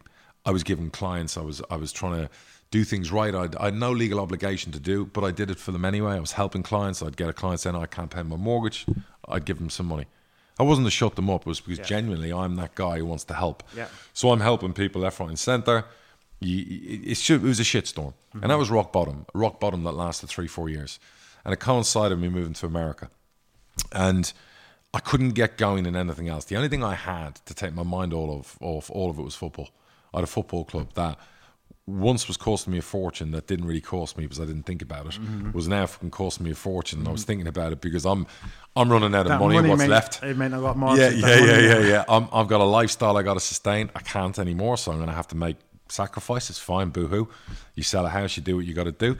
I 0.45 0.51
was 0.51 0.65
giving 0.65 0.91
clients, 0.91 1.37
I 1.37 1.43
was, 1.43 1.63
I 1.71 1.77
was 1.77 1.93
trying 1.93 2.25
to 2.25 2.31
do 2.71 2.83
things 2.83 3.13
right. 3.13 3.35
I'd, 3.35 3.55
I 3.57 3.67
had 3.67 3.75
no 3.75 3.93
legal 3.93 4.19
obligation 4.19 4.73
to 4.73 4.81
do, 4.81 5.05
but 5.05 5.23
I 5.23 5.31
did 5.31 5.49
it 5.49 5.59
for 5.59 5.71
them 5.71 5.85
anyway. 5.85 6.15
I 6.15 6.21
was 6.21 6.33
helping 6.33 6.65
clients. 6.65 7.03
I'd 7.03 7.17
get 7.17 7.29
a 7.29 7.33
client 7.33 7.61
saying, 7.61 7.77
I 7.77 7.87
can't 7.87 8.11
pay 8.11 8.23
my 8.25 8.37
mortgage. 8.37 8.85
I'd 9.29 9.45
give 9.45 9.59
them 9.59 9.71
some 9.71 9.87
money. 9.87 10.07
I 10.59 10.63
wasn't 10.63 10.87
to 10.89 10.91
shut 10.91 11.17
them 11.17 11.31
up. 11.31 11.43
It 11.43 11.47
was 11.47 11.61
because 11.61 11.79
Yeah. 11.79 11.85
genuinely 11.85 12.33
I'm 12.33 12.57
that 12.57 12.75
guy 12.75 12.99
who 12.99 13.07
wants 13.07 13.25
to 13.25 13.35
help. 13.35 13.63
Yeah. 13.77 13.87
So 14.13 14.31
I'm 14.31 14.41
helping 14.41 14.73
people 14.73 15.03
left, 15.03 15.21
right, 15.21 15.29
and 15.29 15.39
centre. 15.39 15.85
You, 16.41 16.65
it, 17.05 17.31
it 17.31 17.43
was 17.43 17.61
a 17.61 17.63
shitstorm, 17.63 18.15
and 18.33 18.43
mm-hmm. 18.43 18.49
that 18.49 18.59
was 18.59 18.71
rock 18.71 18.93
bottom. 18.93 19.27
Rock 19.35 19.61
bottom 19.61 19.85
that 19.85 19.93
lasted 19.93 20.29
three, 20.29 20.47
four 20.47 20.69
years, 20.69 20.99
and 21.45 21.53
it 21.55 21.59
coincided 21.59 22.19
with 22.19 22.23
me 22.23 22.29
moving 22.29 22.55
to 22.55 22.67
America, 22.67 23.09
and 23.93 24.33
I 24.95 25.01
couldn't 25.01 25.31
get 25.31 25.59
going 25.59 25.87
in 25.87 25.97
anything 25.97 26.29
else. 26.29 26.45
The 26.45 26.57
only 26.57 26.69
thing 26.69 26.85
I 26.85 26.95
had 26.95 27.35
to 27.47 27.55
take 27.55 27.75
my 27.75 27.83
mind 27.83 28.13
all 28.13 28.39
of 28.39 28.57
off 28.61 28.91
all 28.91 29.11
of 29.11 29.19
it 29.19 29.23
was 29.23 29.35
football. 29.35 29.71
I 30.15 30.19
had 30.19 30.25
a 30.25 30.29
football 30.29 30.65
club 30.65 30.95
that 30.95 31.19
once 31.87 32.29
was 32.29 32.37
costing 32.37 32.73
me 32.73 32.79
a 32.79 32.83
fortune 32.83 33.33
that 33.33 33.49
didn't 33.49 33.67
really 33.67 33.81
cost 33.81 34.17
me 34.17 34.25
because 34.25 34.41
I 34.41 34.47
didn't 34.47 34.63
think 34.63 34.81
about 34.81 35.07
it 35.07 35.13
mm-hmm. 35.13 35.53
was 35.53 35.69
now 35.69 35.85
fucking 35.85 36.13
costing 36.13 36.45
me 36.45 36.53
a 36.53 36.55
fortune 36.55 37.01
and 37.01 37.09
I 37.09 37.11
was 37.11 37.23
mm-hmm. 37.23 37.27
thinking 37.27 37.47
about 37.47 37.73
it 37.73 37.83
because 37.83 38.07
I'm 38.07 38.27
I'm 38.75 38.91
running 38.91 39.15
out 39.15 39.27
of 39.27 39.39
money, 39.39 39.57
money 39.57 39.69
what's 39.69 39.85
left 39.87 40.23
It 40.23 40.37
meant 40.37 40.55
a 40.55 40.59
lot 40.59 40.77
more. 40.77 40.97
yeah, 40.97 41.11
to 41.11 41.17
yeah, 41.17 41.45
yeah, 41.45 41.59
yeah, 41.59 41.79
yeah. 41.81 42.05
I'm, 42.09 42.29
I've 42.33 42.49
got 42.49 42.61
a 42.61 42.65
lifestyle 42.65 43.17
I 43.17 43.23
got 43.23 43.35
to 43.35 43.41
sustain. 43.41 43.91
I 43.95 44.01
can't 44.01 44.39
anymore, 44.39 44.79
so 44.79 44.93
I'm 44.93 44.99
going 44.99 45.11
to 45.11 45.15
have 45.15 45.29
to 45.29 45.37
make 45.37 45.57
sacrifices. 45.89 46.59
Fine, 46.59 46.91
boohoo. 46.91 47.29
You 47.75 47.83
sell 47.83 48.07
a 48.07 48.09
house, 48.09 48.37
you 48.37 48.43
do 48.43 48.57
what 48.57 48.65
you 48.65 48.75
got 48.75 48.85
to 48.85 48.93
do. 48.93 49.19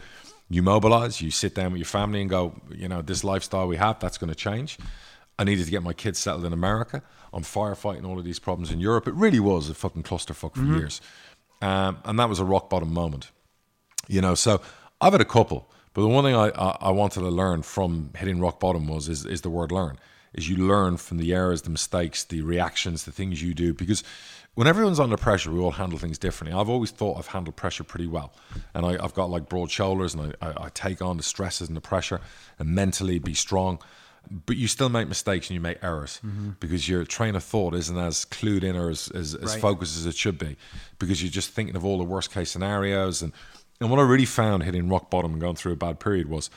You 0.49 0.63
mobilize. 0.63 1.21
You 1.21 1.31
sit 1.31 1.55
down 1.55 1.73
with 1.73 1.79
your 1.81 1.87
family 1.87 2.21
and 2.21 2.31
go. 2.31 2.55
You 2.75 2.89
know, 2.89 3.03
this 3.03 3.25
lifestyle 3.25 3.67
we 3.67 3.77
have 3.77 3.99
that's 4.01 4.19
going 4.19 4.31
to 4.31 4.35
change. 4.35 4.79
I 5.39 5.45
needed 5.45 5.65
to 5.65 5.71
get 5.71 5.83
my 5.83 5.93
kids 5.93 6.19
settled 6.19 6.45
in 6.45 6.53
America. 6.53 7.03
I'm 7.33 7.43
firefighting 7.43 8.07
all 8.07 8.19
of 8.19 8.25
these 8.25 8.39
problems 8.39 8.71
in 8.71 8.81
Europe. 8.81 9.09
It 9.09 9.15
really 9.15 9.41
was 9.41 9.69
a 9.69 9.75
fucking 9.75 10.05
clusterfuck 10.05 10.55
for 10.55 10.63
years, 10.63 11.01
um, 11.61 11.99
and 12.05 12.19
that 12.19 12.29
was 12.29 12.39
a 12.39 12.45
rock 12.45 12.71
bottom 12.71 12.93
moment. 12.93 13.31
You 14.07 14.21
know, 14.21 14.35
so 14.35 14.61
I've 15.01 15.13
had 15.13 15.21
a 15.21 15.27
couple, 15.27 15.69
But 15.93 16.03
the 16.03 16.09
one 16.09 16.25
thing 16.25 16.35
I, 16.35 16.49
I, 16.51 16.77
I 16.81 16.91
wanted 16.91 17.21
to 17.21 17.29
learn 17.29 17.63
from 17.63 18.11
hitting 18.17 18.41
rock 18.41 18.61
bottom 18.61 18.87
was 18.87 19.09
is, 19.09 19.25
is 19.25 19.41
the 19.41 19.51
word 19.51 19.73
learn. 19.73 19.99
Is 20.33 20.49
you 20.49 20.57
learn 20.57 20.97
from 20.97 21.19
the 21.19 21.33
errors, 21.33 21.63
the 21.63 21.71
mistakes, 21.71 22.25
the 22.25 22.43
reactions, 22.43 23.05
the 23.05 23.13
things 23.13 23.43
you 23.43 23.55
do. 23.55 23.73
Because 23.73 24.03
when 24.55 24.67
everyone's 24.67 24.99
under 24.99 25.17
pressure, 25.17 25.51
we 25.51 25.61
all 25.61 25.73
handle 25.73 25.99
things 25.99 26.19
differently. 26.19 26.59
I've 26.59 26.69
always 26.69 26.91
thought 26.91 27.19
I've 27.19 27.29
handled 27.29 27.57
pressure 27.57 27.85
pretty 27.85 28.07
well. 28.07 28.33
And 28.75 28.85
I, 28.85 29.01
have 29.01 29.15
got 29.15 29.31
like 29.31 29.49
broad 29.49 29.71
shoulders 29.71 30.15
and 30.15 30.35
I, 30.41 30.47
I, 30.49 30.65
I 30.65 30.69
take 30.71 31.01
on 31.01 31.17
the 31.17 31.23
stresses 31.23 31.69
and 31.69 31.77
the 31.77 31.81
pressure 31.81 32.21
and 32.59 32.69
mentally 32.71 33.19
be 33.19 33.35
strong 33.35 33.79
but 34.31 34.57
you 34.57 34.69
still 34.69 34.89
make 34.89 35.09
mistakes 35.09 35.49
and 35.49 35.55
you 35.55 35.61
make 35.61 35.79
errors 35.83 36.21
mm-hmm. 36.25 36.51
because 36.61 36.89
your 36.89 37.05
train 37.05 37.35
of 37.35 37.45
thought 37.45 37.75
isn't 37.75 37.99
as 37.99 38.25
clued 38.25 38.63
in 38.63 38.77
or 38.77 38.91
as, 38.91 39.09
as, 39.09 39.35
as 39.35 39.53
right. 39.53 39.61
focused 39.61 39.97
as 39.97 40.07
it 40.07 40.17
should 40.17 40.39
be 40.39 40.57
because 40.99 41.23
you're 41.23 41.31
just 41.31 41.51
thinking 41.51 41.77
of 41.77 41.85
all 41.85 41.99
the 41.99 42.05
worst 42.05 42.33
case 42.33 42.51
scenarios 42.51 43.23
and 43.23 43.33
and 43.81 43.91
what 43.91 43.99
I 43.99 44.03
really 44.03 44.25
found 44.25 44.63
hitting 44.63 44.89
rock 44.89 45.11
bottom 45.11 45.33
and 45.33 45.41
going 45.41 45.57
through 45.57 45.73
a 45.73 45.77
bad 45.77 45.99
period 45.99 46.29
was 46.29 46.49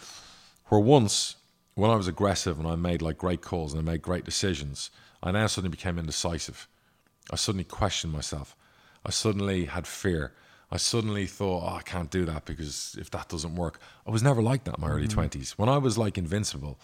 where 0.67 0.79
once 0.79 1.35
when 1.75 1.91
I 1.91 1.95
was 1.95 2.07
aggressive 2.07 2.57
and 2.57 2.67
I 2.67 2.75
made 2.75 3.01
like 3.01 3.17
great 3.17 3.41
calls 3.41 3.73
and 3.73 3.79
I 3.79 3.91
made 3.91 4.01
great 4.01 4.23
decisions, 4.23 4.89
I 5.21 5.31
now 5.31 5.47
suddenly 5.47 5.69
became 5.69 5.99
indecisive. 5.99 6.67
I 7.31 7.35
suddenly 7.35 7.63
questioned 7.63 8.13
myself. 8.13 8.55
I 9.05 9.11
suddenly 9.11 9.65
had 9.65 9.85
fear. 9.85 10.33
I 10.71 10.77
suddenly 10.77 11.27
thought, 11.27 11.63
oh, 11.63 11.75
I 11.75 11.81
can't 11.81 12.09
do 12.09 12.25
that 12.25 12.45
because 12.45 12.95
if 12.99 13.09
that 13.11 13.29
doesn't 13.29 13.55
work, 13.55 13.79
I 14.05 14.11
was 14.11 14.23
never 14.23 14.41
like 14.41 14.63
that 14.65 14.77
in 14.77 14.81
my 14.81 14.87
mm-hmm. 14.87 14.97
early 14.97 15.07
20s. 15.07 15.51
When 15.51 15.69
I 15.69 15.77
was 15.77 15.97
like 15.97 16.17
invincible, 16.17 16.79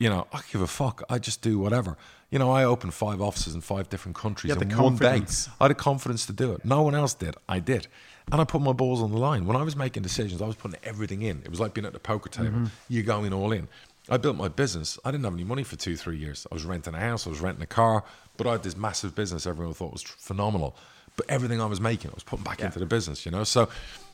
you 0.00 0.08
know, 0.08 0.26
I 0.32 0.40
give 0.50 0.62
a 0.62 0.66
fuck. 0.66 1.04
I 1.08 1.18
just 1.18 1.42
do 1.42 1.58
whatever. 1.58 1.96
You 2.30 2.38
know, 2.38 2.50
I 2.50 2.64
opened 2.64 2.94
five 2.94 3.20
offices 3.20 3.54
in 3.54 3.60
five 3.60 3.88
different 3.90 4.16
countries 4.16 4.56
in 4.56 4.76
one 4.76 4.96
day. 4.96 5.22
I 5.60 5.64
had 5.64 5.70
the 5.70 5.74
confidence 5.74 6.26
to 6.26 6.32
do 6.32 6.52
it. 6.52 6.64
No 6.64 6.82
one 6.82 6.94
else 6.94 7.12
did. 7.14 7.36
I 7.48 7.60
did. 7.60 7.86
And 8.32 8.40
I 8.40 8.44
put 8.44 8.62
my 8.62 8.72
balls 8.72 9.02
on 9.02 9.10
the 9.10 9.18
line. 9.18 9.46
When 9.46 9.56
I 9.56 9.62
was 9.62 9.76
making 9.76 10.02
decisions, 10.02 10.40
I 10.40 10.46
was 10.46 10.56
putting 10.56 10.78
everything 10.84 11.22
in. 11.22 11.42
It 11.44 11.50
was 11.50 11.60
like 11.60 11.74
being 11.74 11.84
at 11.84 11.92
the 11.92 11.98
poker 11.98 12.30
table. 12.30 12.50
Mm-hmm. 12.50 12.66
You're 12.88 13.04
going 13.04 13.32
all 13.32 13.52
in. 13.52 13.68
I 14.08 14.16
built 14.16 14.36
my 14.36 14.48
business. 14.48 14.98
I 15.04 15.10
didn't 15.10 15.24
have 15.24 15.34
any 15.34 15.44
money 15.44 15.64
for 15.64 15.76
two, 15.76 15.96
three 15.96 16.16
years. 16.16 16.46
I 16.50 16.54
was 16.54 16.64
renting 16.64 16.94
a 16.94 17.00
house, 17.00 17.26
I 17.26 17.30
was 17.30 17.40
renting 17.40 17.62
a 17.62 17.66
car, 17.66 18.02
but 18.36 18.46
I 18.46 18.52
had 18.52 18.62
this 18.62 18.76
massive 18.76 19.14
business 19.14 19.46
everyone 19.46 19.74
thought 19.74 19.92
was 19.92 20.02
phenomenal. 20.02 20.74
But 21.16 21.26
everything 21.28 21.60
I 21.60 21.66
was 21.66 21.80
making, 21.80 22.10
I 22.10 22.14
was 22.14 22.22
putting 22.22 22.44
back 22.44 22.60
yeah. 22.60 22.66
into 22.66 22.78
the 22.78 22.86
business, 22.86 23.26
you 23.26 23.32
know? 23.32 23.44
So 23.44 23.68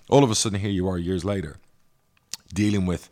all 0.08 0.24
of 0.24 0.30
a 0.30 0.34
sudden, 0.34 0.58
here 0.58 0.70
you 0.70 0.88
are 0.88 0.98
years 0.98 1.24
later, 1.24 1.58
dealing 2.52 2.86
with 2.86 3.08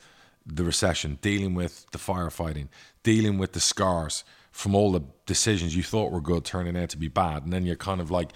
the 0.47 0.65
recession, 0.65 1.19
dealing 1.23 1.55
with 1.55 1.87
the 1.93 1.99
firefighting, 1.99 2.69
dealing 3.03 3.39
with 3.39 3.53
the 3.53 3.61
scars 3.61 4.25
from 4.51 4.75
all 4.75 4.93
the 4.93 5.03
decisions 5.27 5.75
you 5.75 5.83
thought 5.83 6.13
were 6.13 6.21
good 6.21 6.45
turning 6.45 6.77
out 6.77 6.91
to 6.91 6.99
be 6.99 7.09
bad. 7.09 7.45
And 7.45 7.53
then 7.53 7.65
you're 7.65 7.77
kind 7.77 8.01
of 8.01 8.11
like, 8.11 8.31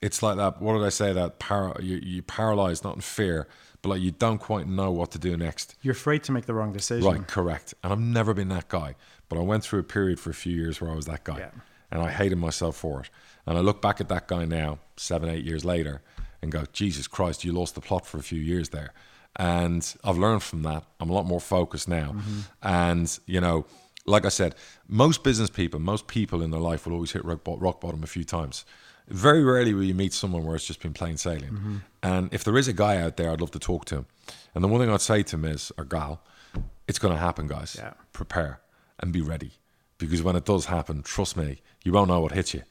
it's 0.00 0.22
like 0.22 0.36
that. 0.36 0.60
What 0.60 0.74
did 0.74 0.82
I 0.82 0.88
say? 0.88 1.12
That 1.12 1.38
para, 1.38 1.80
you, 1.80 1.96
you 2.02 2.22
paralyzed, 2.22 2.84
not 2.84 2.96
in 2.96 3.00
fear, 3.00 3.46
but 3.80 3.90
like 3.90 4.00
you 4.00 4.10
don't 4.10 4.38
quite 4.38 4.66
know 4.66 4.90
what 4.90 5.12
to 5.12 5.18
do 5.18 5.36
next. 5.36 5.76
You're 5.80 5.92
afraid 5.92 6.24
to 6.24 6.32
make 6.32 6.46
the 6.46 6.54
wrong 6.54 6.72
decision. 6.72 7.08
Right, 7.08 7.26
correct. 7.26 7.74
And 7.82 7.92
I've 7.92 8.00
never 8.00 8.34
been 8.34 8.48
that 8.48 8.68
guy, 8.68 8.96
but 9.28 9.38
I 9.38 9.42
went 9.42 9.62
through 9.62 9.80
a 9.80 9.84
period 9.84 10.18
for 10.18 10.30
a 10.30 10.34
few 10.34 10.54
years 10.54 10.80
where 10.80 10.90
I 10.90 10.94
was 10.94 11.06
that 11.06 11.24
guy, 11.24 11.38
yeah. 11.38 11.50
and 11.90 12.02
I 12.02 12.10
hated 12.10 12.36
myself 12.36 12.76
for 12.76 13.00
it. 13.00 13.10
And 13.46 13.56
I 13.56 13.60
look 13.60 13.80
back 13.80 14.00
at 14.00 14.08
that 14.08 14.28
guy 14.28 14.44
now, 14.44 14.78
seven, 14.96 15.28
eight 15.28 15.44
years 15.44 15.64
later, 15.64 16.02
and 16.42 16.50
go, 16.50 16.64
Jesus 16.72 17.06
Christ, 17.06 17.44
you 17.44 17.52
lost 17.52 17.76
the 17.76 17.80
plot 17.80 18.04
for 18.04 18.18
a 18.18 18.22
few 18.22 18.40
years 18.40 18.70
there. 18.70 18.92
And 19.36 19.94
I've 20.04 20.18
learned 20.18 20.42
from 20.42 20.62
that. 20.62 20.84
I'm 21.00 21.10
a 21.10 21.12
lot 21.12 21.26
more 21.26 21.40
focused 21.40 21.88
now. 21.88 22.12
Mm-hmm. 22.12 22.40
And, 22.62 23.18
you 23.26 23.40
know, 23.40 23.64
like 24.04 24.26
I 24.26 24.28
said, 24.28 24.54
most 24.88 25.24
business 25.24 25.48
people, 25.48 25.80
most 25.80 26.06
people 26.06 26.42
in 26.42 26.50
their 26.50 26.60
life 26.60 26.86
will 26.86 26.94
always 26.94 27.12
hit 27.12 27.24
rock, 27.24 27.40
rock 27.46 27.80
bottom 27.80 28.02
a 28.02 28.06
few 28.06 28.24
times. 28.24 28.64
Very 29.08 29.42
rarely 29.42 29.74
will 29.74 29.84
you 29.84 29.94
meet 29.94 30.12
someone 30.12 30.44
where 30.44 30.54
it's 30.54 30.66
just 30.66 30.80
been 30.80 30.92
plain 30.92 31.16
sailing. 31.16 31.50
Mm-hmm. 31.50 31.76
And 32.02 32.32
if 32.32 32.44
there 32.44 32.56
is 32.56 32.68
a 32.68 32.72
guy 32.72 32.98
out 32.98 33.16
there, 33.16 33.30
I'd 33.30 33.40
love 33.40 33.50
to 33.52 33.58
talk 33.58 33.84
to 33.86 33.96
him. 33.96 34.06
And 34.54 34.62
the 34.62 34.68
one 34.68 34.80
thing 34.80 34.90
I'd 34.90 35.00
say 35.00 35.22
to 35.22 35.36
him 35.36 35.44
is, 35.44 35.72
or 35.78 35.84
gal, 35.84 36.22
it's 36.86 36.98
going 36.98 37.14
to 37.14 37.20
happen, 37.20 37.46
guys. 37.46 37.76
Yeah. 37.78 37.94
Prepare 38.12 38.60
and 39.00 39.12
be 39.12 39.22
ready. 39.22 39.52
Because 39.98 40.22
when 40.22 40.36
it 40.36 40.44
does 40.44 40.66
happen, 40.66 41.02
trust 41.02 41.36
me, 41.36 41.62
you 41.84 41.92
won't 41.92 42.08
know 42.08 42.20
what 42.20 42.32
hits 42.32 42.54
you. 42.54 42.62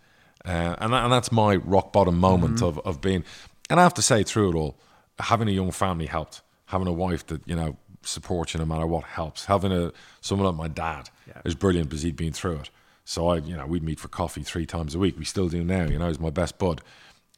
Uh, 0.45 0.76
and, 0.80 0.93
that, 0.93 1.04
and 1.04 1.13
that's 1.13 1.32
my 1.32 1.56
rock 1.56 1.93
bottom 1.93 2.19
moment 2.19 2.56
mm-hmm. 2.56 2.65
of, 2.65 2.80
of 2.80 3.02
being, 3.02 3.24
and 3.69 3.80
I 3.80 3.84
have 3.84 3.93
to 3.95 4.02
say 4.02 4.24
through 4.24 4.52
it 4.52 4.56
all, 4.56 4.80
having 5.19 5.47
a 5.47 5.52
young 5.52 5.71
family 5.71 6.08
helped 6.08 6.41
having 6.71 6.88
a 6.88 6.93
wife 6.93 7.25
that 7.27 7.41
you 7.45 7.55
know 7.55 7.77
supports 8.03 8.53
you 8.53 8.60
no 8.60 8.65
matter 8.65 8.88
what 8.88 9.03
helps. 9.03 9.45
Having 9.45 9.71
a 9.73 9.91
someone 10.21 10.47
like 10.47 10.55
my 10.55 10.67
dad 10.67 11.10
yeah. 11.27 11.41
is 11.45 11.55
brilliant 11.55 11.89
because 11.89 12.01
he'd 12.01 12.15
been 12.15 12.34
through 12.34 12.57
it. 12.57 12.69
So 13.03 13.27
I, 13.27 13.38
you 13.38 13.55
know, 13.55 13.65
we'd 13.65 13.84
meet 13.84 13.99
for 13.99 14.07
coffee 14.07 14.43
three 14.43 14.65
times 14.65 14.95
a 14.95 14.99
week. 14.99 15.17
We 15.17 15.25
still 15.25 15.49
do 15.49 15.63
now. 15.63 15.86
You 15.86 15.99
know, 15.99 16.07
he's 16.07 16.19
my 16.19 16.29
best 16.29 16.57
bud, 16.57 16.81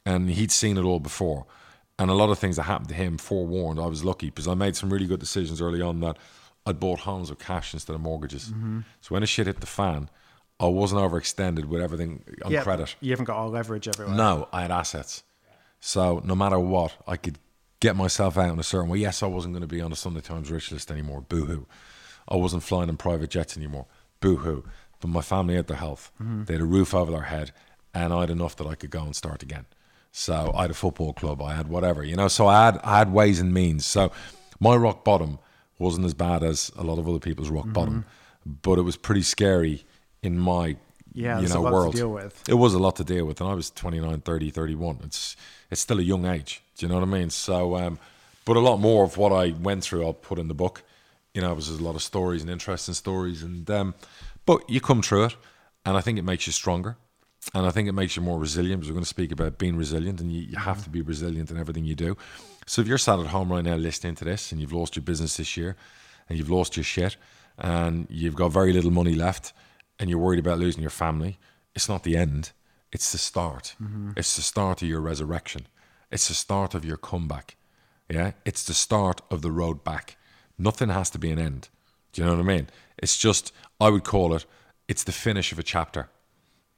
and 0.06 0.30
he'd 0.30 0.52
seen 0.52 0.76
it 0.76 0.82
all 0.82 1.00
before. 1.00 1.46
And 1.98 2.10
a 2.10 2.14
lot 2.14 2.30
of 2.30 2.38
things 2.38 2.56
that 2.56 2.64
happened 2.64 2.88
to 2.88 2.94
him 2.94 3.18
forewarned. 3.18 3.78
I 3.78 3.86
was 3.86 4.04
lucky 4.04 4.26
because 4.26 4.48
I 4.48 4.54
made 4.54 4.76
some 4.76 4.92
really 4.92 5.06
good 5.06 5.20
decisions 5.20 5.60
early 5.60 5.80
on 5.80 6.00
that 6.00 6.16
I'd 6.66 6.80
bought 6.80 7.00
homes 7.00 7.30
with 7.30 7.38
cash 7.38 7.72
instead 7.72 7.94
of 7.94 8.00
mortgages. 8.00 8.50
Mm-hmm. 8.50 8.80
So 9.00 9.14
when 9.14 9.20
the 9.20 9.26
shit 9.26 9.46
hit 9.46 9.60
the 9.60 9.66
fan, 9.66 10.10
I 10.58 10.66
wasn't 10.66 11.02
overextended 11.02 11.66
with 11.66 11.82
everything 11.82 12.24
on 12.44 12.52
yeah, 12.52 12.62
credit. 12.62 12.96
You 13.00 13.10
haven't 13.10 13.26
got 13.26 13.36
all 13.36 13.50
leverage 13.50 13.88
everywhere. 13.88 14.14
No, 14.14 14.48
I 14.52 14.62
had 14.62 14.70
assets. 14.70 15.22
So 15.80 16.22
no 16.24 16.34
matter 16.34 16.58
what, 16.58 16.96
I 17.06 17.16
could 17.16 17.38
get 17.84 17.96
myself 17.96 18.38
out 18.38 18.52
in 18.52 18.58
a 18.58 18.64
certain 18.64 18.88
way. 18.88 18.98
Yes, 18.98 19.22
I 19.22 19.26
wasn't 19.26 19.52
going 19.52 19.60
to 19.60 19.68
be 19.68 19.82
on 19.82 19.90
the 19.90 19.96
Sunday 19.96 20.22
Times 20.22 20.50
rich 20.50 20.72
list 20.72 20.90
anymore. 20.90 21.20
Boo 21.20 21.44
hoo. 21.44 21.66
I 22.26 22.36
wasn't 22.36 22.62
flying 22.62 22.88
in 22.88 22.96
private 22.96 23.28
jets 23.28 23.58
anymore. 23.58 23.86
Boo 24.20 24.36
hoo. 24.36 24.64
But 25.00 25.08
my 25.08 25.20
family 25.20 25.56
had 25.56 25.66
their 25.66 25.76
health. 25.76 26.10
Mm-hmm. 26.20 26.44
They 26.44 26.54
had 26.54 26.62
a 26.62 26.66
roof 26.66 26.94
over 26.94 27.12
their 27.12 27.22
head, 27.22 27.52
and 27.92 28.12
I 28.12 28.20
had 28.20 28.30
enough 28.30 28.56
that 28.56 28.66
I 28.66 28.74
could 28.74 28.90
go 28.90 29.02
and 29.02 29.14
start 29.14 29.42
again. 29.42 29.66
So 30.12 30.52
I 30.56 30.62
had 30.62 30.70
a 30.70 30.74
football 30.74 31.12
club. 31.12 31.42
I 31.42 31.54
had 31.54 31.68
whatever, 31.68 32.02
you 32.02 32.16
know. 32.16 32.28
So 32.28 32.46
I 32.46 32.64
had 32.64 32.78
I 32.82 32.98
had 32.98 33.12
ways 33.12 33.38
and 33.38 33.52
means. 33.52 33.84
So 33.84 34.12
my 34.60 34.74
rock 34.76 35.04
bottom 35.04 35.38
wasn't 35.78 36.06
as 36.06 36.14
bad 36.14 36.42
as 36.42 36.72
a 36.76 36.84
lot 36.84 36.98
of 36.98 37.06
other 37.06 37.18
people's 37.18 37.50
rock 37.50 37.64
mm-hmm. 37.64 37.72
bottom, 37.72 38.04
but 38.46 38.78
it 38.78 38.82
was 38.82 38.96
pretty 38.96 39.22
scary 39.22 39.84
in 40.22 40.38
my 40.38 40.76
yeah, 41.12 41.38
you 41.40 41.48
know, 41.48 41.60
world. 41.60 41.96
It 42.48 42.54
was 42.54 42.72
a 42.72 42.78
lot 42.78 42.96
to 42.96 43.04
deal 43.04 43.26
with, 43.26 43.40
and 43.40 43.50
I 43.50 43.54
was 43.54 43.70
29, 43.70 44.22
30, 44.22 44.50
31. 44.50 45.00
It's 45.04 45.36
it's 45.70 45.82
still 45.82 45.98
a 45.98 46.02
young 46.02 46.24
age. 46.24 46.63
Do 46.76 46.86
you 46.86 46.88
know 46.88 46.98
what 46.98 47.08
I 47.08 47.10
mean? 47.10 47.30
So, 47.30 47.76
um, 47.76 47.98
but 48.44 48.56
a 48.56 48.60
lot 48.60 48.78
more 48.78 49.04
of 49.04 49.16
what 49.16 49.32
I 49.32 49.50
went 49.50 49.84
through, 49.84 50.04
I'll 50.04 50.12
put 50.12 50.38
in 50.38 50.48
the 50.48 50.54
book. 50.54 50.82
You 51.32 51.40
know, 51.40 51.52
it 51.52 51.56
was 51.56 51.68
a 51.68 51.82
lot 51.82 51.94
of 51.94 52.02
stories 52.02 52.42
and 52.42 52.50
interesting 52.50 52.94
stories, 52.94 53.42
and 53.42 53.68
um, 53.70 53.94
but 54.46 54.68
you 54.68 54.80
come 54.80 55.02
through 55.02 55.24
it, 55.24 55.36
and 55.84 55.96
I 55.96 56.00
think 56.00 56.18
it 56.18 56.22
makes 56.22 56.46
you 56.46 56.52
stronger, 56.52 56.96
and 57.54 57.66
I 57.66 57.70
think 57.70 57.88
it 57.88 57.92
makes 57.92 58.16
you 58.16 58.22
more 58.22 58.38
resilient. 58.38 58.80
Because 58.80 58.90
we're 58.90 58.94
going 58.94 59.04
to 59.04 59.08
speak 59.08 59.32
about 59.32 59.58
being 59.58 59.76
resilient, 59.76 60.20
and 60.20 60.32
you, 60.32 60.42
you 60.42 60.58
have 60.58 60.84
to 60.84 60.90
be 60.90 61.02
resilient 61.02 61.50
in 61.50 61.58
everything 61.58 61.84
you 61.84 61.94
do. 61.94 62.16
So 62.66 62.82
if 62.82 62.88
you're 62.88 62.98
sat 62.98 63.18
at 63.18 63.26
home 63.26 63.50
right 63.52 63.64
now 63.64 63.76
listening 63.76 64.14
to 64.16 64.24
this, 64.24 64.52
and 64.52 64.60
you've 64.60 64.72
lost 64.72 64.96
your 64.96 65.02
business 65.02 65.36
this 65.36 65.56
year, 65.56 65.76
and 66.28 66.38
you've 66.38 66.50
lost 66.50 66.76
your 66.76 66.84
shit, 66.84 67.16
and 67.58 68.06
you've 68.10 68.36
got 68.36 68.52
very 68.52 68.72
little 68.72 68.90
money 68.90 69.14
left, 69.14 69.52
and 69.98 70.10
you're 70.10 70.18
worried 70.18 70.38
about 70.38 70.58
losing 70.58 70.82
your 70.82 70.90
family, 70.90 71.38
it's 71.74 71.88
not 71.88 72.02
the 72.04 72.16
end. 72.16 72.52
It's 72.92 73.10
the 73.10 73.18
start. 73.18 73.74
Mm-hmm. 73.82 74.12
It's 74.16 74.36
the 74.36 74.42
start 74.42 74.82
of 74.82 74.88
your 74.88 75.00
resurrection. 75.00 75.66
It's 76.10 76.28
the 76.28 76.34
start 76.34 76.74
of 76.74 76.84
your 76.84 76.96
comeback. 76.96 77.56
Yeah, 78.08 78.32
it's 78.44 78.64
the 78.64 78.74
start 78.74 79.22
of 79.30 79.42
the 79.42 79.50
road 79.50 79.82
back. 79.82 80.16
Nothing 80.58 80.90
has 80.90 81.10
to 81.10 81.18
be 81.18 81.30
an 81.30 81.38
end. 81.38 81.68
Do 82.12 82.20
you 82.20 82.26
know 82.26 82.34
what 82.34 82.40
I 82.40 82.44
mean? 82.44 82.68
It's 82.98 83.16
just, 83.16 83.52
I 83.80 83.88
would 83.90 84.04
call 84.04 84.34
it, 84.34 84.44
it's 84.86 85.04
the 85.04 85.12
finish 85.12 85.52
of 85.52 85.58
a 85.58 85.62
chapter 85.62 86.08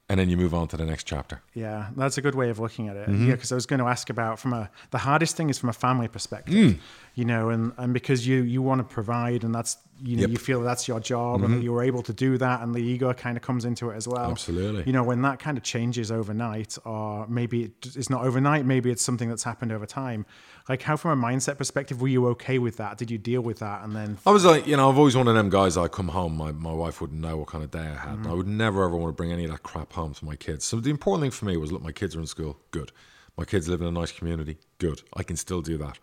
and 0.09 0.19
then 0.19 0.29
you 0.29 0.37
move 0.37 0.53
on 0.53 0.67
to 0.69 0.77
the 0.77 0.85
next 0.85 1.03
chapter. 1.03 1.41
Yeah, 1.53 1.87
that's 1.95 2.17
a 2.17 2.21
good 2.21 2.35
way 2.35 2.49
of 2.49 2.59
looking 2.59 2.87
at 2.87 2.95
it. 2.95 3.09
Mm-hmm. 3.09 3.27
Yeah, 3.27 3.35
because 3.35 3.51
I 3.51 3.55
was 3.55 3.65
going 3.65 3.79
to 3.79 3.87
ask 3.87 4.09
about 4.09 4.39
from 4.39 4.53
a 4.53 4.69
the 4.91 4.99
hardest 4.99 5.35
thing 5.35 5.49
is 5.49 5.57
from 5.57 5.69
a 5.69 5.73
family 5.73 6.07
perspective, 6.07 6.53
mm. 6.53 6.79
you 7.15 7.25
know, 7.25 7.49
and 7.49 7.73
and 7.77 7.93
because 7.93 8.25
you 8.25 8.41
you 8.43 8.61
want 8.61 8.79
to 8.79 8.93
provide, 8.93 9.43
and 9.43 9.53
that's 9.53 9.77
you 10.01 10.15
know 10.15 10.21
yep. 10.21 10.29
you 10.29 10.37
feel 10.37 10.61
that's 10.61 10.87
your 10.87 10.99
job, 10.99 11.41
mm-hmm. 11.41 11.53
and 11.53 11.63
you're 11.63 11.83
able 11.83 12.03
to 12.03 12.13
do 12.13 12.37
that, 12.37 12.61
and 12.61 12.73
the 12.73 12.79
ego 12.79 13.13
kind 13.13 13.37
of 13.37 13.43
comes 13.43 13.65
into 13.65 13.89
it 13.89 13.95
as 13.95 14.07
well. 14.07 14.31
Absolutely. 14.31 14.83
You 14.85 14.93
know, 14.93 15.03
when 15.03 15.21
that 15.23 15.39
kind 15.39 15.57
of 15.57 15.63
changes 15.63 16.11
overnight, 16.11 16.77
or 16.85 17.27
maybe 17.27 17.71
it's 17.83 18.09
not 18.09 18.23
overnight, 18.23 18.65
maybe 18.65 18.91
it's 18.91 19.03
something 19.03 19.29
that's 19.29 19.43
happened 19.43 19.71
over 19.71 19.85
time 19.85 20.25
like 20.69 20.81
how 20.81 20.97
from 20.97 21.23
a 21.23 21.27
mindset 21.27 21.57
perspective 21.57 22.01
were 22.01 22.07
you 22.07 22.27
okay 22.27 22.59
with 22.59 22.77
that 22.77 22.97
did 22.97 23.09
you 23.09 23.17
deal 23.17 23.41
with 23.41 23.59
that 23.59 23.83
and 23.83 23.95
then 23.95 24.17
i 24.25 24.31
was 24.31 24.45
like 24.45 24.67
you 24.67 24.75
know 24.75 24.89
i've 24.89 24.97
always 24.97 25.15
one 25.15 25.27
of 25.27 25.35
them 25.35 25.49
guys 25.49 25.77
i 25.77 25.87
come 25.87 26.09
home 26.09 26.35
my, 26.35 26.51
my 26.51 26.73
wife 26.73 27.01
wouldn't 27.01 27.19
know 27.19 27.37
what 27.37 27.47
kind 27.47 27.63
of 27.63 27.71
day 27.71 27.79
i 27.79 27.95
had 27.95 28.17
mm-hmm. 28.17 28.27
i 28.27 28.33
would 28.33 28.47
never 28.47 28.83
ever 28.83 28.95
want 28.95 29.09
to 29.09 29.15
bring 29.15 29.31
any 29.31 29.45
of 29.45 29.51
that 29.51 29.63
crap 29.63 29.93
home 29.93 30.13
to 30.13 30.25
my 30.25 30.35
kids 30.35 30.65
so 30.65 30.79
the 30.79 30.89
important 30.89 31.23
thing 31.23 31.31
for 31.31 31.45
me 31.45 31.57
was 31.57 31.71
look 31.71 31.81
my 31.81 31.91
kids 31.91 32.15
are 32.15 32.19
in 32.19 32.27
school 32.27 32.57
good 32.71 32.91
my 33.37 33.45
kids 33.45 33.67
live 33.67 33.81
in 33.81 33.87
a 33.87 33.91
nice 33.91 34.11
community 34.11 34.57
good 34.77 35.01
i 35.13 35.23
can 35.23 35.35
still 35.35 35.61
do 35.61 35.77
that 35.77 35.99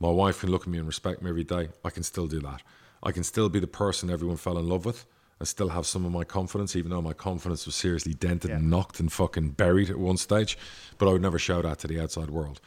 my 0.00 0.10
wife 0.10 0.40
can 0.40 0.50
look 0.50 0.62
at 0.62 0.68
me 0.68 0.78
and 0.78 0.86
respect 0.86 1.22
me 1.22 1.30
every 1.30 1.44
day 1.44 1.68
i 1.84 1.90
can 1.90 2.02
still 2.02 2.26
do 2.26 2.40
that 2.40 2.62
i 3.02 3.12
can 3.12 3.24
still 3.24 3.48
be 3.48 3.60
the 3.60 3.66
person 3.66 4.10
everyone 4.10 4.36
fell 4.36 4.58
in 4.58 4.68
love 4.68 4.84
with 4.84 5.04
I 5.40 5.44
still 5.44 5.70
have 5.70 5.86
some 5.86 6.04
of 6.04 6.12
my 6.12 6.22
confidence, 6.22 6.76
even 6.76 6.92
though 6.92 7.02
my 7.02 7.14
confidence 7.14 7.66
was 7.66 7.74
seriously 7.74 8.14
dented 8.14 8.50
yeah. 8.50 8.58
and 8.58 8.70
knocked 8.70 9.00
and 9.00 9.12
fucking 9.12 9.48
buried 9.48 9.90
at 9.90 9.98
one 9.98 10.16
stage. 10.16 10.56
But 10.98 11.08
I 11.08 11.12
would 11.12 11.22
never 11.22 11.36
show 11.36 11.60
that 11.62 11.80
to 11.80 11.88
the 11.88 11.98
outside 11.98 12.30
world 12.30 12.60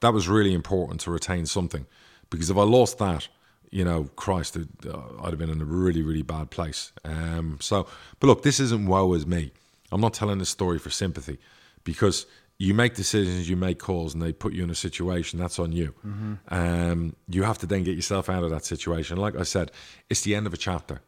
that 0.00 0.12
was 0.12 0.28
really 0.28 0.54
important 0.54 1.00
to 1.02 1.10
retain 1.10 1.46
something 1.46 1.86
because 2.30 2.50
if 2.50 2.56
I 2.56 2.62
lost 2.62 2.98
that, 2.98 3.28
you 3.70 3.84
know, 3.84 4.04
Christ, 4.16 4.56
uh, 4.56 4.98
I'd 5.22 5.30
have 5.30 5.38
been 5.38 5.50
in 5.50 5.60
a 5.60 5.64
really, 5.64 6.02
really 6.02 6.22
bad 6.22 6.50
place. 6.50 6.92
Um, 7.04 7.58
so, 7.60 7.86
but 8.20 8.26
look, 8.26 8.42
this 8.42 8.60
isn't 8.60 8.86
woe 8.86 9.12
as 9.14 9.26
me. 9.26 9.52
I'm 9.90 10.00
not 10.00 10.14
telling 10.14 10.38
this 10.38 10.50
story 10.50 10.78
for 10.78 10.90
sympathy 10.90 11.38
because 11.84 12.26
you 12.58 12.74
make 12.74 12.94
decisions, 12.94 13.48
you 13.48 13.56
make 13.56 13.78
calls, 13.78 14.14
and 14.14 14.22
they 14.22 14.32
put 14.32 14.52
you 14.52 14.64
in 14.64 14.70
a 14.70 14.74
situation 14.74 15.38
that's 15.38 15.60
on 15.60 15.70
you. 15.70 15.94
Mm-hmm. 16.04 16.34
Um, 16.48 17.16
you 17.28 17.44
have 17.44 17.58
to 17.58 17.66
then 17.66 17.84
get 17.84 17.94
yourself 17.94 18.28
out 18.28 18.42
of 18.42 18.50
that 18.50 18.64
situation. 18.64 19.16
Like 19.16 19.36
I 19.36 19.44
said, 19.44 19.70
it's 20.10 20.22
the 20.22 20.34
end 20.34 20.46
of 20.46 20.52
a 20.52 20.56
chapter. 20.56 21.00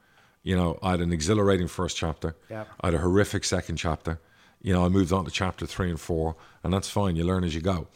You 0.45 0.57
know, 0.57 0.79
I 0.81 0.93
had 0.93 1.01
an 1.01 1.13
exhilarating 1.13 1.67
first 1.67 1.97
chapter. 1.97 2.37
Yeah. 2.49 2.65
I 2.81 2.87
had 2.87 2.95
a 2.95 2.99
horrific 2.99 3.45
second 3.45 3.77
chapter. 3.77 4.21
You 4.63 4.73
know, 4.73 4.85
I 4.85 4.89
moved 4.89 5.13
on 5.13 5.25
to 5.25 5.31
chapter 5.31 5.67
three 5.67 5.91
and 5.91 6.01
four, 6.01 6.37
and 6.63 6.73
that's 6.73 6.89
fine. 6.89 7.17
You 7.17 7.25
learn 7.25 7.45
as 7.45 7.55
you 7.55 7.61
go. 7.61 7.89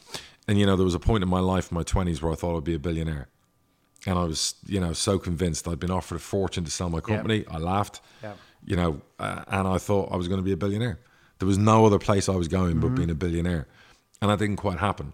And 0.49 0.59
you 0.59 0.67
know, 0.67 0.77
there 0.77 0.85
was 0.85 0.95
a 0.95 1.01
point 1.01 1.23
in 1.23 1.29
my 1.29 1.41
life, 1.41 1.71
in 1.71 1.77
my 1.77 1.85
twenties, 1.85 2.21
where 2.23 2.33
I 2.33 2.35
thought 2.35 2.57
I'd 2.57 2.65
be 2.65 2.75
a 2.75 2.79
billionaire, 2.79 3.29
and 4.05 4.19
I 4.19 4.25
was, 4.25 4.57
you 4.67 4.81
know, 4.81 4.93
so 4.93 5.19
convinced. 5.19 5.69
I'd 5.69 5.79
been 5.79 5.93
offered 5.93 6.17
a 6.17 6.19
fortune 6.19 6.65
to 6.65 6.71
sell 6.71 6.91
my 6.91 7.01
company. 7.01 7.45
I 7.51 7.59
laughed. 7.59 8.01
Yeah. 8.23 8.33
You 8.67 8.77
know, 8.77 9.01
uh, 9.19 9.45
and 9.49 9.69
I 9.69 9.79
thought 9.79 10.11
I 10.11 10.17
was 10.17 10.27
going 10.27 10.41
to 10.41 10.45
be 10.45 10.53
a 10.53 10.57
billionaire. 10.57 10.99
There 11.39 11.49
was 11.49 11.59
no 11.59 11.85
other 11.85 11.99
place 11.99 12.29
I 12.29 12.37
was 12.37 12.49
going 12.49 12.81
but 12.81 12.95
being 12.95 13.11
a 13.11 13.15
billionaire, 13.15 13.67
and 14.23 14.31
that 14.31 14.39
didn't 14.39 14.57
quite 14.57 14.79
happen. 14.79 15.13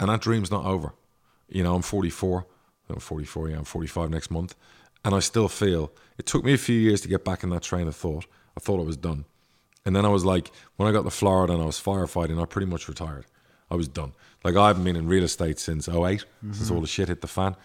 And 0.00 0.10
that 0.10 0.20
dream's 0.20 0.50
not 0.50 0.64
over. 0.64 0.92
You 1.48 1.62
know, 1.62 1.74
I'm 1.74 1.82
44. 1.82 2.46
I'm 2.90 2.98
44. 3.00 3.48
Yeah, 3.50 3.56
I'm 3.58 3.64
45 3.64 4.10
next 4.10 4.30
month, 4.30 4.54
and 5.04 5.14
I 5.14 5.20
still 5.20 5.48
feel 5.48 5.92
it 6.18 6.26
took 6.26 6.44
me 6.44 6.52
a 6.54 6.58
few 6.58 6.78
years 6.78 7.00
to 7.02 7.08
get 7.08 7.24
back 7.24 7.42
in 7.44 7.50
that 7.50 7.62
train 7.62 7.86
of 7.88 7.96
thought. 7.96 8.26
I 8.56 8.60
thought 8.60 8.80
I 8.80 8.84
was 8.84 8.96
done. 8.96 9.24
And 9.86 9.94
then 9.94 10.04
I 10.04 10.08
was 10.08 10.24
like, 10.24 10.50
when 10.76 10.88
I 10.88 10.92
got 10.92 11.02
to 11.04 11.10
Florida 11.10 11.52
and 11.52 11.62
I 11.62 11.66
was 11.66 11.80
firefighting, 11.80 12.40
I 12.40 12.46
pretty 12.46 12.66
much 12.66 12.88
retired. 12.88 13.26
I 13.70 13.74
was 13.76 13.88
done. 13.88 14.12
Like 14.42 14.56
I 14.56 14.68
haven't 14.68 14.84
been 14.84 14.96
in 14.96 15.06
real 15.08 15.24
estate 15.24 15.58
since 15.58 15.88
8 15.88 16.24
since 16.52 16.70
all 16.70 16.80
the 16.80 16.86
shit 16.86 17.08
hit 17.08 17.20
the 17.20 17.26
fan. 17.26 17.56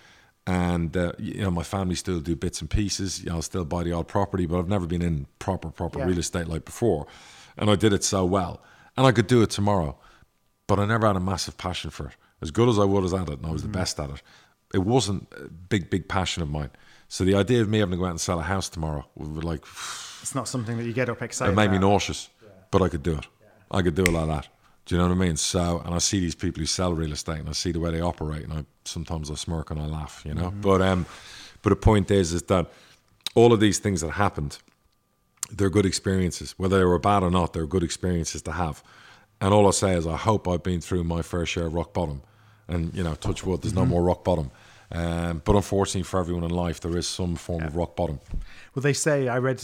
And 0.47 0.95
uh, 0.97 1.11
you 1.19 1.41
know, 1.41 1.51
my 1.51 1.63
family 1.63 1.95
still 1.95 2.19
do 2.19 2.35
bits 2.35 2.61
and 2.61 2.69
pieces. 2.69 3.21
You 3.23 3.29
know, 3.29 3.35
I'll 3.35 3.41
still 3.41 3.65
buy 3.65 3.83
the 3.83 3.91
odd 3.93 4.07
property, 4.07 4.45
but 4.45 4.57
I've 4.59 4.67
never 4.67 4.87
been 4.87 5.01
in 5.01 5.27
proper, 5.37 5.69
proper 5.69 5.99
Yeah. 5.99 6.05
real 6.05 6.17
estate 6.19 6.47
like 6.47 6.65
before. 6.65 7.05
And 7.59 7.69
I 7.69 7.75
did 7.75 7.93
it 7.93 8.03
so 8.03 8.25
well, 8.25 8.63
and 8.97 9.05
I 9.05 9.11
could 9.11 9.27
do 9.27 9.43
it 9.43 9.51
tomorrow. 9.51 9.97
But 10.65 10.79
I 10.79 10.85
never 10.85 11.05
had 11.05 11.15
a 11.15 11.19
massive 11.19 11.57
passion 11.57 11.91
for 11.91 12.07
it. 12.07 12.13
As 12.41 12.49
good 12.51 12.69
as 12.69 12.79
I 12.79 12.85
was 12.85 13.13
at 13.13 13.27
it, 13.29 13.37
and 13.39 13.45
I 13.45 13.51
was 13.51 13.63
the 13.63 13.67
best 13.67 13.99
at 13.99 14.09
it, 14.09 14.21
it 14.73 14.79
wasn't 14.79 15.27
a 15.37 15.49
big, 15.49 15.89
big 15.89 16.07
passion 16.07 16.41
of 16.41 16.49
mine. 16.49 16.69
So 17.07 17.23
the 17.23 17.35
idea 17.35 17.61
of 17.61 17.69
me 17.69 17.79
having 17.79 17.91
to 17.91 17.97
go 17.97 18.05
out 18.05 18.11
and 18.11 18.21
sell 18.21 18.39
a 18.39 18.43
house 18.43 18.69
tomorrow 18.69 19.05
was 19.15 19.43
like 19.43 19.65
It's 20.21 20.35
not 20.35 20.47
something 20.47 20.77
that 20.77 20.85
you 20.85 20.93
get 20.93 21.09
up 21.09 21.21
excited 21.21 21.51
it 21.53 21.55
made 21.55 21.71
me 21.71 21.77
about. 21.77 21.89
nauseous, 21.89 22.29
but 22.71 22.81
I 22.81 22.89
could 22.89 23.03
do 23.03 23.15
it. 23.17 23.27
I 23.71 23.81
could 23.81 23.95
do 23.95 24.03
it 24.03 24.11
like 24.11 24.27
that. 24.27 24.47
Do 24.85 24.95
you 24.95 25.01
know 25.01 25.07
what 25.07 25.15
I 25.15 25.17
mean? 25.17 25.37
So, 25.37 25.81
and 25.85 25.93
I 25.93 25.99
see 25.99 26.19
these 26.19 26.35
people 26.35 26.61
who 26.61 26.65
sell 26.65 26.93
real 26.93 27.11
estate, 27.11 27.39
and 27.39 27.49
I 27.49 27.51
see 27.53 27.71
the 27.71 27.79
way 27.79 27.91
they 27.91 28.01
operate, 28.01 28.43
and 28.43 28.53
I 28.53 28.65
sometimes 28.85 29.29
I 29.29 29.35
smirk 29.35 29.69
and 29.71 29.79
I 29.79 29.85
laugh, 29.85 30.23
you 30.25 30.33
know. 30.33 30.51
But 30.51 30.81
um, 30.81 31.05
but 31.61 31.69
the 31.69 31.75
point 31.75 32.09
is, 32.11 32.33
is 32.33 32.43
that 32.43 32.67
all 33.35 33.53
of 33.53 33.59
these 33.59 33.79
things 33.79 34.01
that 34.01 34.11
happened, 34.11 34.57
they're 35.51 35.69
good 35.69 35.85
experiences, 35.85 36.53
whether 36.57 36.77
they 36.77 36.85
were 36.85 36.99
bad 36.99 37.23
or 37.23 37.31
not. 37.31 37.53
They're 37.53 37.67
good 37.67 37.83
experiences 37.83 38.41
to 38.43 38.51
have. 38.51 38.83
And 39.41 39.53
all 39.53 39.67
I 39.67 39.71
say 39.71 39.93
is, 39.95 40.05
I 40.05 40.17
hope 40.17 40.47
I've 40.47 40.63
been 40.63 40.81
through 40.81 41.03
my 41.05 41.21
fair 41.21 41.45
share 41.45 41.67
of 41.67 41.73
rock 41.73 41.93
bottom, 41.93 42.21
and 42.67 42.93
you 42.93 43.03
know, 43.03 43.15
touch 43.15 43.45
wood, 43.45 43.61
there's 43.61 43.73
no 43.73 43.81
mm-hmm. 43.81 43.91
more 43.91 44.03
rock 44.03 44.23
bottom. 44.23 44.51
Um, 44.91 45.41
but 45.45 45.55
unfortunately 45.55 46.03
for 46.03 46.19
everyone 46.19 46.43
in 46.43 46.49
life, 46.49 46.79
there 46.79 46.97
is 46.97 47.07
some 47.07 47.35
form 47.35 47.63
of 47.63 47.75
rock 47.75 47.95
bottom. 47.95 48.19
Well, 48.73 48.81
they 48.81 48.93
say 48.93 49.27
I 49.27 49.37
read 49.37 49.63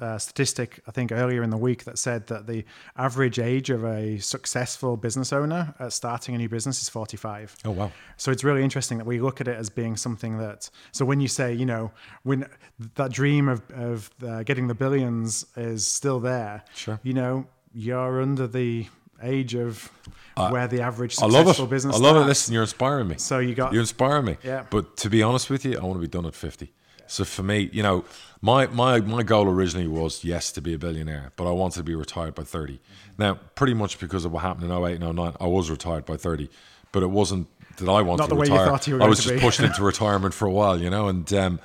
a 0.00 0.20
statistic 0.20 0.80
I 0.86 0.92
think 0.92 1.10
earlier 1.10 1.42
in 1.42 1.50
the 1.50 1.56
week 1.56 1.84
that 1.84 1.98
said 1.98 2.28
that 2.28 2.46
the 2.46 2.64
average 2.96 3.38
age 3.40 3.70
of 3.70 3.84
a 3.84 4.18
successful 4.18 4.96
business 4.96 5.32
owner 5.32 5.74
at 5.80 5.92
starting 5.92 6.34
a 6.34 6.38
new 6.38 6.48
business 6.48 6.80
is 6.82 6.88
45. 6.88 7.56
Oh 7.64 7.70
wow! 7.72 7.90
So 8.16 8.30
it's 8.30 8.44
really 8.44 8.62
interesting 8.62 8.98
that 8.98 9.06
we 9.06 9.20
look 9.20 9.40
at 9.40 9.48
it 9.48 9.56
as 9.56 9.70
being 9.70 9.96
something 9.96 10.38
that. 10.38 10.70
So 10.92 11.04
when 11.04 11.20
you 11.20 11.28
say, 11.28 11.52
you 11.52 11.66
know, 11.66 11.90
when 12.22 12.46
that 12.94 13.10
dream 13.12 13.48
of 13.48 13.62
of 13.72 14.10
uh, 14.24 14.44
getting 14.44 14.68
the 14.68 14.74
billions 14.74 15.46
is 15.56 15.86
still 15.86 16.20
there, 16.20 16.62
Sure. 16.74 17.00
You 17.02 17.14
know, 17.14 17.46
you're 17.74 18.22
under 18.22 18.46
the 18.46 18.86
age 19.22 19.54
of 19.54 19.90
where 20.36 20.68
the 20.68 20.80
average 20.82 21.12
I 21.12 21.26
successful 21.26 21.44
love 21.44 21.58
it. 21.58 21.70
business. 21.70 21.96
I 21.96 21.98
love 21.98 22.16
it. 22.16 22.26
Listen, 22.26 22.54
you're 22.54 22.62
inspiring 22.62 23.08
me. 23.08 23.16
So 23.18 23.38
you 23.38 23.54
got 23.54 23.72
you 23.72 23.80
inspire 23.80 24.22
me. 24.22 24.36
Yeah. 24.42 24.64
But 24.70 24.96
to 24.98 25.10
be 25.10 25.22
honest 25.22 25.50
with 25.50 25.64
you, 25.64 25.78
I 25.78 25.82
want 25.82 25.94
to 25.94 26.00
be 26.00 26.06
done 26.08 26.26
at 26.26 26.34
50. 26.34 26.72
So 27.06 27.24
for 27.24 27.42
me, 27.42 27.70
you 27.72 27.82
know, 27.82 28.04
my, 28.42 28.66
my, 28.66 29.00
my 29.00 29.22
goal 29.22 29.48
originally 29.48 29.88
was, 29.88 30.24
yes, 30.24 30.52
to 30.52 30.60
be 30.60 30.74
a 30.74 30.78
billionaire, 30.78 31.32
but 31.36 31.48
I 31.48 31.52
wanted 31.52 31.78
to 31.78 31.82
be 31.82 31.94
retired 31.94 32.34
by 32.34 32.42
30. 32.44 32.74
Mm-hmm. 32.74 32.82
Now, 33.16 33.34
pretty 33.54 33.72
much 33.74 33.98
because 33.98 34.26
of 34.26 34.32
what 34.32 34.42
happened 34.42 34.70
in 34.70 34.84
08 34.84 35.00
and 35.02 35.16
09, 35.16 35.32
I 35.40 35.46
was 35.46 35.70
retired 35.70 36.04
by 36.04 36.16
30, 36.18 36.50
but 36.92 37.02
it 37.02 37.08
wasn't 37.08 37.48
that 37.78 37.88
I 37.88 38.02
wanted 38.02 38.18
Not 38.18 38.24
to 38.24 38.28
the 38.28 38.34
way 38.34 38.46
you 38.46 38.52
retire. 38.52 38.66
thought 38.68 38.86
you 38.86 38.94
were 38.96 39.02
I 39.02 39.08
was 39.08 39.20
just 39.22 39.34
be. 39.36 39.40
pushed 39.40 39.60
into 39.68 39.82
retirement 39.82 40.34
for 40.34 40.46
a 40.46 40.50
while, 40.50 40.78
you 40.80 40.90
know, 40.90 41.08
and, 41.08 41.32
um, 41.32 41.60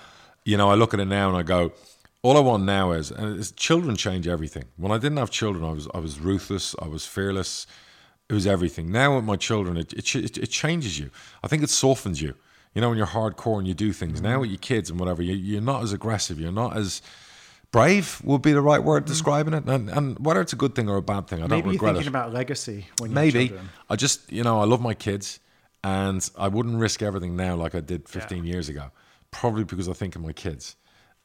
you 0.45 0.55
know, 0.55 0.69
I 0.71 0.75
look 0.75 0.93
at 0.93 1.01
it 1.01 1.05
now 1.05 1.27
and 1.27 1.37
I 1.37 1.43
go, 1.43 1.73
all 2.23 2.37
I 2.37 2.39
want 2.39 2.63
now 2.63 2.91
is, 2.91 3.11
and 3.11 3.37
it's, 3.37 3.51
children 3.51 3.95
change 3.97 4.27
everything. 4.27 4.63
When 4.77 4.91
I 4.91 4.97
didn't 4.97 5.17
have 5.17 5.29
children, 5.29 5.63
I 5.63 5.73
was, 5.73 5.87
I 5.93 5.99
was 5.99 6.19
ruthless, 6.19 6.73
I 6.81 6.87
was 6.87 7.05
fearless, 7.05 7.67
it 8.29 8.33
was 8.33 8.47
everything. 8.47 8.91
Now 8.91 9.17
with 9.17 9.25
my 9.25 9.35
children, 9.35 9.75
it, 9.75 9.93
it, 9.93 10.37
it 10.37 10.49
changes 10.49 10.97
you. 10.97 11.11
I 11.43 11.47
think 11.47 11.63
it 11.63 11.69
softens 11.69 12.21
you. 12.21 12.33
You 12.73 12.81
know, 12.81 12.89
when 12.89 12.97
you're 12.97 13.07
hardcore 13.07 13.59
and 13.59 13.67
you 13.67 13.73
do 13.73 13.93
things. 13.93 14.21
Now 14.21 14.31
mm-hmm. 14.31 14.41
with 14.41 14.49
your 14.51 14.59
kids 14.59 14.89
and 14.89 14.99
whatever, 14.99 15.21
you, 15.21 15.33
you're 15.35 15.61
not 15.61 15.83
as 15.83 15.93
aggressive. 15.93 16.39
You're 16.39 16.51
not 16.51 16.75
as 16.75 17.01
brave. 17.71 18.21
Would 18.23 18.41
be 18.41 18.53
the 18.53 18.61
right 18.61 18.81
word 18.81 19.03
mm-hmm. 19.03 19.11
describing 19.11 19.53
it. 19.53 19.65
And, 19.65 19.89
and 19.89 20.17
whether 20.25 20.41
it's 20.41 20.53
a 20.53 20.55
good 20.55 20.73
thing 20.73 20.89
or 20.89 20.95
a 20.95 21.01
bad 21.01 21.27
thing, 21.27 21.43
I 21.43 21.47
don't 21.47 21.59
regret 21.65 21.73
you're 21.73 21.93
thinking 21.93 22.03
it. 22.03 22.07
about 22.07 22.33
legacy 22.33 22.87
when 22.97 23.11
you're 23.11 23.15
Maybe 23.15 23.49
children. 23.49 23.69
I 23.89 23.95
just, 23.97 24.31
you 24.31 24.43
know, 24.43 24.61
I 24.61 24.63
love 24.63 24.81
my 24.81 24.93
kids, 24.93 25.39
and 25.83 26.27
I 26.37 26.47
wouldn't 26.47 26.79
risk 26.79 27.03
everything 27.03 27.35
now 27.35 27.55
like 27.55 27.75
I 27.75 27.81
did 27.81 28.07
15 28.07 28.45
years 28.45 28.69
ago. 28.69 28.91
Probably 29.29 29.65
because 29.65 29.89
I 29.89 29.93
think 29.93 30.15
of 30.15 30.21
my 30.21 30.31
kids. 30.33 30.77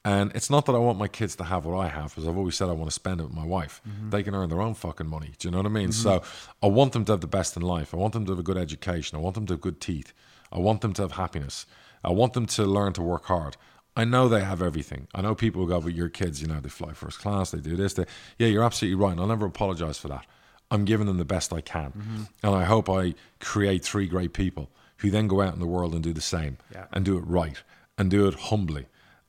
And 0.04 0.32
it's 0.34 0.48
not 0.48 0.64
that 0.66 0.74
I 0.74 0.78
want 0.78 0.98
my 0.98 1.08
kids 1.08 1.36
to 1.36 1.44
have 1.44 1.64
what 1.66 1.76
I 1.78 1.88
have, 1.88 2.10
because 2.14 2.26
I've 2.26 2.36
always 2.36 2.54
said 2.56 2.68
I 2.68 2.72
want 2.72 2.88
to 2.88 2.94
spend 2.94 3.20
it 3.20 3.24
with 3.24 3.34
my 3.34 3.44
wife. 3.44 3.82
Mm-hmm. 3.86 4.10
They 4.10 4.22
can 4.22 4.34
earn 4.34 4.48
their 4.48 4.60
own 4.62 4.74
fucking 4.74 5.08
money. 5.08 5.32
Do 5.38 5.48
you 5.48 5.52
know 5.52 5.58
what 5.58 5.66
I 5.66 5.70
mean? 5.70 5.90
Mm-hmm. 5.90 6.02
So 6.02 6.22
I 6.62 6.68
want 6.68 6.92
them 6.92 7.04
to 7.06 7.12
have 7.12 7.20
the 7.20 7.26
best 7.26 7.56
in 7.56 7.62
life. 7.62 7.92
I 7.92 7.96
want 7.96 8.12
them 8.14 8.24
to 8.26 8.32
have 8.32 8.38
a 8.38 8.42
good 8.44 8.56
education. 8.56 9.18
I 9.18 9.20
want 9.20 9.34
them 9.34 9.44
to 9.46 9.54
have 9.54 9.60
good 9.60 9.80
teeth. 9.80 10.12
I 10.52 10.60
want 10.60 10.80
them 10.80 10.92
to 10.94 11.02
have 11.02 11.12
happiness. 11.12 11.66
I 12.02 12.12
want 12.12 12.32
them 12.32 12.46
to 12.46 12.64
learn 12.64 12.92
to 12.94 13.02
work 13.02 13.26
hard. 13.26 13.56
I 13.96 14.04
know 14.04 14.28
they 14.28 14.44
have 14.44 14.62
everything. 14.62 15.08
I 15.14 15.20
know 15.22 15.34
people 15.34 15.62
who 15.62 15.68
go, 15.68 15.80
but 15.80 15.92
your 15.92 16.08
kids, 16.08 16.40
you 16.40 16.46
know, 16.46 16.60
they 16.60 16.68
fly 16.68 16.92
first 16.92 17.18
class, 17.18 17.50
they 17.50 17.58
do 17.58 17.74
this. 17.74 17.94
They, 17.94 18.04
yeah, 18.38 18.46
you're 18.46 18.62
absolutely 18.62 18.94
right. 19.02 19.10
And 19.12 19.20
I'll 19.20 19.26
never 19.26 19.46
apologize 19.46 19.98
for 19.98 20.06
that. 20.08 20.24
I'm 20.70 20.84
giving 20.84 21.06
them 21.06 21.18
the 21.18 21.24
best 21.24 21.52
I 21.52 21.60
can. 21.60 21.90
Mm-hmm. 21.90 22.22
And 22.44 22.54
I 22.54 22.64
hope 22.64 22.88
I 22.88 23.14
create 23.40 23.84
three 23.84 24.06
great 24.06 24.32
people 24.32 24.70
who 24.98 25.10
then 25.10 25.26
go 25.26 25.40
out 25.42 25.54
in 25.54 25.60
the 25.60 25.66
world 25.66 25.94
and 25.94 26.02
do 26.02 26.12
the 26.12 26.20
same 26.20 26.58
Yeah. 26.72 26.86
and 26.92 27.04
do 27.04 27.18
it 27.18 27.22
right 27.22 27.60
and 27.98 28.10
do 28.10 28.28
it 28.28 28.34
humbly 28.34 28.86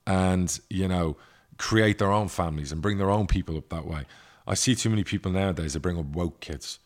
and, 0.09 0.59
you 0.71 0.87
know, 0.87 1.15
create 1.57 1.99
their 1.99 2.11
own 2.11 2.27
families 2.27 2.71
and 2.71 2.81
bring 2.81 2.97
their 2.97 3.11
own 3.11 3.27
people 3.27 3.55
up 3.55 3.69
that 3.69 3.85
way. 3.85 4.05
I 4.47 4.55
see 4.55 4.73
too 4.73 4.89
many 4.89 5.03
people 5.03 5.31
nowadays 5.31 5.73
that 5.73 5.81
bring 5.81 5.99
up 5.99 6.07
woke 6.07 6.39
kids. 6.39 6.79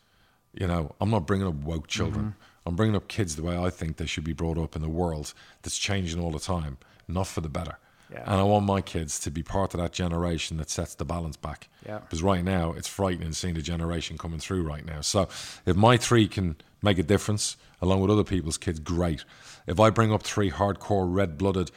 You 0.52 0.66
know, 0.66 0.94
I'm 1.00 1.10
not 1.10 1.26
bringing 1.26 1.46
up 1.46 1.54
woke 1.54 1.86
children. 1.88 2.24
Mm-hmm. 2.26 2.68
I'm 2.68 2.76
bringing 2.76 2.94
up 2.94 3.08
kids 3.08 3.36
the 3.36 3.42
way 3.42 3.56
I 3.56 3.70
think 3.70 3.96
they 3.96 4.06
should 4.06 4.24
be 4.24 4.34
brought 4.34 4.58
up 4.58 4.76
in 4.76 4.82
the 4.82 4.90
world 4.90 5.32
that's 5.62 5.78
changing 5.78 6.20
all 6.20 6.30
the 6.30 6.38
time, 6.38 6.76
not 7.08 7.26
for 7.26 7.40
the 7.40 7.48
better. 7.48 7.78
Yeah. 8.12 8.24
And 8.26 8.34
I 8.34 8.42
want 8.42 8.66
my 8.66 8.82
kids 8.82 9.18
to 9.20 9.30
be 9.30 9.42
part 9.42 9.72
of 9.72 9.80
that 9.80 9.92
generation 9.92 10.58
that 10.58 10.68
sets 10.68 10.94
the 10.94 11.06
balance 11.06 11.38
back. 11.38 11.68
Yeah. 11.86 12.00
Because 12.00 12.22
right 12.22 12.44
now, 12.44 12.72
it's 12.72 12.88
frightening 12.88 13.32
seeing 13.32 13.54
the 13.54 13.62
generation 13.62 14.18
coming 14.18 14.38
through 14.38 14.62
right 14.62 14.84
now. 14.84 15.00
So 15.00 15.28
if 15.64 15.76
my 15.76 15.96
three 15.96 16.28
can 16.28 16.56
make 16.82 16.98
a 16.98 17.02
difference 17.02 17.56
along 17.80 18.00
with 18.00 18.10
other 18.10 18.24
people's 18.24 18.58
kids, 18.58 18.80
great. 18.80 19.24
If 19.66 19.80
I 19.80 19.88
bring 19.88 20.12
up 20.12 20.22
three 20.22 20.50
hardcore, 20.50 21.06
red 21.12 21.38
blooded 21.38 21.70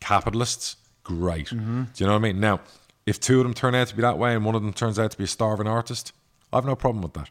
capitalists, 0.00 0.76
great. 1.04 1.48
Mm-hmm. 1.48 1.84
Do 1.84 2.04
you 2.04 2.06
know 2.06 2.14
what 2.14 2.18
I 2.18 2.22
mean? 2.22 2.40
Now, 2.40 2.60
if 3.06 3.20
two 3.20 3.38
of 3.38 3.44
them 3.44 3.54
turn 3.54 3.74
out 3.74 3.88
to 3.88 3.94
be 3.94 4.02
that 4.02 4.18
way 4.18 4.34
and 4.34 4.44
one 4.44 4.54
of 4.54 4.62
them 4.62 4.72
turns 4.72 4.98
out 4.98 5.10
to 5.12 5.18
be 5.18 5.24
a 5.24 5.28
starving 5.28 5.66
artist, 5.68 6.12
I 6.52 6.56
have 6.56 6.64
no 6.64 6.74
problem 6.74 7.02
with 7.02 7.12
that. 7.12 7.30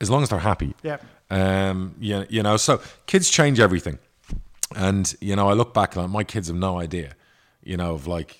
As 0.00 0.10
long 0.10 0.22
as 0.22 0.30
they're 0.30 0.38
happy. 0.38 0.74
Yeah. 0.82 0.98
Um, 1.30 1.94
you, 2.00 2.26
you 2.28 2.42
know, 2.42 2.56
so 2.56 2.80
kids 3.06 3.30
change 3.30 3.60
everything. 3.60 3.98
And, 4.74 5.14
you 5.20 5.36
know, 5.36 5.48
I 5.48 5.52
look 5.52 5.72
back 5.72 5.94
and 5.94 6.10
my 6.10 6.24
kids 6.24 6.48
have 6.48 6.56
no 6.56 6.80
idea, 6.80 7.14
you 7.62 7.76
know, 7.76 7.94
of 7.94 8.06
like 8.06 8.38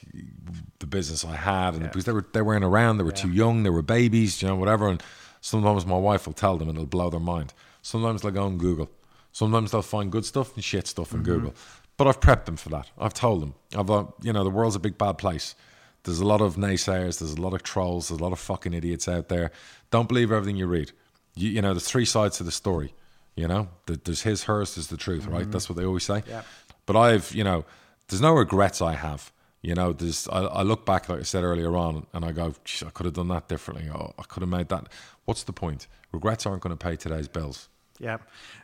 the 0.81 0.87
business 0.87 1.25
I 1.25 1.37
had. 1.37 1.75
And 1.75 1.85
because 1.85 2.07
they, 2.07 2.13
were, 2.13 2.27
they 2.33 2.43
weren't 2.43 2.65
around, 2.65 2.97
they 2.99 3.05
were 3.05 3.13
too 3.13 3.31
young, 3.31 3.63
they 3.63 3.71
were 3.71 3.83
babies, 3.83 4.43
you 4.43 4.49
know, 4.49 4.57
whatever. 4.57 4.89
And 4.89 5.03
sometimes 5.41 5.87
my 5.87 5.97
wife 5.97 6.27
will 6.27 6.35
tell 6.35 6.57
them 6.57 6.69
and 6.69 6.77
it'll 6.77 6.87
blow 6.87 7.11
their 7.11 7.21
mind. 7.21 7.53
Sometimes 7.83 8.23
they'll 8.23 8.33
go 8.33 8.45
on 8.45 8.59
Google. 8.59 8.91
Sometimes 9.33 9.71
they'll 9.71 9.83
find 9.83 10.11
good 10.11 10.25
stuff 10.25 10.55
and 10.55 10.65
shit 10.65 10.87
stuff 10.87 11.13
on 11.13 11.23
Google. 11.23 11.55
But 11.97 12.09
I've 12.09 12.21
prepped 12.21 12.47
them 12.47 12.57
for 12.57 12.71
that. 12.71 12.91
I've 12.99 13.15
told 13.15 13.41
them. 13.43 13.55
I've, 13.77 13.91
uh, 13.91 14.07
you 14.23 14.33
know, 14.33 14.43
the 14.45 14.51
world's 14.51 14.75
a 14.77 14.81
big 14.81 14.99
bad 14.99 15.17
place. 15.19 15.55
There's 16.03 16.19
a 16.21 16.27
lot 16.27 16.41
of 16.41 16.57
naysayers. 16.57 17.19
There's 17.21 17.35
a 17.35 17.41
lot 17.41 17.55
of 17.55 17.63
trolls. 17.63 18.09
There's 18.09 18.21
a 18.21 18.23
lot 18.23 18.33
of 18.33 18.39
fucking 18.41 18.75
idiots 18.75 19.07
out 19.09 19.29
there. 19.29 19.53
Don't 19.91 20.09
believe 20.09 20.33
everything 20.33 20.57
you 20.57 20.67
read. 20.67 20.93
You, 21.35 21.51
you 21.51 21.63
know, 21.63 21.73
there's 21.73 21.89
three 21.89 22.05
sides 22.05 22.37
to 22.39 22.45
the 22.45 22.53
story. 22.53 22.95
You 23.37 23.49
know, 23.49 23.69
There- 23.87 23.97
there's 23.97 24.23
his, 24.23 24.45
hers, 24.45 24.75
there's 24.75 24.89
the 24.89 24.97
truth, 24.97 25.27
right? 25.27 25.51
That's 25.51 25.69
what 25.69 25.77
they 25.79 25.85
always 25.85 26.05
say. 26.05 26.23
Yeah. 26.29 26.43
But 26.87 26.97
I've, 26.97 27.33
you 27.35 27.43
know, 27.45 27.65
there's 28.09 28.21
no 28.21 28.33
regrets 28.33 28.83
I 28.83 28.95
have. 28.95 29.33
You 29.63 29.75
know, 29.75 29.93
there's. 29.95 30.29
I, 30.29 30.41
I 30.41 30.63
look 30.63 30.85
back, 30.85 31.09
like 31.09 31.21
I 31.21 31.23
said 31.23 31.43
earlier 31.43 31.75
on, 31.75 32.07
and 32.13 32.23
I 32.23 32.33
go, 32.33 32.55
I 32.87 32.91
could 32.91 33.07
have 33.07 33.15
done 33.15 33.29
that 33.29 33.49
differently. 33.49 33.89
Oh, 33.89 34.13
I 34.19 34.23
could 34.25 34.43
have 34.43 34.51
made 34.51 34.69
that. 34.69 34.89
What's 35.25 35.43
the 35.45 35.55
point? 35.55 35.87
Regrets 36.13 36.45
aren't 36.45 36.61
going 36.63 36.77
to 36.77 36.85
pay 36.85 36.97
today's 36.97 37.29
bills. 37.29 37.71
Yeah, 37.99 38.19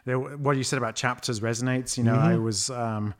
what 0.05 0.57
you 0.57 0.65
said 0.65 0.79
about 0.79 0.97
chapters 0.97 1.41
resonates. 1.41 1.97
You 1.97 2.05
know, 2.05 2.17
I 2.17 2.37
was 2.37 2.69
um, 2.71 3.15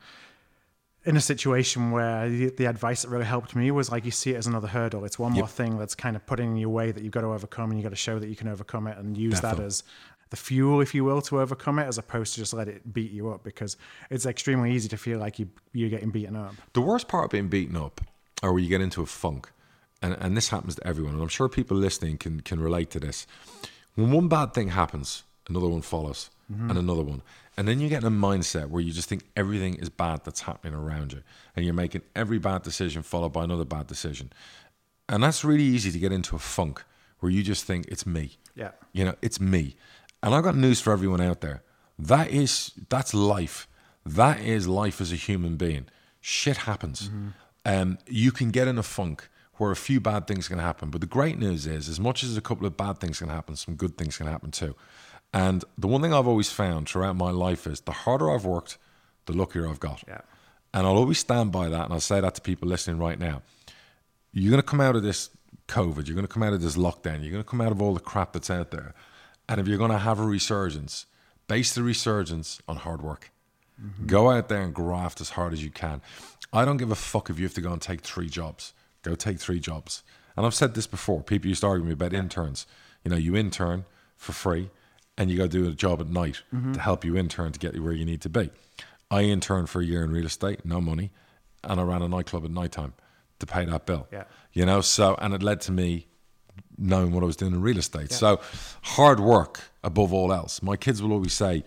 in 1.05 1.15
a 1.15 1.21
situation 1.21 1.91
where 1.91 2.29
the, 2.29 2.49
the 2.49 2.65
advice 2.65 3.03
that 3.03 3.09
really 3.09 3.25
helped 3.25 3.55
me 3.55 3.71
was 3.71 3.89
like 3.91 4.05
you 4.05 4.11
see 4.11 4.31
it 4.31 4.35
as 4.35 4.47
another 4.47 4.67
hurdle. 4.67 5.05
It's 5.05 5.17
one 5.17 5.31
more 5.33 5.47
thing 5.47 5.77
that's 5.77 5.95
kind 5.95 6.15
of 6.15 6.25
putting 6.25 6.51
in 6.51 6.57
your 6.57 6.69
way 6.69 6.91
that 6.91 7.03
you've 7.03 7.13
got 7.13 7.21
to 7.21 7.27
overcome, 7.27 7.71
and 7.71 7.79
you 7.79 7.83
got 7.83 7.89
to 7.89 7.95
show 7.95 8.19
that 8.19 8.27
you 8.27 8.35
can 8.35 8.47
overcome 8.47 8.87
it 8.87 8.97
and 8.97 9.17
use 9.17 9.35
Definitely. 9.35 9.59
that 9.59 9.65
as 9.67 9.83
the 10.29 10.37
fuel, 10.37 10.79
if 10.81 10.93
you 10.95 11.03
will, 11.03 11.21
to 11.21 11.41
overcome 11.41 11.79
it, 11.79 11.87
as 11.87 11.97
opposed 11.97 12.33
to 12.33 12.39
just 12.39 12.53
let 12.53 12.67
it 12.67 12.93
beat 12.93 13.11
you 13.11 13.29
up 13.29 13.43
because 13.43 13.77
it's 14.09 14.25
extremely 14.25 14.73
easy 14.73 14.89
to 14.89 14.97
feel 14.97 15.19
like 15.19 15.39
you 15.39 15.49
you're 15.73 15.89
getting 15.89 16.09
beaten 16.09 16.35
up. 16.35 16.55
The 16.73 16.81
worst 16.81 17.07
part 17.07 17.25
of 17.25 17.31
being 17.31 17.47
beaten 17.47 17.77
up, 17.77 18.01
or 18.43 18.53
where 18.53 18.61
you 18.61 18.69
get 18.69 18.81
into 18.81 19.01
a 19.01 19.05
funk, 19.05 19.49
and, 20.01 20.15
and 20.19 20.35
this 20.35 20.49
happens 20.49 20.75
to 20.75 20.87
everyone, 20.87 21.13
and 21.13 21.21
I'm 21.21 21.29
sure 21.29 21.49
people 21.49 21.77
listening 21.77 22.17
can, 22.17 22.41
can 22.41 22.59
relate 22.59 22.89
to 22.91 22.99
this. 22.99 23.27
When 23.95 24.11
one 24.11 24.27
bad 24.27 24.53
thing 24.53 24.69
happens, 24.69 25.23
another 25.51 25.67
one 25.67 25.81
follows, 25.81 26.29
and 26.69 26.77
another 26.77 27.03
one. 27.03 27.21
And 27.57 27.67
then 27.67 27.79
you 27.79 27.87
get 27.89 28.01
in 28.03 28.07
a 28.07 28.11
mindset 28.27 28.69
where 28.69 28.81
you 28.81 28.91
just 28.91 29.07
think 29.07 29.23
everything 29.35 29.75
is 29.75 29.89
bad 29.89 30.25
that's 30.25 30.41
happening 30.41 30.73
around 30.73 31.13
you, 31.13 31.21
and 31.55 31.63
you're 31.65 31.73
making 31.73 32.01
every 32.15 32.39
bad 32.39 32.61
decision 32.63 33.03
followed 33.03 33.33
by 33.33 33.43
another 33.43 33.65
bad 33.65 33.87
decision. 33.87 34.31
And 35.07 35.23
that's 35.23 35.43
really 35.43 35.63
easy 35.63 35.91
to 35.91 35.99
get 35.99 36.11
into 36.11 36.35
a 36.35 36.39
funk 36.39 36.83
where 37.19 37.31
you 37.31 37.43
just 37.43 37.63
think 37.65 37.85
it's 37.87 38.05
me. 38.05 38.37
Yeah. 38.55 38.71
You 38.93 39.05
know, 39.05 39.15
it's 39.21 39.39
me. 39.39 39.75
And 40.23 40.33
I've 40.33 40.43
got 40.43 40.55
news 40.55 40.79
for 40.81 40.91
everyone 40.93 41.21
out 41.21 41.41
there. 41.41 41.63
That 41.97 42.29
is 42.31 42.71
that's 42.89 43.13
life. 43.13 43.67
That 44.05 44.39
is 44.39 44.67
life 44.67 45.01
as 45.01 45.11
a 45.11 45.15
human 45.15 45.55
being. 45.55 45.85
Shit 46.21 46.57
happens. 46.57 47.09
Um, 47.65 47.97
you 48.07 48.31
can 48.31 48.51
get 48.51 48.67
in 48.67 48.77
a 48.77 48.83
funk 48.83 49.29
where 49.57 49.71
a 49.71 49.75
few 49.75 49.99
bad 49.99 50.25
things 50.27 50.47
can 50.47 50.57
happen. 50.59 50.89
But 50.89 51.01
the 51.01 51.07
great 51.07 51.37
news 51.37 51.67
is, 51.67 51.87
as 51.87 51.99
much 51.99 52.23
as 52.23 52.35
a 52.35 52.41
couple 52.41 52.65
of 52.65 52.75
bad 52.75 52.97
things 52.97 53.19
can 53.19 53.29
happen, 53.29 53.55
some 53.55 53.75
good 53.75 53.97
things 53.97 54.17
can 54.17 54.27
happen 54.27 54.49
too. 54.49 54.75
And 55.33 55.63
the 55.77 55.87
one 55.87 56.01
thing 56.01 56.13
I've 56.13 56.27
always 56.27 56.51
found 56.51 56.89
throughout 56.89 57.15
my 57.15 57.31
life 57.31 57.65
is 57.65 57.81
the 57.81 57.91
harder 57.91 58.29
I've 58.29 58.45
worked, 58.45 58.77
the 59.25 59.33
luckier 59.33 59.67
I've 59.67 59.79
got. 59.79 60.03
Yeah. 60.07 60.21
And 60.73 60.85
I'll 60.85 60.97
always 60.97 61.19
stand 61.19 61.51
by 61.51 61.69
that. 61.69 61.85
And 61.85 61.93
I'll 61.93 61.99
say 61.99 62.19
that 62.19 62.35
to 62.35 62.41
people 62.41 62.67
listening 62.67 62.97
right 62.97 63.19
now. 63.19 63.41
You're 64.33 64.51
going 64.51 64.61
to 64.61 64.67
come 64.67 64.81
out 64.81 64.95
of 64.95 65.03
this 65.03 65.29
COVID, 65.67 66.07
you're 66.07 66.15
going 66.15 66.27
to 66.27 66.33
come 66.33 66.43
out 66.43 66.53
of 66.53 66.61
this 66.61 66.75
lockdown, 66.75 67.21
you're 67.21 67.31
going 67.31 67.43
to 67.43 67.49
come 67.49 67.61
out 67.61 67.71
of 67.71 67.81
all 67.81 67.93
the 67.93 67.99
crap 67.99 68.33
that's 68.33 68.49
out 68.49 68.71
there. 68.71 68.93
And 69.47 69.59
if 69.59 69.67
you're 69.67 69.77
going 69.77 69.91
to 69.91 69.97
have 69.97 70.19
a 70.19 70.23
resurgence, 70.23 71.05
base 71.47 71.73
the 71.73 71.83
resurgence 71.83 72.61
on 72.67 72.77
hard 72.77 73.01
work. 73.01 73.31
Mm-hmm. 73.81 74.07
Go 74.07 74.29
out 74.29 74.49
there 74.49 74.61
and 74.61 74.73
graft 74.73 75.21
as 75.21 75.31
hard 75.31 75.53
as 75.53 75.63
you 75.63 75.69
can. 75.69 76.01
I 76.53 76.65
don't 76.65 76.77
give 76.77 76.91
a 76.91 76.95
fuck 76.95 77.29
if 77.29 77.39
you 77.39 77.45
have 77.45 77.53
to 77.55 77.61
go 77.61 77.71
and 77.71 77.81
take 77.81 78.01
three 78.01 78.29
jobs. 78.29 78.73
Go 79.01 79.15
take 79.15 79.39
three 79.39 79.59
jobs. 79.59 80.03
And 80.35 80.45
I've 80.45 80.53
said 80.53 80.75
this 80.75 80.87
before. 80.87 81.21
People 81.23 81.49
used 81.49 81.61
to 81.61 81.67
argue 81.67 81.83
with 81.83 81.99
me 81.99 82.05
about 82.05 82.17
interns. 82.17 82.65
You 83.03 83.11
know, 83.11 83.17
you 83.17 83.35
intern 83.35 83.85
for 84.15 84.33
free 84.33 84.69
and 85.17 85.29
you 85.29 85.37
got 85.37 85.43
to 85.43 85.49
do 85.49 85.67
a 85.67 85.73
job 85.73 86.01
at 86.01 86.07
night 86.07 86.41
mm-hmm. 86.53 86.73
to 86.73 86.79
help 86.79 87.03
you 87.05 87.17
intern 87.17 87.51
to 87.51 87.59
get 87.59 87.75
you 87.75 87.83
where 87.83 87.93
you 87.93 88.05
need 88.05 88.21
to 88.21 88.29
be. 88.29 88.49
I 89.09 89.23
interned 89.23 89.69
for 89.69 89.81
a 89.81 89.85
year 89.85 90.03
in 90.03 90.11
real 90.11 90.25
estate, 90.25 90.65
no 90.65 90.79
money, 90.79 91.11
and 91.63 91.79
I 91.79 91.83
ran 91.83 92.01
a 92.01 92.07
nightclub 92.07 92.45
at 92.45 92.51
nighttime 92.51 92.93
to 93.39 93.45
pay 93.45 93.65
that 93.65 93.85
bill. 93.85 94.07
Yeah. 94.11 94.23
You 94.53 94.65
know, 94.65 94.81
so 94.81 95.15
and 95.21 95.33
it 95.33 95.43
led 95.43 95.61
to 95.61 95.71
me 95.71 96.07
knowing 96.77 97.11
what 97.11 97.23
I 97.23 97.25
was 97.25 97.35
doing 97.35 97.53
in 97.53 97.61
real 97.61 97.77
estate. 97.77 98.11
So 98.11 98.39
hard 98.81 99.19
work 99.19 99.61
above 99.83 100.13
all 100.13 100.33
else. 100.33 100.61
My 100.61 100.75
kids 100.75 101.01
will 101.01 101.11
always 101.11 101.33
say, 101.33 101.63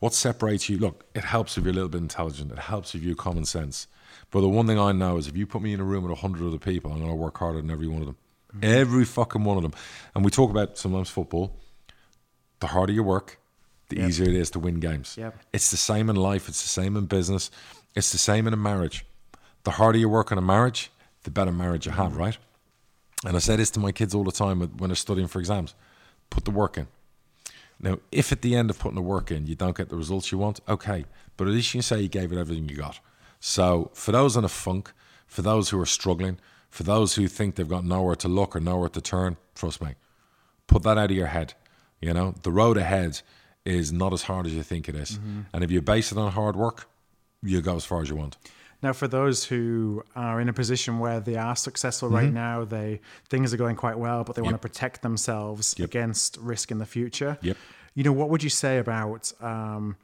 what 0.00 0.14
separates 0.14 0.68
you? 0.68 0.78
Look, 0.78 1.04
it 1.14 1.24
helps 1.24 1.56
if 1.56 1.64
you're 1.64 1.72
a 1.72 1.74
little 1.74 1.88
bit 1.88 2.00
intelligent. 2.00 2.52
It 2.52 2.58
helps 2.58 2.94
if 2.94 3.02
you 3.02 3.10
have 3.10 3.18
common 3.18 3.44
sense. 3.44 3.86
But 4.30 4.40
the 4.40 4.48
one 4.48 4.66
thing 4.66 4.78
I 4.78 4.92
know 4.92 5.16
is 5.16 5.28
if 5.28 5.36
you 5.36 5.46
put 5.46 5.62
me 5.62 5.72
in 5.72 5.80
a 5.80 5.84
room 5.84 6.02
with 6.04 6.12
a 6.12 6.20
hundred 6.20 6.46
other 6.46 6.58
people, 6.58 6.92
I'm 6.92 6.98
going 6.98 7.10
to 7.10 7.16
work 7.16 7.38
harder 7.38 7.60
than 7.60 7.70
every 7.70 7.86
one 7.86 8.00
of 8.00 8.06
them. 8.06 8.16
Mm-hmm. 8.54 8.64
Every 8.64 9.04
fucking 9.04 9.44
one 9.44 9.56
of 9.56 9.62
them. 9.62 9.72
And 10.14 10.24
we 10.24 10.30
talk 10.30 10.50
about 10.50 10.78
sometimes 10.78 11.08
football. 11.08 11.56
The 12.60 12.68
harder 12.68 12.92
you 12.92 13.02
work, 13.02 13.38
the 13.88 13.96
Yep. 13.96 14.08
easier 14.08 14.28
it 14.28 14.34
is 14.34 14.50
to 14.50 14.58
win 14.58 14.80
games. 14.80 15.16
Yep. 15.18 15.38
It's 15.52 15.70
the 15.70 15.76
same 15.76 16.08
in 16.08 16.16
life. 16.16 16.48
It's 16.48 16.62
the 16.62 16.68
same 16.68 16.96
in 16.96 17.06
business. 17.06 17.50
It's 17.94 18.12
the 18.12 18.18
same 18.18 18.46
in 18.46 18.52
a 18.52 18.56
marriage. 18.56 19.04
The 19.64 19.72
harder 19.72 19.98
you 19.98 20.08
work 20.08 20.32
on 20.32 20.38
a 20.38 20.42
marriage, 20.42 20.90
the 21.22 21.30
better 21.30 21.52
marriage 21.52 21.86
you 21.86 21.92
have, 21.92 22.12
mm-hmm. 22.12 22.20
right? 22.20 22.38
And 23.24 23.36
I 23.36 23.38
say 23.38 23.56
this 23.56 23.70
to 23.72 23.80
my 23.80 23.92
kids 23.92 24.14
all 24.14 24.24
the 24.24 24.32
time 24.32 24.60
when 24.60 24.88
they're 24.90 24.96
studying 24.96 25.28
for 25.28 25.38
exams 25.38 25.74
put 26.30 26.44
the 26.44 26.50
work 26.50 26.76
in. 26.76 26.88
Now, 27.80 27.98
if 28.10 28.32
at 28.32 28.42
the 28.42 28.54
end 28.56 28.70
of 28.70 28.78
putting 28.78 28.96
the 28.96 29.02
work 29.02 29.30
in, 29.30 29.46
you 29.46 29.54
don't 29.54 29.76
get 29.76 29.88
the 29.88 29.96
results 29.96 30.32
you 30.32 30.38
want, 30.38 30.60
okay. 30.68 31.04
But 31.36 31.48
at 31.48 31.54
least 31.54 31.74
you 31.74 31.78
can 31.78 31.82
say 31.82 32.00
you 32.00 32.08
gave 32.08 32.32
it 32.32 32.38
everything 32.38 32.68
you 32.68 32.76
got. 32.76 33.00
So, 33.40 33.90
for 33.94 34.12
those 34.12 34.36
in 34.36 34.44
a 34.44 34.48
funk, 34.48 34.92
for 35.26 35.42
those 35.42 35.70
who 35.70 35.80
are 35.80 35.86
struggling, 35.86 36.38
for 36.70 36.82
those 36.82 37.14
who 37.14 37.28
think 37.28 37.54
they've 37.54 37.68
got 37.68 37.84
nowhere 37.84 38.16
to 38.16 38.28
look 38.28 38.56
or 38.56 38.60
nowhere 38.60 38.88
to 38.88 39.00
turn, 39.00 39.36
trust 39.54 39.82
me, 39.82 39.94
put 40.66 40.82
that 40.84 40.98
out 40.98 41.10
of 41.10 41.16
your 41.16 41.26
head. 41.28 41.54
You 42.00 42.12
know, 42.12 42.34
the 42.42 42.50
road 42.52 42.76
ahead 42.76 43.20
is 43.64 43.92
not 43.92 44.12
as 44.12 44.22
hard 44.22 44.46
as 44.46 44.52
you 44.54 44.62
think 44.62 44.88
it 44.88 44.94
is. 44.94 45.18
And 45.52 45.64
if 45.64 45.70
you 45.70 45.80
base 45.80 46.12
it 46.12 46.18
on 46.18 46.32
hard 46.32 46.56
work, 46.56 46.88
you'll 47.42 47.62
go 47.62 47.76
as 47.76 47.84
far 47.84 48.02
as 48.02 48.08
you 48.10 48.16
want. 48.16 48.36
Now, 48.82 48.92
for 48.92 49.08
those 49.08 49.44
who 49.44 50.02
are 50.14 50.40
in 50.42 50.48
a 50.50 50.52
position 50.52 50.98
where 50.98 51.18
they 51.18 51.36
are 51.36 51.56
successful 51.56 52.10
right 52.10 52.26
Mm-hmm. 52.26 52.34
now, 52.34 52.64
they 52.66 53.00
things 53.30 53.54
are 53.54 53.56
going 53.56 53.76
quite 53.76 53.98
well, 53.98 54.24
but 54.24 54.36
they 54.36 54.42
want 54.42 54.54
to 54.54 54.58
protect 54.58 55.00
themselves 55.00 55.74
Yep. 55.78 55.88
against 55.88 56.36
risk 56.36 56.70
in 56.70 56.78
the 56.78 56.86
future. 56.86 57.38
Yep. 57.40 57.56
You 57.94 58.04
know, 58.04 58.12
what 58.12 58.28
would 58.28 58.42
you 58.42 58.50
say 58.50 58.76
about 58.78 59.32
um, 59.40 59.96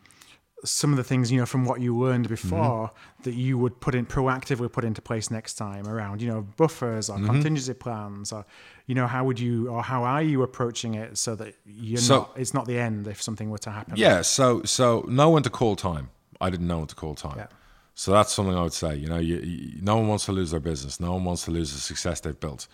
some 0.65 0.91
of 0.93 0.97
the 0.99 1.05
things 1.05 1.31
you 1.33 1.39
know 1.41 1.47
from 1.47 1.65
what 1.65 1.81
you 1.81 1.97
learned 1.97 2.29
before 2.29 2.91
Mm-hmm. 2.91 3.23
that 3.23 3.35
you 3.35 3.57
would 3.59 3.81
put 3.81 3.95
in 3.95 4.05
proactively 4.07 4.71
put 4.71 4.85
into 4.85 5.01
place 5.03 5.31
next 5.31 5.55
time 5.55 5.87
around 5.89 6.21
you 6.23 6.29
know 6.29 6.43
buffers 6.57 7.09
or 7.09 7.17
Mm-hmm. 7.17 7.27
contingency 7.27 7.75
plans 7.75 8.33
or 8.33 8.45
you 8.87 8.95
know 8.95 9.07
how 9.07 9.25
would 9.25 9.41
you 9.41 9.69
or 9.69 9.83
how 9.83 10.05
are 10.05 10.23
you 10.23 10.43
approaching 10.43 10.95
it 10.95 11.17
so 11.19 11.35
that 11.37 11.55
you're 11.65 11.99
So- 11.99 12.17
not 12.17 12.33
it's 12.37 12.53
not 12.55 12.67
the 12.67 12.79
end 12.79 13.07
if 13.07 13.23
something 13.23 13.49
were 13.51 13.59
to 13.59 13.71
happen. 13.71 13.95
Yeah, 13.97 14.23
so 14.23 14.63
so 14.65 15.05
know 15.09 15.31
when 15.31 15.43
to 15.45 15.51
call 15.51 15.77
time. 15.77 16.11
I 16.41 16.51
didn't 16.51 16.67
know 16.67 16.79
when 16.79 16.87
to 16.89 16.95
call 16.95 17.15
time. 17.15 17.37
Yeah. 17.39 17.47
So 17.95 18.13
that's 18.13 18.33
something 18.33 18.55
I 18.57 18.63
would 18.63 18.73
say. 18.73 18.97
You 18.97 19.09
know, 19.09 19.19
you, 19.19 19.37
you, 19.39 19.83
no 19.83 19.97
one 19.97 20.09
wants 20.09 20.25
to 20.27 20.33
lose 20.33 20.51
their 20.53 20.61
business. 20.61 21.01
No 21.01 21.13
one 21.13 21.25
wants 21.25 21.45
to 21.45 21.51
lose 21.51 21.73
the 21.75 21.79
success 21.81 22.21
they've 22.21 22.39
built. 22.41 22.67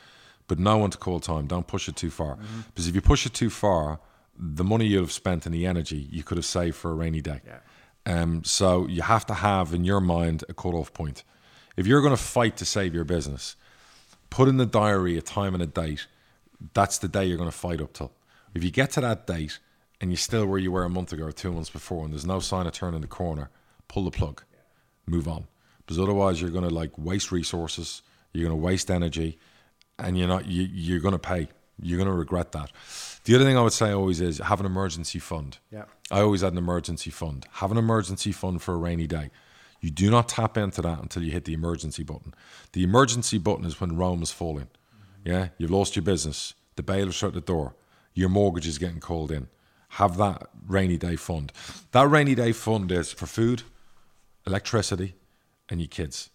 But 0.47 0.59
know 0.61 0.78
when 0.78 0.91
to 0.91 0.99
call 0.99 1.18
time. 1.18 1.47
Don't 1.49 1.66
push 1.66 1.89
it 1.89 1.97
too 1.97 2.11
far. 2.11 2.39
Because 2.68 2.87
if 2.87 2.95
you 2.95 3.01
push 3.01 3.26
it 3.26 3.34
too 3.34 3.51
far, 3.51 3.99
the 4.39 4.62
money 4.62 4.87
you'd 4.87 5.01
have 5.01 5.11
spent 5.11 5.45
and 5.47 5.53
the 5.55 5.66
energy 5.66 6.07
you 6.12 6.22
could 6.22 6.39
have 6.39 6.45
saved 6.45 6.76
for 6.76 6.93
a 6.93 6.95
rainy 6.95 7.20
day. 7.22 7.41
Yeah. 7.45 7.59
Um, 8.07 8.44
so 8.44 8.86
you 8.86 9.02
have 9.02 9.26
to 9.26 9.34
have 9.34 9.74
in 9.74 9.84
your 9.84 10.00
mind 10.00 10.44
a 10.48 10.54
cut-off 10.54 10.94
point. 10.94 11.24
If 11.76 11.86
you're 11.86 12.00
going 12.00 12.16
to 12.16 12.22
fight 12.22 12.57
to 12.59 12.64
save 12.64 12.94
your 12.94 13.04
business, 13.04 13.57
put 14.30 14.48
in 14.48 14.57
the 14.57 14.66
diary 14.66 15.18
a 15.18 15.22
time 15.22 15.54
and 15.54 15.62
a 15.62 15.66
date. 15.66 16.07
That's 16.72 16.98
the 16.98 17.09
day 17.09 17.24
you're 17.26 17.36
going 17.36 17.50
to 17.50 17.57
fight 17.57 17.80
up 17.80 17.92
till. 17.92 18.12
If 18.54 18.64
you 18.64 18.70
get 18.70 18.92
to 18.92 19.00
that 19.02 19.26
date 19.26 19.59
and 20.00 20.11
you're 20.11 20.16
still 20.16 20.46
where 20.46 20.59
you 20.59 20.72
were 20.72 20.84
a 20.84 20.88
month 20.88 21.12
ago 21.12 21.24
or 21.24 21.32
two 21.32 21.52
months 21.52 21.68
before, 21.68 22.04
and 22.04 22.12
there's 22.14 22.24
no 22.24 22.40
sign 22.40 22.66
of 22.66 22.72
turning 22.72 23.00
the 23.00 23.07
corner, 23.07 23.50
pull 23.88 24.04
the 24.04 24.11
plug, 24.11 24.42
move 25.07 25.26
on. 25.28 25.46
Because 25.78 25.98
otherwise, 25.98 26.40
you're 26.40 26.50
going 26.50 26.68
to 26.68 26.74
like 26.74 26.92
waste 26.96 27.30
resources, 27.30 28.02
you're 28.32 28.48
going 28.48 28.59
to 28.59 28.64
waste 28.64 28.90
energy, 28.90 29.38
and 29.98 30.18
you're 30.18 30.28
not. 30.28 30.46
You, 30.46 30.62
you're 30.62 31.00
going 31.00 31.12
to 31.12 31.18
pay. 31.18 31.48
You're 31.80 31.98
going 31.98 32.09
to 32.09 32.14
regret 32.14 32.52
that. 32.52 32.72
The 33.27 33.35
other 33.35 33.45
thing 33.45 33.59
I 33.59 33.62
would 33.62 33.72
say 33.72 33.91
always 33.91 34.20
is 34.20 34.39
have 34.39 34.61
an 34.61 34.66
emergency 34.66 35.18
fund. 35.18 35.59
Yeah. 35.72 35.85
I 36.12 36.20
always 36.20 36.43
had 36.43 36.53
an 36.53 36.59
emergency 36.59 37.11
fund. 37.11 37.45
Have 37.55 37.72
an 37.72 37.77
emergency 37.77 38.31
fund 38.31 38.62
for 38.62 38.72
a 38.72 38.77
rainy 38.77 39.09
day. 39.09 39.31
You 39.81 39.91
do 39.91 40.12
not 40.12 40.29
tap 40.29 40.57
into 40.57 40.81
that 40.83 41.01
until 41.01 41.24
you 41.24 41.33
hit 41.33 41.45
the 41.45 41.53
emergency 41.53 42.05
button. 42.05 42.35
The 42.72 42.85
emergency 42.85 43.39
button 43.39 43.64
is 43.64 43.81
when 43.81 43.97
Rome 43.97 44.22
is 44.22 44.31
falling. 44.31 44.66
Mm-hmm. 44.68 45.29
Yeah, 45.29 45.49
you've 45.59 45.72
lost 45.72 45.97
your 45.97 46.05
business. 46.05 46.55
The 46.77 46.85
bailiff's 46.85 47.16
shut 47.16 47.35
the 47.35 47.41
door. 47.41 47.74
Your 48.14 48.29
mortgage 48.29 48.68
is 48.68 48.79
getting 48.79 49.01
called 49.01 49.33
in. 49.33 49.49
Have 49.91 50.16
that 50.18 50.49
rainy 50.64 50.97
day 50.97 51.16
fund. 51.16 51.53
That 51.91 52.09
rainy 52.09 52.37
day 52.37 52.53
fund 52.53 52.93
is 52.93 53.12
for 53.12 53.27
food, 53.27 53.64
electricity, 54.47 55.16
and 55.68 55.81
your 55.81 55.89
kids. 55.89 56.31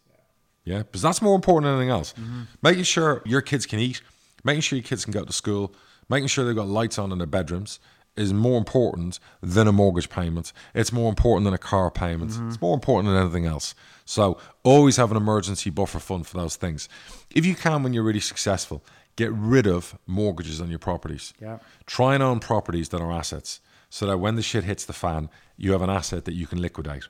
Yeah, 0.65 0.79
because 0.79 1.01
that's 1.01 1.21
more 1.21 1.35
important 1.35 1.65
than 1.67 1.75
anything 1.75 1.89
else. 1.89 2.13
Mm-hmm. 2.13 2.41
Making 2.61 2.83
sure 2.83 3.21
your 3.25 3.41
kids 3.41 3.65
can 3.65 3.79
eat, 3.79 4.01
making 4.43 4.61
sure 4.61 4.77
your 4.77 4.83
kids 4.83 5.05
can 5.05 5.13
go 5.13 5.23
to 5.23 5.33
school, 5.33 5.73
making 6.09 6.27
sure 6.27 6.45
they've 6.45 6.55
got 6.55 6.67
lights 6.67 6.97
on 6.97 7.11
in 7.11 7.17
their 7.17 7.27
bedrooms 7.27 7.79
is 8.17 8.33
more 8.33 8.57
important 8.57 9.19
than 9.41 9.67
a 9.67 9.71
mortgage 9.71 10.09
payment. 10.09 10.51
It's 10.75 10.91
more 10.91 11.09
important 11.09 11.45
than 11.45 11.53
a 11.53 11.57
car 11.57 11.89
payment. 11.89 12.31
It's 12.47 12.59
more 12.59 12.73
important 12.73 13.13
than 13.13 13.21
anything 13.21 13.45
else. 13.45 13.73
So 14.05 14.37
always 14.63 14.97
have 14.97 15.11
an 15.11 15.17
emergency 15.17 15.69
buffer 15.69 15.99
fund 15.99 16.27
for 16.27 16.37
those 16.37 16.57
things. 16.57 16.89
If 17.33 17.45
you 17.45 17.55
can, 17.55 17.83
when 17.83 17.93
you're 17.93 18.03
really 18.03 18.19
successful, 18.19 18.83
get 19.15 19.31
rid 19.31 19.65
of 19.65 19.97
mortgages 20.07 20.59
on 20.59 20.69
your 20.69 20.79
properties. 20.79 21.33
Yeah. 21.41 21.59
Try 21.85 22.13
and 22.13 22.21
own 22.21 22.39
properties 22.39 22.89
that 22.89 23.01
are 23.01 23.11
assets 23.11 23.61
so 23.89 24.05
that 24.07 24.17
when 24.17 24.35
the 24.35 24.41
shit 24.41 24.65
hits 24.65 24.85
the 24.85 24.93
fan, 24.93 25.29
you 25.55 25.71
have 25.71 25.81
an 25.81 25.89
asset 25.89 26.25
that 26.25 26.33
you 26.33 26.47
can 26.47 26.61
liquidate 26.61 27.07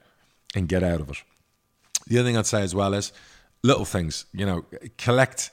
and 0.56 0.68
get 0.68 0.84
out 0.84 1.02
of 1.02 1.10
it. 1.10 1.18
The 2.08 2.20
other 2.20 2.28
thing 2.28 2.38
I'd 2.38 2.46
say 2.46 2.62
as 2.62 2.76
well 2.76 2.94
is 2.94 3.12
little 3.64 3.86
things, 3.86 4.26
you 4.34 4.46
know, 4.46 4.66
collect 4.98 5.52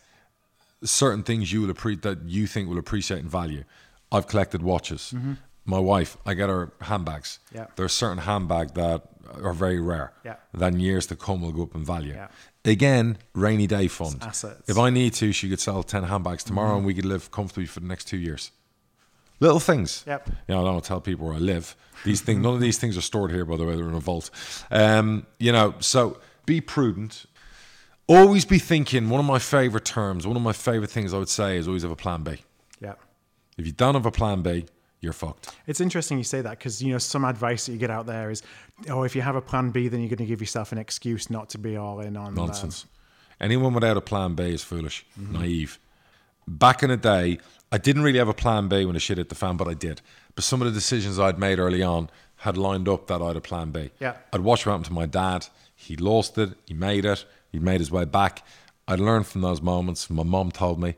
certain 0.85 1.23
things 1.23 1.53
you 1.53 1.63
will 1.63 1.73
appre- 1.75 2.03
that 2.03 2.23
you 2.27 2.47
think 2.47 2.69
will 2.69 2.79
appreciate 2.79 3.21
and 3.21 3.31
value. 3.31 3.65
I've 4.11 4.27
collected 4.27 4.63
watches. 4.63 5.15
My 5.65 5.79
wife, 5.79 6.17
I 6.25 6.33
get 6.35 6.49
her 6.49 6.73
handbags. 6.81 7.41
Yeah. 7.55 7.67
There's 7.77 7.93
certain 7.93 8.19
handbag 8.19 8.75
that 8.75 9.03
are 9.43 9.53
very 9.53 9.81
rare. 9.81 10.13
Yeah. 10.25 10.37
That 10.55 10.73
in 10.73 10.81
years 10.81 11.07
to 11.09 11.17
come 11.17 11.43
will 11.43 11.53
go 11.53 11.65
up 11.65 11.75
in 11.75 11.85
value. 11.85 12.15
Yeah. 12.15 12.29
Again, 12.65 13.19
rainy 13.35 13.67
day 13.67 13.89
fund. 13.89 14.23
assets. 14.23 14.69
If 14.69 14.79
I 14.79 14.89
need 14.91 15.13
to, 15.15 15.33
she 15.33 15.49
could 15.51 15.61
sell 15.61 15.83
ten 15.83 16.05
handbags 16.05 16.43
tomorrow, 16.45 16.77
and 16.77 16.87
we 16.87 16.95
could 16.95 17.05
live 17.05 17.31
comfortably 17.31 17.67
for 17.67 17.81
the 17.81 17.87
next 17.87 18.07
two 18.07 18.17
years. 18.17 18.51
Little 19.41 19.61
things. 19.61 20.05
Yep. 20.07 20.29
You 20.49 20.55
know, 20.55 20.63
I 20.67 20.73
don't 20.73 20.85
tell 20.85 21.01
people 21.01 21.27
where 21.27 21.37
I 21.37 21.39
live. 21.39 21.77
These 22.05 22.23
things, 22.23 22.43
none 22.43 22.55
of 22.55 22.61
these 22.61 22.79
things 22.79 22.97
are 22.97 23.01
stored 23.03 23.31
here, 23.33 23.45
by 23.45 23.57
the 23.57 23.65
way. 23.65 23.75
They're 23.77 23.89
in 23.89 23.95
a 23.95 24.01
vault. 24.01 24.31
Um, 24.71 25.27
you 25.39 25.51
know, 25.53 25.75
so 25.81 26.19
be 26.47 26.61
prudent. 26.61 27.27
Always 28.09 28.45
be 28.45 28.59
thinking. 28.59 29.11
One 29.11 29.21
of 29.21 29.27
my 29.27 29.39
favorite 29.39 29.85
terms, 29.85 30.27
one 30.27 30.37
of 30.37 30.43
my 30.43 30.53
favorite 30.53 30.91
things 30.91 31.13
I 31.13 31.19
would 31.19 31.29
say 31.29 31.59
is 31.59 31.69
always 31.69 31.83
have 31.83 31.91
a 31.91 31.97
plan 31.97 32.23
B. 32.23 32.39
Yeah. 32.81 32.95
If 33.59 33.67
you 33.67 33.73
don't 33.73 33.95
have 33.95 34.07
a 34.07 34.11
plan 34.11 34.43
B, 34.43 34.65
you're 35.01 35.13
fucked. 35.13 35.55
It's 35.67 35.81
interesting 35.81 36.19
you 36.19 36.25
say 36.25 36.41
that 36.41 36.59
because 36.59 36.83
you 36.83 36.93
know 36.93 36.99
some 36.99 37.25
advice 37.25 37.67
that 37.67 37.73
you 37.73 37.79
get 37.79 37.91
out 37.91 38.07
there 38.07 38.31
is, 38.31 38.43
oh, 38.89 39.03
if 39.03 39.15
you 39.15 39.23
have 39.23 39.37
a 39.37 39.41
plan 39.41 39.71
B, 39.71 39.89
then 39.89 40.01
you're 40.01 40.09
going 40.09 40.19
to 40.19 40.27
give 40.27 40.41
yourself 40.41 40.73
an 40.73 40.79
excuse 40.79 41.31
not 41.31 41.51
to 41.51 41.59
be 41.59 41.77
all 41.77 42.01
in 42.01 42.17
on 42.17 42.29
um, 42.29 42.35
Nonsense. 42.35 42.87
Anyone 43.41 43.75
without 43.75 43.97
a 43.97 44.01
plan 44.01 44.35
B 44.35 44.53
is 44.53 44.65
foolish, 44.65 45.07
naive. 45.17 45.79
Back 46.49 46.83
in 46.83 46.89
the 46.89 46.97
day, 46.97 47.39
I 47.71 47.79
didn't 47.79 48.03
really 48.03 48.19
have 48.19 48.29
a 48.29 48.35
plan 48.35 48.69
B 48.69 48.85
when 48.85 48.95
the 48.95 49.01
shit 49.01 49.19
hit 49.19 49.29
the 49.29 49.35
fan, 49.35 49.57
but 49.57 49.69
I 49.69 49.75
did. 49.75 50.01
But 50.35 50.45
some 50.45 50.61
of 50.63 50.67
the 50.67 50.73
decisions 50.73 51.19
I'd 51.19 51.39
made 51.39 51.59
early 51.59 51.83
on 51.83 52.11
had 52.37 52.57
lined 52.57 52.89
up 52.89 53.07
that 53.09 53.21
I 53.21 53.29
had 53.29 53.37
a 53.37 53.41
plan 53.41 53.71
B. 53.71 53.91
Yeah. 54.01 54.15
I'd 54.33 54.41
watch 54.41 54.65
what 54.65 54.73
happened 54.73 54.87
to 54.87 54.93
my 54.93 55.07
dad. 55.07 55.47
He 55.75 55.95
lost 55.97 56.39
it. 56.39 56.55
He 56.67 56.75
made 56.75 57.05
it. 57.05 57.25
He 57.51 57.59
made 57.59 57.81
his 57.81 57.91
way 57.91 58.05
back. 58.05 58.45
I'd 58.87 59.01
learned 59.01 59.27
from 59.27 59.43
those 59.43 59.61
moments. 59.61 60.09
My 60.09 60.23
mom 60.23 60.51
told 60.51 60.81
me 60.81 60.95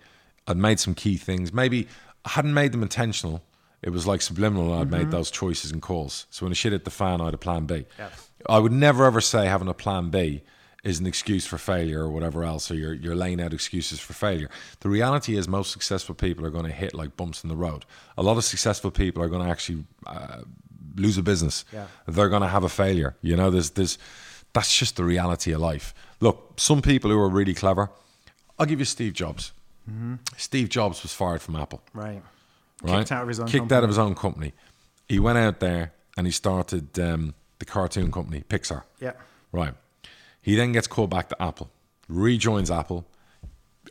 I'd 0.46 0.57
made 0.57 0.80
some 0.80 0.94
key 0.94 1.16
things. 1.16 1.53
Maybe 1.53 1.88
I 2.24 2.30
hadn't 2.30 2.55
made 2.55 2.72
them 2.72 2.82
intentional. 2.82 3.42
It 3.82 3.90
was 3.90 4.07
like 4.07 4.20
subliminal. 4.20 4.74
I'd 4.74 4.90
made 4.90 5.11
those 5.11 5.30
choices 5.30 5.70
and 5.70 5.80
calls. 5.80 6.26
So 6.30 6.44
when 6.44 6.51
the 6.51 6.55
shit 6.57 6.72
hit 6.72 6.84
the 6.84 6.90
fan, 6.90 7.20
I 7.20 7.26
had 7.26 7.34
a 7.34 7.38
plan 7.38 7.64
B. 7.64 7.86
Yeah. 7.98 8.09
I 8.48 8.59
would 8.59 8.72
never 8.72 9.05
ever 9.07 9.20
say 9.20 9.46
having 9.46 9.68
a 9.68 9.74
plan 9.74 10.11
B 10.11 10.42
is 10.82 10.98
an 10.98 11.07
excuse 11.07 11.46
for 11.46 11.59
failure 11.59 12.03
or 12.03 12.11
whatever 12.11 12.42
else, 12.44 12.70
or 12.70 12.74
you're, 12.74 12.94
you're 12.94 13.14
laying 13.14 13.40
out 13.40 13.53
excuses 13.53 14.01
for 14.01 14.12
failure. 14.12 14.48
The 14.80 14.88
reality 14.88 15.36
is, 15.36 15.46
most 15.46 15.72
successful 15.72 16.14
people 16.14 16.44
are 16.46 16.51
going 16.51 16.64
to 16.64 16.72
hit 16.72 16.94
like 16.94 17.16
bumps 17.16 17.42
in 17.42 17.48
the 17.48 17.57
road. 17.57 17.84
A 18.16 18.22
lot 18.22 18.36
of 18.36 18.44
successful 18.44 18.90
people 18.90 19.22
are 19.22 19.28
going 19.28 19.44
to 19.44 19.51
actually 19.51 19.84
uh, 20.07 20.38
lose 20.96 21.18
a 21.18 21.22
business. 21.22 21.64
Yeah. 21.72 21.86
They're 22.07 22.30
going 22.30 22.42
to 22.42 22.48
have 22.48 22.64
a 22.64 22.68
failure. 22.68 23.16
You 23.20 23.36
know, 23.36 23.51
there's, 23.51 23.70
there's, 23.70 23.98
that's 24.53 24.76
just 24.76 24.96
the 24.96 25.05
reality 25.05 25.53
of 25.53 25.61
life. 25.61 25.94
Look, 26.20 26.55
some 26.59 26.82
people 26.82 27.11
who 27.11 27.18
are 27.18 27.28
really 27.28 27.55
clever, 27.55 27.90
I'll 28.59 28.66
give 28.66 28.78
you 28.78 28.84
Steve 28.84 29.12
Jobs. 29.14 29.53
Steve 30.36 30.68
Jobs 30.68 31.03
was 31.03 31.12
fired 31.12 31.42
from 31.42 31.57
Apple 31.57 31.82
right. 31.94 32.22
right? 32.82 32.98
Kicked 32.98 33.11
out 33.11 33.22
of 33.22 33.28
his 33.28 33.40
own 33.40 33.46
Kicked 33.46 33.59
company. 33.62 33.76
out 33.76 33.82
of 33.82 33.90
his 33.90 33.98
own 33.98 34.14
company. 34.14 34.53
He 35.09 35.18
went 35.18 35.36
out 35.36 35.59
there 35.59 35.92
and 36.16 36.28
he 36.28 36.30
started 36.30 36.96
um, 37.01 37.34
the 37.59 37.64
cartoon 37.64 38.12
company 38.12 38.44
Pixar. 38.48 38.84
Yeah. 39.01 39.12
Right. 39.51 39.74
He 40.42 40.55
then 40.55 40.70
gets 40.70 40.86
called 40.86 41.11
back 41.11 41.28
to 41.30 41.42
Apple, 41.42 41.70
rejoins 42.09 42.70
Apple, 42.70 43.05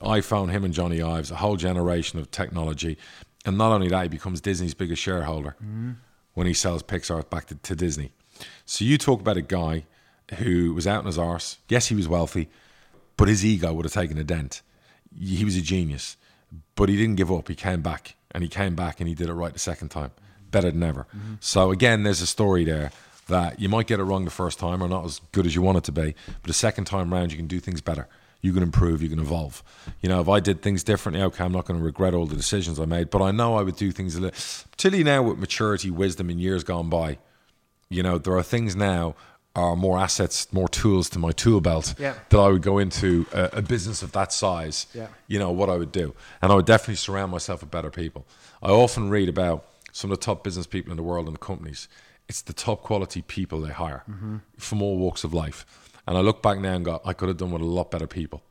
iPhone, 0.01 0.51
him 0.51 0.63
and 0.63 0.73
Jony 0.73 1.05
Ives, 1.05 1.31
a 1.31 1.35
whole 1.35 1.57
generation 1.57 2.17
of 2.17 2.31
technology. 2.31 2.97
And 3.45 3.57
not 3.57 3.73
only 3.73 3.89
that, 3.89 4.03
he 4.03 4.09
becomes 4.09 4.39
Disney's 4.39 4.73
biggest 4.73 5.01
shareholder 5.01 5.57
when 6.33 6.47
he 6.47 6.53
sells 6.53 6.81
Pixar 6.81 7.29
back 7.29 7.47
to, 7.47 7.55
to 7.55 7.75
Disney. 7.75 8.11
So 8.65 8.85
you 8.85 8.97
talk 8.97 9.19
about 9.19 9.35
a 9.35 9.41
guy 9.41 9.85
who 10.37 10.73
was 10.73 10.87
out 10.87 11.01
in 11.01 11.05
his 11.05 11.17
arse. 11.17 11.57
Yes, 11.67 11.87
he 11.87 11.95
was 11.95 12.07
wealthy, 12.07 12.49
but 13.17 13.27
his 13.27 13.45
ego 13.45 13.73
would 13.73 13.85
have 13.85 13.93
taken 13.93 14.17
a 14.17 14.23
dent. 14.23 14.61
He 15.19 15.43
was 15.43 15.55
a 15.57 15.61
genius, 15.61 16.17
but 16.75 16.89
he 16.89 16.95
didn't 16.95 17.15
give 17.15 17.31
up. 17.31 17.47
He 17.47 17.55
came 17.55 17.81
back 17.81 18.15
and 18.31 18.43
he 18.43 18.49
came 18.49 18.75
back 18.75 18.99
and 18.99 19.07
he 19.07 19.15
did 19.15 19.29
it 19.29 19.33
right 19.33 19.53
the 19.53 19.59
second 19.59 19.89
time, 19.89 20.11
better 20.51 20.71
than 20.71 20.83
ever. 20.83 21.07
Mm-hmm. 21.15 21.35
So 21.39 21.71
again, 21.71 22.03
there's 22.03 22.21
a 22.21 22.27
story 22.27 22.63
there 22.63 22.91
that 23.27 23.59
you 23.59 23.69
might 23.69 23.87
get 23.87 23.99
it 23.99 24.03
wrong 24.03 24.25
the 24.25 24.31
first 24.31 24.59
time 24.59 24.81
or 24.81 24.87
not 24.87 25.05
as 25.05 25.21
good 25.31 25.45
as 25.45 25.55
you 25.55 25.61
want 25.61 25.77
it 25.77 25.83
to 25.85 25.91
be, 25.91 26.15
but 26.25 26.47
the 26.47 26.53
second 26.53 26.85
time 26.85 27.13
round 27.13 27.31
you 27.31 27.37
can 27.37 27.47
do 27.47 27.59
things 27.59 27.81
better. 27.81 28.07
You 28.41 28.53
can 28.53 28.63
improve, 28.63 29.01
you 29.01 29.09
can 29.09 29.19
evolve. 29.19 29.63
You 30.01 30.07
know, 30.07 30.21
if 30.21 30.29
I 30.29 30.39
did 30.39 30.61
things 30.61 30.83
differently, 30.83 31.21
okay, 31.23 31.43
I'm 31.43 31.51
not 31.51 31.65
going 31.65 31.77
to 31.77 31.85
regret 31.85 32.13
all 32.13 32.25
the 32.25 32.37
decisions 32.37 32.79
I 32.79 32.85
made, 32.85 33.09
but 33.09 33.21
I 33.21 33.31
know 33.31 33.57
I 33.57 33.63
would 33.63 33.75
do 33.75 33.91
things 33.91 34.15
a 34.15 34.21
little, 34.21 34.39
particularly 34.71 35.03
now 35.03 35.23
with 35.23 35.39
maturity, 35.39 35.91
wisdom 35.91 36.29
and 36.29 36.39
years 36.39 36.63
gone 36.63 36.89
by. 36.89 37.17
You 37.89 38.01
know, 38.01 38.17
there 38.17 38.37
are 38.37 38.43
things 38.43 38.75
now 38.77 39.15
are 39.59 39.75
more 39.75 39.97
assets, 39.99 40.51
more 40.51 40.69
tools 40.69 41.09
to 41.09 41.19
my 41.19 41.31
tool 41.31 41.61
belt 41.61 41.95
Yeah. 41.97 42.13
that 42.29 42.39
I 42.39 42.47
would 42.47 42.61
go 42.61 42.77
into 42.79 43.25
a, 43.33 43.43
a 43.53 43.61
business 43.61 44.03
of 44.03 44.11
that 44.11 44.31
size. 44.33 44.87
Yeah. 44.93 45.07
You 45.27 45.39
know 45.39 45.51
what 45.51 45.69
I 45.69 45.77
would 45.77 45.91
do, 45.91 46.07
and 46.41 46.51
I 46.51 46.55
would 46.55 46.65
definitely 46.65 46.95
surround 46.95 47.31
myself 47.31 47.61
with 47.61 47.71
better 47.71 47.91
people. 47.91 48.25
I 48.61 48.71
often 48.71 49.09
read 49.09 49.29
about 49.29 49.65
some 49.91 50.11
of 50.11 50.19
the 50.19 50.25
top 50.25 50.43
business 50.43 50.67
people 50.67 50.91
in 50.91 50.97
the 50.97 51.03
world 51.03 51.25
and 51.27 51.35
the 51.35 51.39
companies. 51.39 51.87
It's 52.27 52.41
the 52.41 52.53
top 52.53 52.83
quality 52.83 53.21
people 53.21 53.59
they 53.61 53.73
hire 53.73 54.03
mm-hmm. 54.09 54.37
from 54.57 54.81
all 54.81 54.97
walks 54.97 55.23
of 55.23 55.33
life. 55.33 55.65
And 56.05 56.17
I 56.17 56.21
look 56.21 56.41
back 56.41 56.59
now 56.59 56.73
and 56.73 56.85
go, 56.85 57.01
I 57.05 57.13
could 57.13 57.27
have 57.27 57.37
done 57.37 57.51
with 57.51 57.61
a 57.61 57.65
lot 57.65 57.91
better 57.91 58.07
people. 58.07 58.41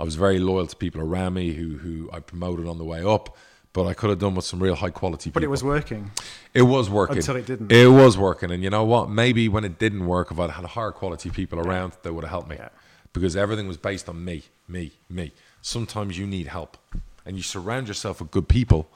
I 0.00 0.04
was 0.04 0.14
very 0.14 0.38
loyal 0.38 0.66
to 0.66 0.76
people 0.76 1.00
around 1.00 1.34
me 1.34 1.52
who 1.52 1.78
who 1.78 2.10
I 2.12 2.20
promoted 2.20 2.66
on 2.66 2.78
the 2.78 2.84
way 2.84 3.02
up, 3.04 3.36
but 3.76 3.86
I 3.86 3.92
could 3.92 4.08
have 4.08 4.18
done 4.18 4.34
with 4.34 4.46
some 4.46 4.62
real 4.62 4.74
high 4.74 4.88
quality 4.88 5.24
people. 5.28 5.38
But 5.38 5.44
it 5.44 5.50
was 5.50 5.62
working. 5.62 6.10
It 6.54 6.62
was 6.62 6.88
working 6.88 7.18
Until 7.18 7.36
it 7.36 7.44
didn't. 7.44 7.70
It 7.70 7.88
was 7.88 8.16
working, 8.16 8.50
and 8.50 8.62
you 8.64 8.70
know 8.70 8.84
what? 8.84 9.10
Maybe 9.10 9.50
when 9.50 9.64
it 9.64 9.78
didn't 9.78 10.06
work, 10.06 10.30
if 10.30 10.40
I'd 10.40 10.48
had 10.48 10.64
higher 10.64 10.92
quality 10.92 11.28
people 11.28 11.60
around, 11.60 11.92
they 12.02 12.10
would 12.10 12.24
have 12.24 12.30
helped 12.30 12.48
me. 12.48 12.56
Yeah. 12.58 12.70
Because 13.12 13.36
everything 13.36 13.68
was 13.68 13.76
based 13.76 14.08
on 14.08 14.24
me, 14.24 14.44
me, 14.66 14.92
me. 15.10 15.30
Sometimes 15.60 16.18
you 16.18 16.26
need 16.26 16.46
help, 16.46 16.78
and 17.26 17.36
you 17.36 17.42
surround 17.42 17.86
yourself 17.86 18.22
with 18.22 18.30
good 18.30 18.48
people. 18.48 18.88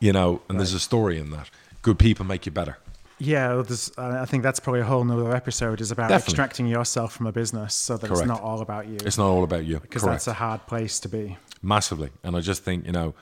You 0.00 0.12
know, 0.12 0.42
and 0.50 0.58
there's 0.60 0.74
a 0.74 0.80
story 0.80 1.18
in 1.18 1.30
that. 1.30 1.48
Good 1.80 1.98
people 1.98 2.26
make 2.26 2.44
you 2.44 2.52
better. 2.52 2.76
Yeah, 3.18 3.54
well, 3.54 3.62
there's, 3.62 3.90
I 3.96 4.26
think 4.26 4.42
that's 4.42 4.60
probably 4.60 4.80
a 4.80 4.84
whole 4.84 5.02
nother 5.02 5.34
episode 5.34 5.80
is 5.80 5.90
about 5.90 6.10
Definitely. 6.10 6.32
extracting 6.32 6.66
yourself 6.66 7.14
from 7.14 7.26
a 7.26 7.32
business 7.32 7.74
so 7.74 7.96
that 7.96 8.08
Correct. 8.08 8.20
it's 8.20 8.28
not 8.28 8.42
all 8.42 8.60
about 8.60 8.86
you. 8.86 8.98
It's 9.02 9.16
not 9.16 9.28
all 9.28 9.44
about 9.44 9.64
you. 9.64 9.80
Because 9.80 10.02
Correct. 10.02 10.16
that's 10.16 10.26
a 10.26 10.34
hard 10.34 10.66
place 10.66 11.00
to 11.00 11.08
be. 11.08 11.38
massively 11.62 12.10
and 12.22 12.36
i 12.36 12.40
just 12.40 12.62
think 12.62 12.84
you 12.84 12.92
know 12.92 13.14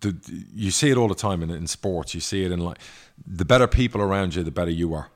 the, 0.00 0.16
you 0.54 0.70
see 0.70 0.90
it 0.90 0.96
all 0.96 1.08
the 1.08 1.14
time 1.14 1.42
in, 1.42 1.50
in 1.50 1.66
sports 1.66 2.14
you 2.14 2.20
see 2.20 2.44
it 2.44 2.52
in 2.52 2.60
like 2.60 2.78
the 3.26 3.44
better 3.44 3.66
people 3.66 4.00
around 4.00 4.34
you 4.34 4.42
the 4.42 4.50
better 4.50 4.70
you 4.70 4.94
are 4.94 5.08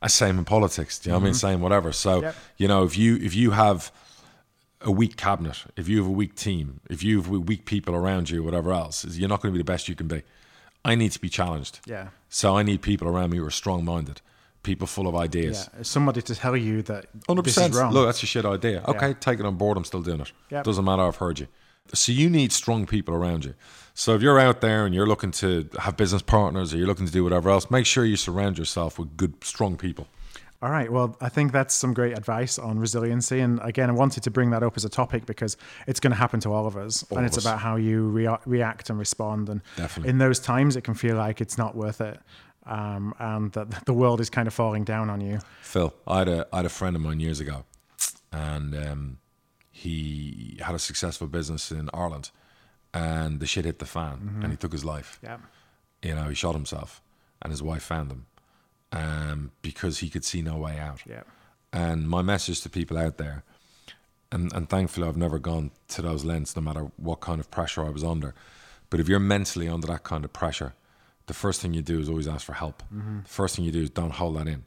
That's 0.00 0.14
same 0.14 0.38
in 0.38 0.44
politics 0.44 0.98
do 0.98 1.08
you 1.08 1.12
know 1.12 1.18
what 1.18 1.22
i 1.22 1.24
mean 1.24 1.32
mm-hmm. 1.34 1.38
same 1.48 1.60
whatever 1.60 1.92
so 1.92 2.22
Yep. 2.22 2.34
you 2.56 2.68
know 2.68 2.84
if 2.84 2.96
you 2.98 3.16
if 3.16 3.34
you 3.34 3.52
have 3.52 3.92
a 4.80 4.90
weak 4.90 5.16
cabinet 5.16 5.64
if 5.76 5.88
you 5.88 5.98
have 5.98 6.06
a 6.06 6.10
weak 6.10 6.34
team 6.34 6.80
if 6.88 7.02
you 7.02 7.16
have 7.20 7.28
weak 7.28 7.64
people 7.64 7.94
around 7.94 8.30
you 8.30 8.42
whatever 8.42 8.72
else 8.72 9.04
you're 9.04 9.28
not 9.28 9.40
going 9.42 9.52
to 9.52 9.56
be 9.56 9.62
the 9.62 9.72
best 9.72 9.88
you 9.88 9.94
can 9.94 10.06
be 10.08 10.22
i 10.84 10.94
need 10.94 11.12
to 11.12 11.20
be 11.20 11.28
challenged 11.28 11.80
Yeah. 11.86 12.08
so 12.28 12.56
i 12.56 12.62
need 12.62 12.80
people 12.82 13.08
around 13.08 13.30
me 13.30 13.38
who 13.38 13.46
are 13.46 13.50
strong-minded 13.50 14.20
people 14.62 14.86
full 14.86 15.06
of 15.06 15.14
ideas 15.16 15.68
Yeah. 15.74 15.82
Somebody 15.82 16.20
to 16.22 16.34
tell 16.34 16.56
you 16.56 16.82
that 16.82 17.06
Hundred 17.28 17.44
this 17.44 17.56
is 17.56 17.76
wrong. 17.76 17.92
Look, 17.92 18.06
that's 18.06 18.22
a 18.22 18.26
shit 18.26 18.44
idea. 18.44 18.82
Okay, 18.86 19.08
Yeah. 19.08 19.14
take 19.20 19.38
it 19.40 19.46
on 19.46 19.54
board. 19.56 19.76
I'm 19.78 19.84
still 19.84 20.02
doing 20.02 20.20
it. 20.20 20.32
Yep. 20.50 20.64
Doesn't 20.64 20.84
matter. 20.84 21.02
I've 21.02 21.16
heard 21.16 21.38
you. 21.38 21.46
So 21.94 22.12
you 22.12 22.28
need 22.28 22.52
strong 22.52 22.84
people 22.84 23.14
around 23.14 23.44
you. 23.46 23.54
So 23.98 24.14
if 24.14 24.22
you're 24.22 24.38
out 24.38 24.60
there 24.60 24.86
and 24.86 24.94
you're 24.94 25.08
looking 25.08 25.32
to 25.32 25.68
have 25.80 25.96
business 25.96 26.22
partners 26.22 26.72
or 26.72 26.76
you're 26.76 26.86
looking 26.86 27.06
to 27.06 27.10
do 27.12 27.24
whatever 27.24 27.50
else, 27.50 27.68
make 27.68 27.84
sure 27.84 28.04
you 28.04 28.14
surround 28.16 28.56
yourself 28.56 28.96
with 28.96 29.16
good, 29.16 29.42
strong 29.42 29.76
people. 29.76 30.06
All 30.62 30.70
right. 30.70 30.90
Well, 30.90 31.16
I 31.20 31.28
think 31.28 31.50
that's 31.50 31.74
some 31.74 31.94
great 31.94 32.16
advice 32.16 32.60
on 32.60 32.78
resiliency. 32.78 33.40
And 33.40 33.58
again, 33.60 33.90
I 33.90 33.92
wanted 33.92 34.22
to 34.22 34.30
bring 34.30 34.50
that 34.50 34.62
up 34.62 34.76
as 34.76 34.84
a 34.84 34.88
topic 34.88 35.26
because 35.26 35.56
it's 35.88 35.98
going 35.98 36.12
to 36.12 36.16
happen 36.16 36.38
to 36.40 36.52
all 36.52 36.68
of 36.68 36.76
us. 36.76 37.02
and 37.10 37.18
of 37.18 37.24
it's 37.24 37.38
us. 37.38 37.44
about 37.44 37.58
how 37.58 37.74
you 37.74 38.04
rea- 38.04 38.38
react 38.46 38.88
and 38.88 39.00
respond. 39.00 39.48
And 39.48 39.62
Definitely. 39.76 40.10
in 40.10 40.18
those 40.18 40.38
times, 40.38 40.76
it 40.76 40.84
can 40.84 40.94
feel 40.94 41.16
like 41.16 41.40
it's 41.40 41.58
not 41.58 41.74
worth 41.74 42.00
it. 42.00 42.20
Um, 42.66 43.14
and 43.18 43.50
that 43.54 43.84
the 43.84 43.92
world 43.94 44.20
is 44.20 44.30
kind 44.30 44.46
of 44.46 44.54
falling 44.54 44.84
down 44.84 45.10
on 45.10 45.20
you. 45.20 45.40
Phil, 45.60 45.92
I 46.06 46.18
had 46.20 46.28
a, 46.28 46.46
I 46.52 46.58
had 46.58 46.66
a 46.66 46.68
friend 46.68 46.94
of 46.94 47.02
mine 47.02 47.18
years 47.18 47.40
ago, 47.40 47.64
and 48.30 48.76
um, 48.76 49.18
he 49.72 50.58
had 50.60 50.76
a 50.76 50.78
successful 50.78 51.26
business 51.26 51.72
in 51.72 51.90
Ireland, 51.92 52.30
and 52.98 53.40
the 53.40 53.46
shit 53.46 53.64
hit 53.64 53.78
the 53.78 53.86
fan, 53.86 54.40
and 54.42 54.50
he 54.50 54.56
took 54.56 54.72
his 54.72 54.84
life. 54.84 55.18
Yeah. 55.22 55.38
You 56.02 56.14
know, 56.14 56.28
he 56.28 56.34
shot 56.34 56.54
himself, 56.54 57.02
and 57.42 57.50
his 57.50 57.62
wife 57.62 57.82
found 57.82 58.10
him 58.10 58.26
um, 58.92 59.50
because 59.62 59.98
he 59.98 60.08
could 60.08 60.24
see 60.24 60.42
no 60.42 60.56
way 60.56 60.78
out. 60.78 61.02
Yeah. 61.06 61.22
And 61.72 62.08
my 62.08 62.22
message 62.22 62.60
to 62.62 62.70
people 62.70 62.98
out 62.98 63.18
there, 63.18 63.44
and, 64.32 64.52
and 64.52 64.68
thankfully 64.68 65.06
I've 65.06 65.16
never 65.16 65.38
gone 65.38 65.70
to 65.88 66.02
those 66.02 66.24
lengths, 66.24 66.56
no 66.56 66.62
matter 66.62 66.90
what 66.96 67.20
kind 67.20 67.40
of 67.40 67.50
pressure 67.50 67.84
I 67.84 67.90
was 67.90 68.04
under. 68.04 68.34
But 68.90 69.00
if 69.00 69.08
you're 69.08 69.20
mentally 69.20 69.68
under 69.68 69.86
that 69.88 70.02
kind 70.02 70.24
of 70.24 70.32
pressure, 70.32 70.74
the 71.26 71.34
first 71.34 71.60
thing 71.60 71.74
you 71.74 71.82
do 71.82 72.00
is 72.00 72.08
always 72.08 72.26
ask 72.26 72.44
for 72.46 72.54
help. 72.54 72.82
The 72.90 73.28
first 73.28 73.56
thing 73.56 73.64
you 73.64 73.72
do 73.72 73.82
is 73.82 73.90
don't 73.90 74.14
hold 74.14 74.36
that 74.36 74.48
in. 74.48 74.64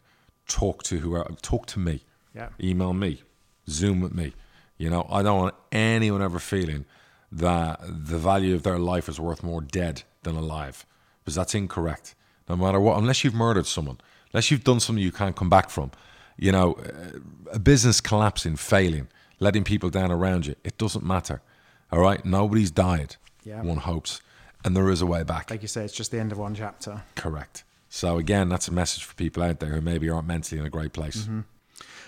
Talk 0.48 0.84
to 0.84 1.00
whoever. 1.00 1.30
Talk 1.42 1.66
to 1.68 1.80
me. 1.80 2.04
Yeah. 2.36 2.50
Email 2.62 2.94
me. 2.94 3.24
Zoom 3.68 4.00
with 4.00 4.14
me. 4.14 4.34
You 4.78 4.90
know, 4.90 5.08
I 5.10 5.24
don't 5.24 5.40
want 5.40 5.56
anyone 5.72 6.22
ever 6.22 6.40
feeling 6.40 6.86
that 7.32 7.80
the 7.82 8.18
value 8.18 8.56
of 8.56 8.64
their 8.64 8.78
life 8.78 9.08
is 9.08 9.20
worth 9.20 9.44
more 9.44 9.62
dead 9.62 10.04
than 10.24 10.36
alive, 10.36 10.86
because 11.24 11.36
that's 11.36 11.56
incorrect. 11.56 12.16
No 12.50 12.56
matter 12.56 12.80
what, 12.80 12.98
unless 12.98 13.24
you've 13.24 13.34
murdered 13.34 13.66
someone, 13.66 14.00
unless 14.34 14.52
you've 14.52 14.64
done 14.64 14.80
something 14.80 15.04
you 15.04 15.12
can't 15.12 15.36
come 15.36 15.50
back 15.50 15.70
from, 15.70 15.92
you 16.38 16.52
know, 16.52 16.78
a 17.52 17.60
business 17.60 18.02
collapsing, 18.02 18.56
failing, 18.58 19.08
letting 19.40 19.64
people 19.64 19.90
down 19.90 20.12
around 20.12 20.46
you, 20.48 20.56
it 20.64 20.78
doesn't 20.78 21.06
matter. 21.06 21.42
All 21.92 22.00
right, 22.00 22.24
nobody's 22.26 22.72
died. 22.72 23.16
Yeah. 23.44 23.62
One 23.62 23.78
hopes, 23.78 24.22
and 24.66 24.76
there 24.76 24.90
is 24.90 25.02
a 25.02 25.06
way 25.06 25.24
back. 25.24 25.50
Like 25.50 25.62
you 25.62 25.68
say, 25.68 25.84
it's 25.84 25.94
just 25.94 26.12
the 26.12 26.20
end 26.20 26.32
of 26.32 26.38
one 26.38 26.54
chapter. 26.54 27.04
Correct. 27.16 27.64
So 27.90 28.18
again, 28.18 28.50
that's 28.50 28.68
a 28.68 28.74
message 28.74 29.04
for 29.04 29.16
people 29.16 29.44
out 29.44 29.60
there 29.60 29.70
who 29.72 29.82
maybe 29.82 30.10
aren't 30.10 30.28
mentally 30.28 30.60
in 30.60 30.66
a 30.66 30.70
great 30.70 30.94
place. 30.94 31.24
Mm-hmm. 31.24 31.42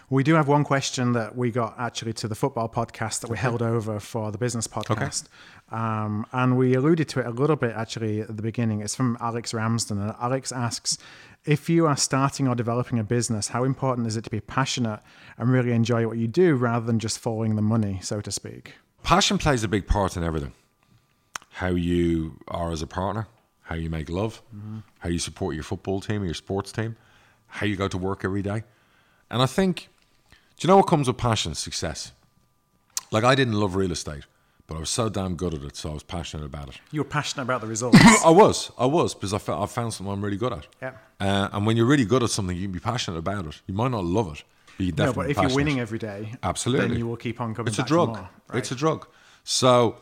We 0.09 0.23
do 0.23 0.35
have 0.35 0.47
one 0.47 0.63
question 0.63 1.13
that 1.13 1.35
we 1.35 1.49
got 1.51 1.75
actually 1.79 2.13
to 2.13 2.27
the 2.27 2.35
football 2.35 2.69
podcast 2.69 3.21
that 3.21 3.29
we 3.29 3.37
held 3.37 3.61
over 3.61 3.99
for 3.99 4.31
the 4.31 4.37
business 4.37 4.67
podcast. 4.67 5.27
Um, 5.71 6.25
and 6.31 6.57
we 6.57 6.75
alluded 6.75 7.09
to 7.09 7.19
it 7.21 7.25
a 7.25 7.31
little 7.31 7.55
bit 7.55 7.73
actually 7.75 8.21
at 8.21 8.35
the 8.35 8.43
beginning. 8.43 8.81
It's 8.81 8.95
from 8.95 9.17
Alex 9.19 9.53
Ramsden. 9.53 9.99
And 9.99 10.13
Alex 10.19 10.51
asks 10.51 10.97
If 11.45 11.69
you 11.69 11.87
are 11.87 11.97
starting 11.97 12.47
or 12.47 12.53
developing 12.55 12.99
a 12.99 13.03
business, 13.03 13.47
how 13.49 13.63
important 13.63 14.05
is 14.07 14.17
it 14.17 14.23
to 14.25 14.29
be 14.29 14.39
passionate 14.41 14.99
and 15.37 15.49
really 15.49 15.71
enjoy 15.71 16.05
what 16.07 16.17
you 16.17 16.27
do 16.27 16.55
rather 16.55 16.85
than 16.85 16.99
just 16.99 17.17
following 17.17 17.55
the 17.55 17.61
money, 17.61 17.99
so 18.03 18.21
to 18.21 18.31
speak? 18.31 18.75
Passion 19.03 19.37
plays 19.37 19.63
a 19.63 19.67
big 19.67 19.87
part 19.87 20.15
in 20.15 20.23
everything. 20.23 20.53
How 21.49 21.69
you 21.69 22.39
are 22.47 22.71
as 22.71 22.81
a 22.81 22.87
partner, 22.87 23.27
how 23.61 23.75
you 23.75 23.89
make 23.89 24.09
love, 24.09 24.41
how 24.99 25.09
you 25.09 25.19
support 25.19 25.55
your 25.55 25.63
football 25.63 26.01
team 26.01 26.21
or 26.21 26.25
your 26.25 26.33
sports 26.33 26.71
team, 26.71 26.95
how 27.47 27.65
you 27.65 27.75
go 27.75 27.87
to 27.87 27.97
work 27.97 28.23
every 28.25 28.41
day. 28.41 28.63
And 29.29 29.41
I 29.41 29.45
think, 29.45 29.89
do 30.57 30.65
you 30.65 30.67
know 30.67 30.77
what 30.77 30.87
comes 30.87 31.07
with 31.07 31.17
passion? 31.17 31.55
Success. 31.55 32.11
Like 33.11 33.23
I 33.23 33.35
didn't 33.35 33.53
love 33.53 33.75
real 33.75 33.91
estate, 33.91 34.23
but 34.67 34.75
I 34.75 34.79
was 34.79 34.89
so 34.89 35.09
damn 35.09 35.35
good 35.35 35.53
at 35.53 35.61
it, 35.61 35.75
so 35.75 35.91
I 35.91 35.93
was 35.93 36.03
passionate 36.03 36.45
about 36.45 36.69
it. 36.69 36.79
You 36.91 37.01
were 37.01 37.09
passionate 37.09 37.43
about 37.43 37.61
the 37.61 37.67
results. 37.67 37.99
I 38.25 38.29
was, 38.31 38.71
I 38.77 38.85
was, 38.85 39.13
because 39.13 39.33
I, 39.33 39.37
felt, 39.37 39.61
I 39.61 39.65
found 39.67 39.93
something 39.93 40.11
I'm 40.11 40.23
really 40.23 40.37
good 40.37 40.53
at. 40.53 40.67
Yeah. 40.81 40.93
Uh, 41.19 41.49
and 41.53 41.65
when 41.65 41.77
you're 41.77 41.85
really 41.85 42.05
good 42.05 42.23
at 42.23 42.29
something, 42.31 42.55
you 42.55 42.63
can 42.63 42.71
be 42.71 42.79
passionate 42.79 43.17
about 43.17 43.45
it. 43.45 43.61
You 43.67 43.73
might 43.73 43.91
not 43.91 44.03
love 44.03 44.33
it, 44.33 44.43
but 44.77 44.85
you 44.85 44.91
no, 44.93 45.13
but 45.13 45.29
if 45.29 45.37
you're 45.37 45.53
winning 45.53 45.79
every 45.79 45.99
day, 45.99 46.33
Absolutely. 46.41 46.87
then 46.87 46.97
you 46.97 47.07
will 47.07 47.17
keep 47.17 47.39
on 47.39 47.53
coming 47.53 47.69
It's 47.69 47.79
a 47.79 47.83
drug. 47.83 48.09
more, 48.09 48.29
It's 48.53 48.71
a 48.71 48.75
drug. 48.75 49.07
So 49.43 49.97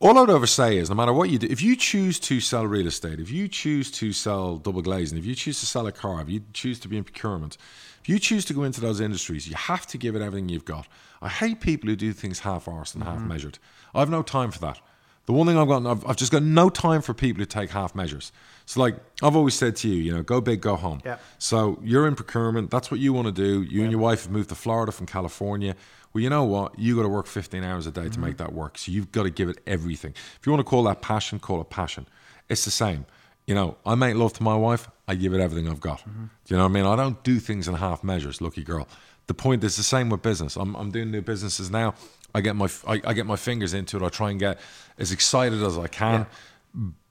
all 0.00 0.16
I 0.16 0.20
would 0.22 0.30
ever 0.30 0.46
say 0.46 0.78
is 0.78 0.90
no 0.90 0.96
matter 0.96 1.12
what 1.12 1.30
you 1.30 1.38
do, 1.38 1.46
if 1.48 1.62
you 1.62 1.76
choose 1.76 2.18
to 2.20 2.40
sell 2.40 2.66
real 2.66 2.86
estate, 2.86 3.20
if 3.20 3.30
you 3.30 3.48
choose 3.48 3.90
to 3.92 4.12
sell 4.12 4.56
double 4.56 4.82
glazing, 4.82 5.18
if 5.18 5.24
you 5.26 5.34
choose 5.34 5.60
to 5.60 5.66
sell 5.66 5.86
a 5.86 5.92
car, 5.92 6.20
if 6.22 6.28
you 6.28 6.42
choose 6.52 6.78
to 6.80 6.88
be 6.88 6.96
in 6.96 7.04
procurement, 7.04 7.56
if 8.00 8.08
you 8.08 8.18
choose 8.18 8.44
to 8.46 8.54
go 8.54 8.62
into 8.64 8.80
those 8.80 9.00
industries, 9.00 9.48
you 9.48 9.54
have 9.54 9.86
to 9.88 9.98
give 9.98 10.16
it 10.16 10.22
everything 10.22 10.48
you've 10.48 10.64
got. 10.64 10.86
I 11.22 11.28
hate 11.28 11.60
people 11.60 11.88
who 11.90 11.96
do 11.96 12.12
things 12.12 12.40
half-arsed 12.40 12.94
and 12.94 13.04
Mm-hmm. 13.04 13.12
half-measured. 13.12 13.58
I 13.94 14.00
have 14.00 14.10
no 14.10 14.22
time 14.22 14.50
for 14.50 14.58
that. 14.60 14.80
The 15.26 15.32
one 15.34 15.46
thing 15.46 15.58
I've 15.58 15.68
got, 15.68 15.86
I've, 15.86 16.04
I've 16.06 16.16
just 16.16 16.32
got 16.32 16.42
no 16.42 16.70
time 16.70 17.02
for 17.02 17.12
people 17.14 17.40
who 17.40 17.46
take 17.46 17.70
half 17.70 17.94
measures. 17.94 18.32
So, 18.66 18.80
like 18.80 18.96
I've 19.22 19.36
always 19.36 19.54
said 19.54 19.76
to 19.76 19.88
you, 19.88 19.96
you 20.02 20.12
know, 20.14 20.22
go 20.22 20.40
big, 20.40 20.60
go 20.60 20.76
home. 20.76 21.02
Yeah. 21.04 21.18
So 21.38 21.78
you're 21.84 22.06
in 22.08 22.16
procurement. 22.16 22.70
That's 22.70 22.90
what 22.90 22.98
you 23.00 23.12
want 23.12 23.26
to 23.26 23.32
do. 23.32 23.62
You 23.62 23.82
and 23.82 23.90
your 23.92 24.00
wife 24.00 24.22
have 24.24 24.32
moved 24.32 24.48
to 24.48 24.54
Florida 24.54 24.90
from 24.92 25.06
California. 25.06 25.76
Well, 26.12 26.22
you 26.22 26.30
know 26.30 26.44
what? 26.44 26.76
You 26.78 26.96
got 26.96 27.02
to 27.02 27.08
work 27.08 27.26
15 27.26 27.62
hours 27.62 27.86
a 27.86 27.92
day 27.92 28.08
to 28.08 28.18
make 28.18 28.38
that 28.38 28.52
work. 28.52 28.78
So 28.78 28.90
you've 28.90 29.12
got 29.12 29.24
to 29.24 29.30
give 29.30 29.48
it 29.48 29.60
everything. 29.66 30.14
If 30.40 30.46
you 30.46 30.52
want 30.52 30.60
to 30.60 30.68
call 30.68 30.82
that 30.84 31.02
passion, 31.02 31.38
call 31.38 31.60
it 31.60 31.70
passion. 31.70 32.06
It's 32.48 32.64
the 32.64 32.72
same. 32.72 33.06
You 33.46 33.54
know, 33.54 33.76
I 33.84 33.94
make 33.94 34.14
love 34.14 34.32
to 34.34 34.42
my 34.42 34.56
wife. 34.56 34.88
I 35.08 35.14
give 35.16 35.34
it 35.34 35.40
everything 35.40 35.68
I've 35.68 35.80
got. 35.80 36.00
Mm-hmm. 36.00 36.24
Do 36.44 36.54
you 36.54 36.56
know 36.56 36.64
what 36.64 36.70
I 36.70 36.72
mean? 36.72 36.86
I 36.86 36.96
don't 36.96 37.22
do 37.24 37.40
things 37.40 37.66
in 37.66 37.74
half 37.74 38.04
measures. 38.04 38.40
Lucky 38.40 38.62
girl. 38.62 38.86
The 39.26 39.34
point 39.34 39.64
is 39.64 39.76
the 39.76 39.82
same 39.82 40.08
with 40.08 40.22
business. 40.22 40.56
I'm, 40.56 40.74
I'm 40.76 40.90
doing 40.90 41.10
new 41.10 41.22
businesses 41.22 41.70
now. 41.70 41.94
I 42.34 42.40
get 42.40 42.54
my 42.54 42.68
I, 42.86 43.00
I 43.04 43.12
get 43.12 43.26
my 43.26 43.36
fingers 43.36 43.74
into 43.74 43.96
it. 43.96 44.02
I 44.02 44.08
try 44.08 44.30
and 44.30 44.38
get 44.38 44.60
as 44.98 45.10
excited 45.10 45.62
as 45.62 45.76
I 45.76 45.88
can. 45.88 46.26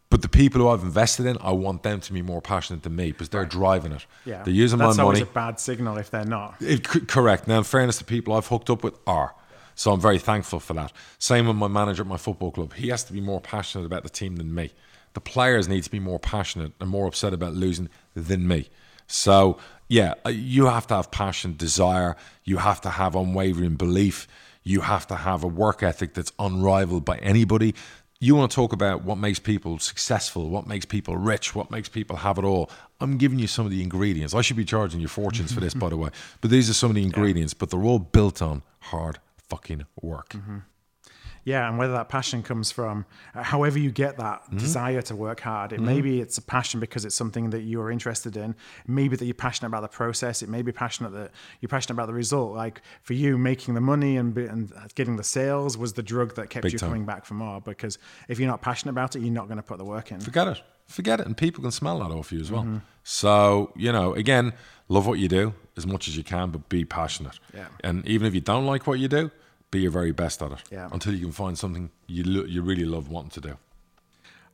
But 0.09 0.23
the 0.23 0.30
people 0.30 0.61
who 0.61 0.69
I've 0.69 0.82
invested 0.82 1.25
in, 1.27 1.38
I 1.39 1.51
want 1.51 1.84
them 1.84 1.99
to 2.01 2.13
be 2.13 2.21
more 2.21 2.41
passionate 2.41 2.82
than 2.82 2.95
me 2.95 3.11
because 3.11 3.30
they're 3.30 3.45
driving 3.45 3.91
it. 3.91 4.05
Yeah. 4.25 4.41
They're 4.43 4.53
using 4.53 4.80
That's 4.80 4.97
my 4.97 5.03
always 5.03 5.19
money. 5.19 5.30
a 5.30 5.34
bad 5.34 5.59
signal 5.59 5.97
if 5.97 6.09
they're 6.09 6.25
not. 6.25 6.55
It, 6.59 6.84
correct. 6.84 7.47
Now, 7.47 7.59
in 7.59 7.63
fairness, 7.63 7.99
the 7.99 8.05
people 8.05 8.34
I've 8.34 8.47
hooked 8.47 8.69
up 8.69 8.84
with 8.84 8.97
are. 9.05 9.36
So 9.75 9.93
I'm 9.93 10.01
very 10.01 10.17
thankful 10.17 10.59
for 10.59 10.73
that. 10.73 10.91
Same 11.19 11.47
with 11.47 11.55
my 11.55 11.67
manager 11.67 12.01
at 12.01 12.07
my 12.07 12.17
football 12.17 12.51
club. 12.51 12.73
He 12.73 12.89
has 12.89 13.03
to 13.05 13.13
be 13.13 13.21
more 13.21 13.39
passionate 13.39 13.86
about 13.86 14.03
the 14.03 14.09
team 14.09 14.38
than 14.38 14.53
me. 14.53 14.71
The 15.14 15.22
players 15.22 15.68
need 15.68 15.84
to 15.84 15.89
be 15.89 15.99
more 15.99 16.20
passionate 16.20 16.74
and 16.80 16.89
more 16.89 17.07
upset 17.07 17.34
about 17.34 17.53
losing 17.53 17.89
than 18.16 18.47
me. 18.47 18.70
So, 19.07 19.57
yeah, 19.88 20.14
uh, 20.26 20.30
you 20.30 20.68
have 20.68 20.86
to 20.88 20.95
have 20.95 21.10
passion, 21.10 21.55
desire. 21.57 22.16
You 22.43 22.57
have 22.57 22.80
to 22.82 22.89
have 22.89 23.16
unwavering 23.16 23.76
belief. 23.76 24.28
You 24.64 24.82
have 24.82 25.07
to 25.07 25.16
have 25.16 25.43
a 25.43 25.47
work 25.47 25.82
ethic 25.82 26.14
that's 26.14 26.32
unrivaled 26.38 27.05
by 27.05 27.18
anybody. 27.18 27.74
You 28.20 28.36
want 28.36 28.51
to 28.51 28.55
talk 28.55 28.74
about 28.74 29.03
what 29.03 29.18
makes 29.18 29.39
people 29.39 29.80
successful, 29.80 30.49
what 30.49 30.68
makes 30.68 30.86
people 30.86 31.16
rich, 31.18 31.55
what 31.55 31.72
makes 31.72 31.89
people 31.89 32.18
have 32.18 32.38
it 32.38 32.43
all. 32.43 32.70
I'm 32.99 33.18
giving 33.18 33.39
you 33.39 33.47
some 33.47 33.66
of 33.66 33.72
the 33.72 33.82
ingredients. 33.82 34.36
I 34.36 34.41
should 34.41 34.57
be 34.57 34.66
charging 34.66 34.99
you 34.99 35.07
fortunes 35.07 35.53
for 35.53 35.62
this, 35.62 35.74
by 35.74 35.89
the 35.89 35.97
way. 35.97 36.10
But 36.41 36.51
these 36.51 36.70
are 36.70 36.74
some 36.74 36.91
of 36.91 36.95
the 36.95 37.03
ingredients, 37.03 37.53
but 37.53 37.70
they're 37.72 37.82
all 37.82 37.97
built 37.99 38.41
on 38.41 38.62
hard 38.80 39.20
fucking 39.38 39.86
work. 40.01 40.36
Yeah, 41.53 41.67
and 41.67 41.77
whether 41.79 41.93
that 41.99 42.09
passion 42.17 42.39
comes 42.43 42.67
from, 42.77 42.95
uh, 43.35 43.43
however 43.53 43.77
you 43.85 43.91
get 44.05 44.13
that 44.25 44.39
Mm-hmm. 44.49 44.57
desire 44.67 45.01
to 45.09 45.15
work 45.15 45.39
hard, 45.51 45.69
it 45.73 45.79
maybe 45.93 46.11
it's 46.23 46.37
a 46.37 46.41
passion 46.57 46.79
because 46.79 47.03
it's 47.07 47.15
something 47.23 47.45
that 47.53 47.61
you 47.69 47.77
are 47.83 47.91
interested 47.97 48.33
in. 48.43 48.49
Maybe 48.99 49.13
that 49.17 49.25
you're 49.25 49.43
passionate 49.47 49.69
about 49.73 49.83
the 49.89 49.95
process. 50.01 50.35
It 50.45 50.49
may 50.49 50.61
be 50.69 50.71
passionate 50.71 51.11
that 51.19 51.29
you're 51.59 51.73
passionate 51.75 51.95
about 51.97 52.07
the 52.07 52.17
result. 52.25 52.49
Like 52.65 52.81
for 53.07 53.13
you, 53.23 53.31
making 53.51 53.71
the 53.79 53.85
money 53.93 54.13
and 54.21 54.29
and 54.37 54.61
getting 54.99 55.15
the 55.17 55.23
sales 55.37 55.71
was 55.83 55.91
the 55.99 56.03
drug 56.13 56.29
that 56.37 56.49
kept 56.49 56.63
Big 56.63 56.73
you 56.73 56.79
time. 56.79 56.89
coming 56.89 57.05
back 57.05 57.23
for 57.25 57.35
more. 57.45 57.59
Because 57.61 57.95
if 58.31 58.35
you're 58.39 58.51
not 58.55 58.61
passionate 58.69 58.93
about 58.97 59.15
it, 59.15 59.19
you're 59.23 59.39
not 59.41 59.47
going 59.49 59.61
to 59.63 59.67
put 59.71 59.77
the 59.83 59.89
work 59.95 60.07
in. 60.13 60.19
Forget 60.31 60.47
it. 60.53 60.59
Forget 60.97 61.19
it. 61.21 61.25
And 61.27 61.35
people 61.45 61.61
can 61.65 61.71
smell 61.71 61.97
that 61.99 62.11
off 62.17 62.31
you 62.31 62.39
as 62.45 62.49
well. 62.51 62.65
So, 63.03 63.71
you 63.75 63.91
know, 63.91 64.13
again, 64.23 64.53
love 64.87 65.05
what 65.07 65.19
you 65.19 65.27
do 65.27 65.53
as 65.77 65.85
much 65.93 66.07
as 66.07 66.13
you 66.17 66.23
can, 66.23 66.45
but 66.51 66.61
be 66.69 66.85
passionate. 66.85 67.39
Yeah. 67.53 67.67
And 67.83 68.05
even 68.07 68.27
if 68.27 68.33
you 68.33 68.41
don't 68.41 68.65
like 68.65 68.87
what 68.87 68.99
you 68.99 69.07
do, 69.07 69.31
be 69.72 69.82
your 69.82 69.91
very 69.91 70.11
best 70.11 70.41
at 70.41 70.51
it 70.51 70.59
Yeah. 70.72 70.89
until 70.91 71.13
you 71.13 71.22
can 71.22 71.32
find 71.32 71.57
something 71.57 71.89
you, 72.07 72.24
lo- 72.24 72.45
you 72.45 72.61
really 72.61 72.86
love 72.86 73.09
wanting 73.09 73.32
to 73.32 73.41
do. 73.41 73.57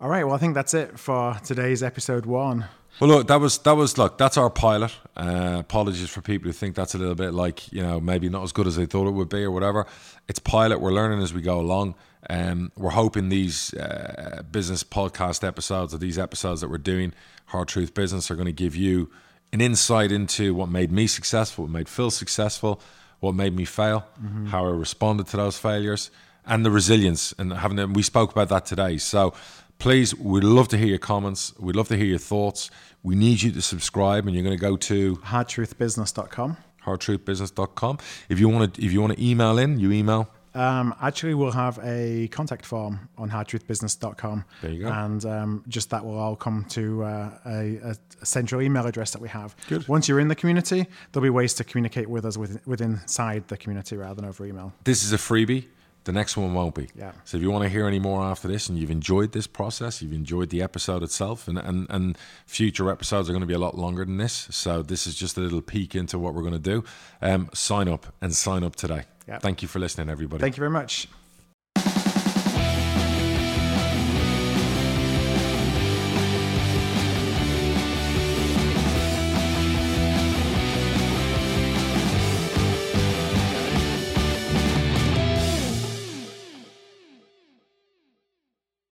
All 0.01 0.09
right, 0.09 0.23
well, 0.25 0.35
I 0.35 0.37
think 0.37 0.55
that's 0.55 0.73
it 0.73 0.99
for 0.99 1.37
today's 1.43 1.81
episode 1.81 2.25
one. 2.25 2.65
Well, 2.99 3.09
look, 3.09 3.27
that 3.27 3.39
was 3.41 3.57
that 3.59 3.73
was 3.75 3.97
look. 3.97 4.17
That's 4.17 4.37
our 4.37 4.49
pilot. 4.49 4.91
Uh, 5.17 5.57
apologies 5.59 6.09
for 6.09 6.21
people 6.21 6.47
who 6.47 6.53
think 6.53 6.75
that's 6.75 6.95
a 6.95 6.97
little 6.97 7.15
bit 7.15 7.33
like 7.33 7.71
you 7.73 7.81
know 7.83 7.99
maybe 7.99 8.29
not 8.29 8.43
as 8.43 8.51
good 8.53 8.67
as 8.67 8.75
they 8.77 8.85
thought 8.85 9.07
it 9.07 9.11
would 9.11 9.27
be 9.29 9.43
or 9.43 9.51
whatever. 9.51 9.85
It's 10.29 10.39
pilot. 10.39 10.79
We're 10.79 10.93
learning 10.93 11.21
as 11.21 11.33
we 11.33 11.41
go 11.41 11.59
along. 11.59 11.95
Um, 12.29 12.71
we're 12.77 12.91
hoping 12.91 13.27
these 13.29 13.73
uh, 13.73 14.43
business 14.49 14.83
podcast 14.83 15.45
episodes 15.45 15.93
or 15.93 15.97
these 15.97 16.17
episodes 16.17 16.61
that 16.61 16.69
we're 16.69 16.77
doing, 16.77 17.13
Hard 17.47 17.67
Truth 17.67 17.93
Business, 17.93 18.31
are 18.31 18.35
going 18.35 18.47
to 18.47 18.51
give 18.53 18.75
you 18.77 19.11
an 19.53 19.59
insight 19.61 20.11
into 20.11 20.53
what 20.55 20.69
made 20.69 20.91
me 20.91 21.05
successful, 21.07 21.65
what 21.65 21.71
made 21.71 21.89
Phil 21.89 22.11
successful, 22.11 22.81
what 23.19 23.35
made 23.35 23.55
me 23.55 23.65
fail, 23.65 24.05
how 24.47 24.65
I 24.65 24.69
responded 24.69 25.27
to 25.27 25.37
those 25.37 25.57
failures, 25.57 26.11
and 26.45 26.65
the 26.65 26.71
resilience. 26.71 27.33
And 27.37 27.53
having 27.53 27.79
and 27.79 27.95
we 27.95 28.03
spoke 28.03 28.31
about 28.31 28.49
that 28.49 28.65
today. 28.65 28.97
So 28.97 29.33
please, 29.79 30.15
we'd 30.15 30.43
love 30.43 30.67
to 30.69 30.77
hear 30.77 30.87
your 30.87 30.99
comments. 30.99 31.53
We'd 31.59 31.75
love 31.75 31.87
to 31.89 31.97
hear 31.97 32.05
your 32.05 32.19
thoughts. 32.19 32.69
We 33.03 33.15
need 33.15 33.41
you 33.41 33.51
to 33.51 33.61
subscribe, 33.61 34.25
and 34.25 34.35
you're 34.35 34.43
going 34.43 34.57
to 34.57 34.61
go 34.61 34.77
to 34.77 35.17
Hardtruthbusiness.com. 35.17 36.57
hardtruthbusiness.com. 36.85 37.97
If 38.29 38.39
you 38.39 38.49
want 38.49 38.73
to, 38.73 38.85
if 38.85 38.91
you 38.91 39.01
want 39.01 39.15
to 39.17 39.23
email 39.23 39.57
in, 39.57 39.79
you 39.79 39.91
email. 39.91 40.29
Um, 40.55 40.95
actually, 41.01 41.33
we'll 41.33 41.51
have 41.51 41.79
a 41.83 42.29
contact 42.29 42.65
form 42.65 43.09
on 43.17 43.29
hardtruthbusiness.com. 43.29 44.45
There 44.61 44.71
you 44.71 44.83
go. 44.83 44.87
And 44.87 45.25
um, 45.25 45.63
just 45.67 45.89
that 45.89 46.03
will 46.03 46.17
all 46.17 46.35
come 46.35 46.65
to 46.69 47.03
uh, 47.03 47.31
a, 47.45 47.75
a, 47.83 47.95
central 48.25 48.61
email 48.61 48.87
address 48.87 49.11
that 49.11 49.21
we 49.21 49.29
have. 49.29 49.55
Good. 49.67 49.87
Once 49.87 50.07
you're 50.07 50.21
in 50.21 50.29
the 50.29 50.35
community, 50.35 50.87
there'll 51.11 51.23
be 51.23 51.29
ways 51.29 51.53
to 51.55 51.63
communicate 51.65 52.09
with 52.09 52.25
us 52.25 52.37
within, 52.37 52.61
with 52.65 52.81
inside 52.81 53.47
the 53.49 53.57
community 53.57 53.97
rather 53.97 54.15
than 54.15 54.25
over 54.25 54.45
email. 54.45 54.73
This 54.85 55.03
is 55.03 55.11
a 55.11 55.17
freebie. 55.17 55.65
The 56.05 56.11
next 56.11 56.37
one 56.37 56.53
won't 56.53 56.75
be. 56.75 56.87
Yeah. 56.95 57.13
So 57.23 57.37
if 57.37 57.43
you 57.43 57.49
want 57.49 57.63
to 57.63 57.69
hear 57.69 57.87
any 57.87 57.97
more 57.97 58.23
after 58.23 58.47
this 58.47 58.69
and 58.69 58.77
you've 58.77 58.91
enjoyed 58.91 59.31
this 59.31 59.47
process, 59.47 60.03
you've 60.03 60.13
enjoyed 60.13 60.51
the 60.51 60.61
episode 60.61 61.01
itself, 61.01 61.47
and, 61.47 61.57
and, 61.57 61.87
and 61.89 62.15
future 62.45 62.91
episodes 62.91 63.27
are 63.27 63.33
going 63.33 63.41
to 63.41 63.47
be 63.47 63.55
a 63.55 63.59
lot 63.59 63.75
longer 63.75 64.05
than 64.05 64.17
this. 64.17 64.47
So 64.51 64.83
this 64.83 65.07
is 65.07 65.15
just 65.15 65.35
a 65.35 65.41
little 65.41 65.61
peek 65.61 65.95
into 65.95 66.19
what 66.19 66.35
we're 66.35 66.43
going 66.43 66.53
to 66.53 66.59
do. 66.59 66.83
Um, 67.23 67.49
sign 67.53 67.89
up 67.89 68.13
and 68.21 68.35
sign 68.35 68.63
up 68.63 68.75
today. 68.75 69.05
Yeah. 69.27 69.39
Thank 69.39 69.61
you 69.61 69.67
for 69.67 69.79
listening, 69.79 70.09
everybody. 70.09 70.41
Thank 70.41 70.57
you 70.57 70.61
very 70.61 70.71
much. 70.71 71.07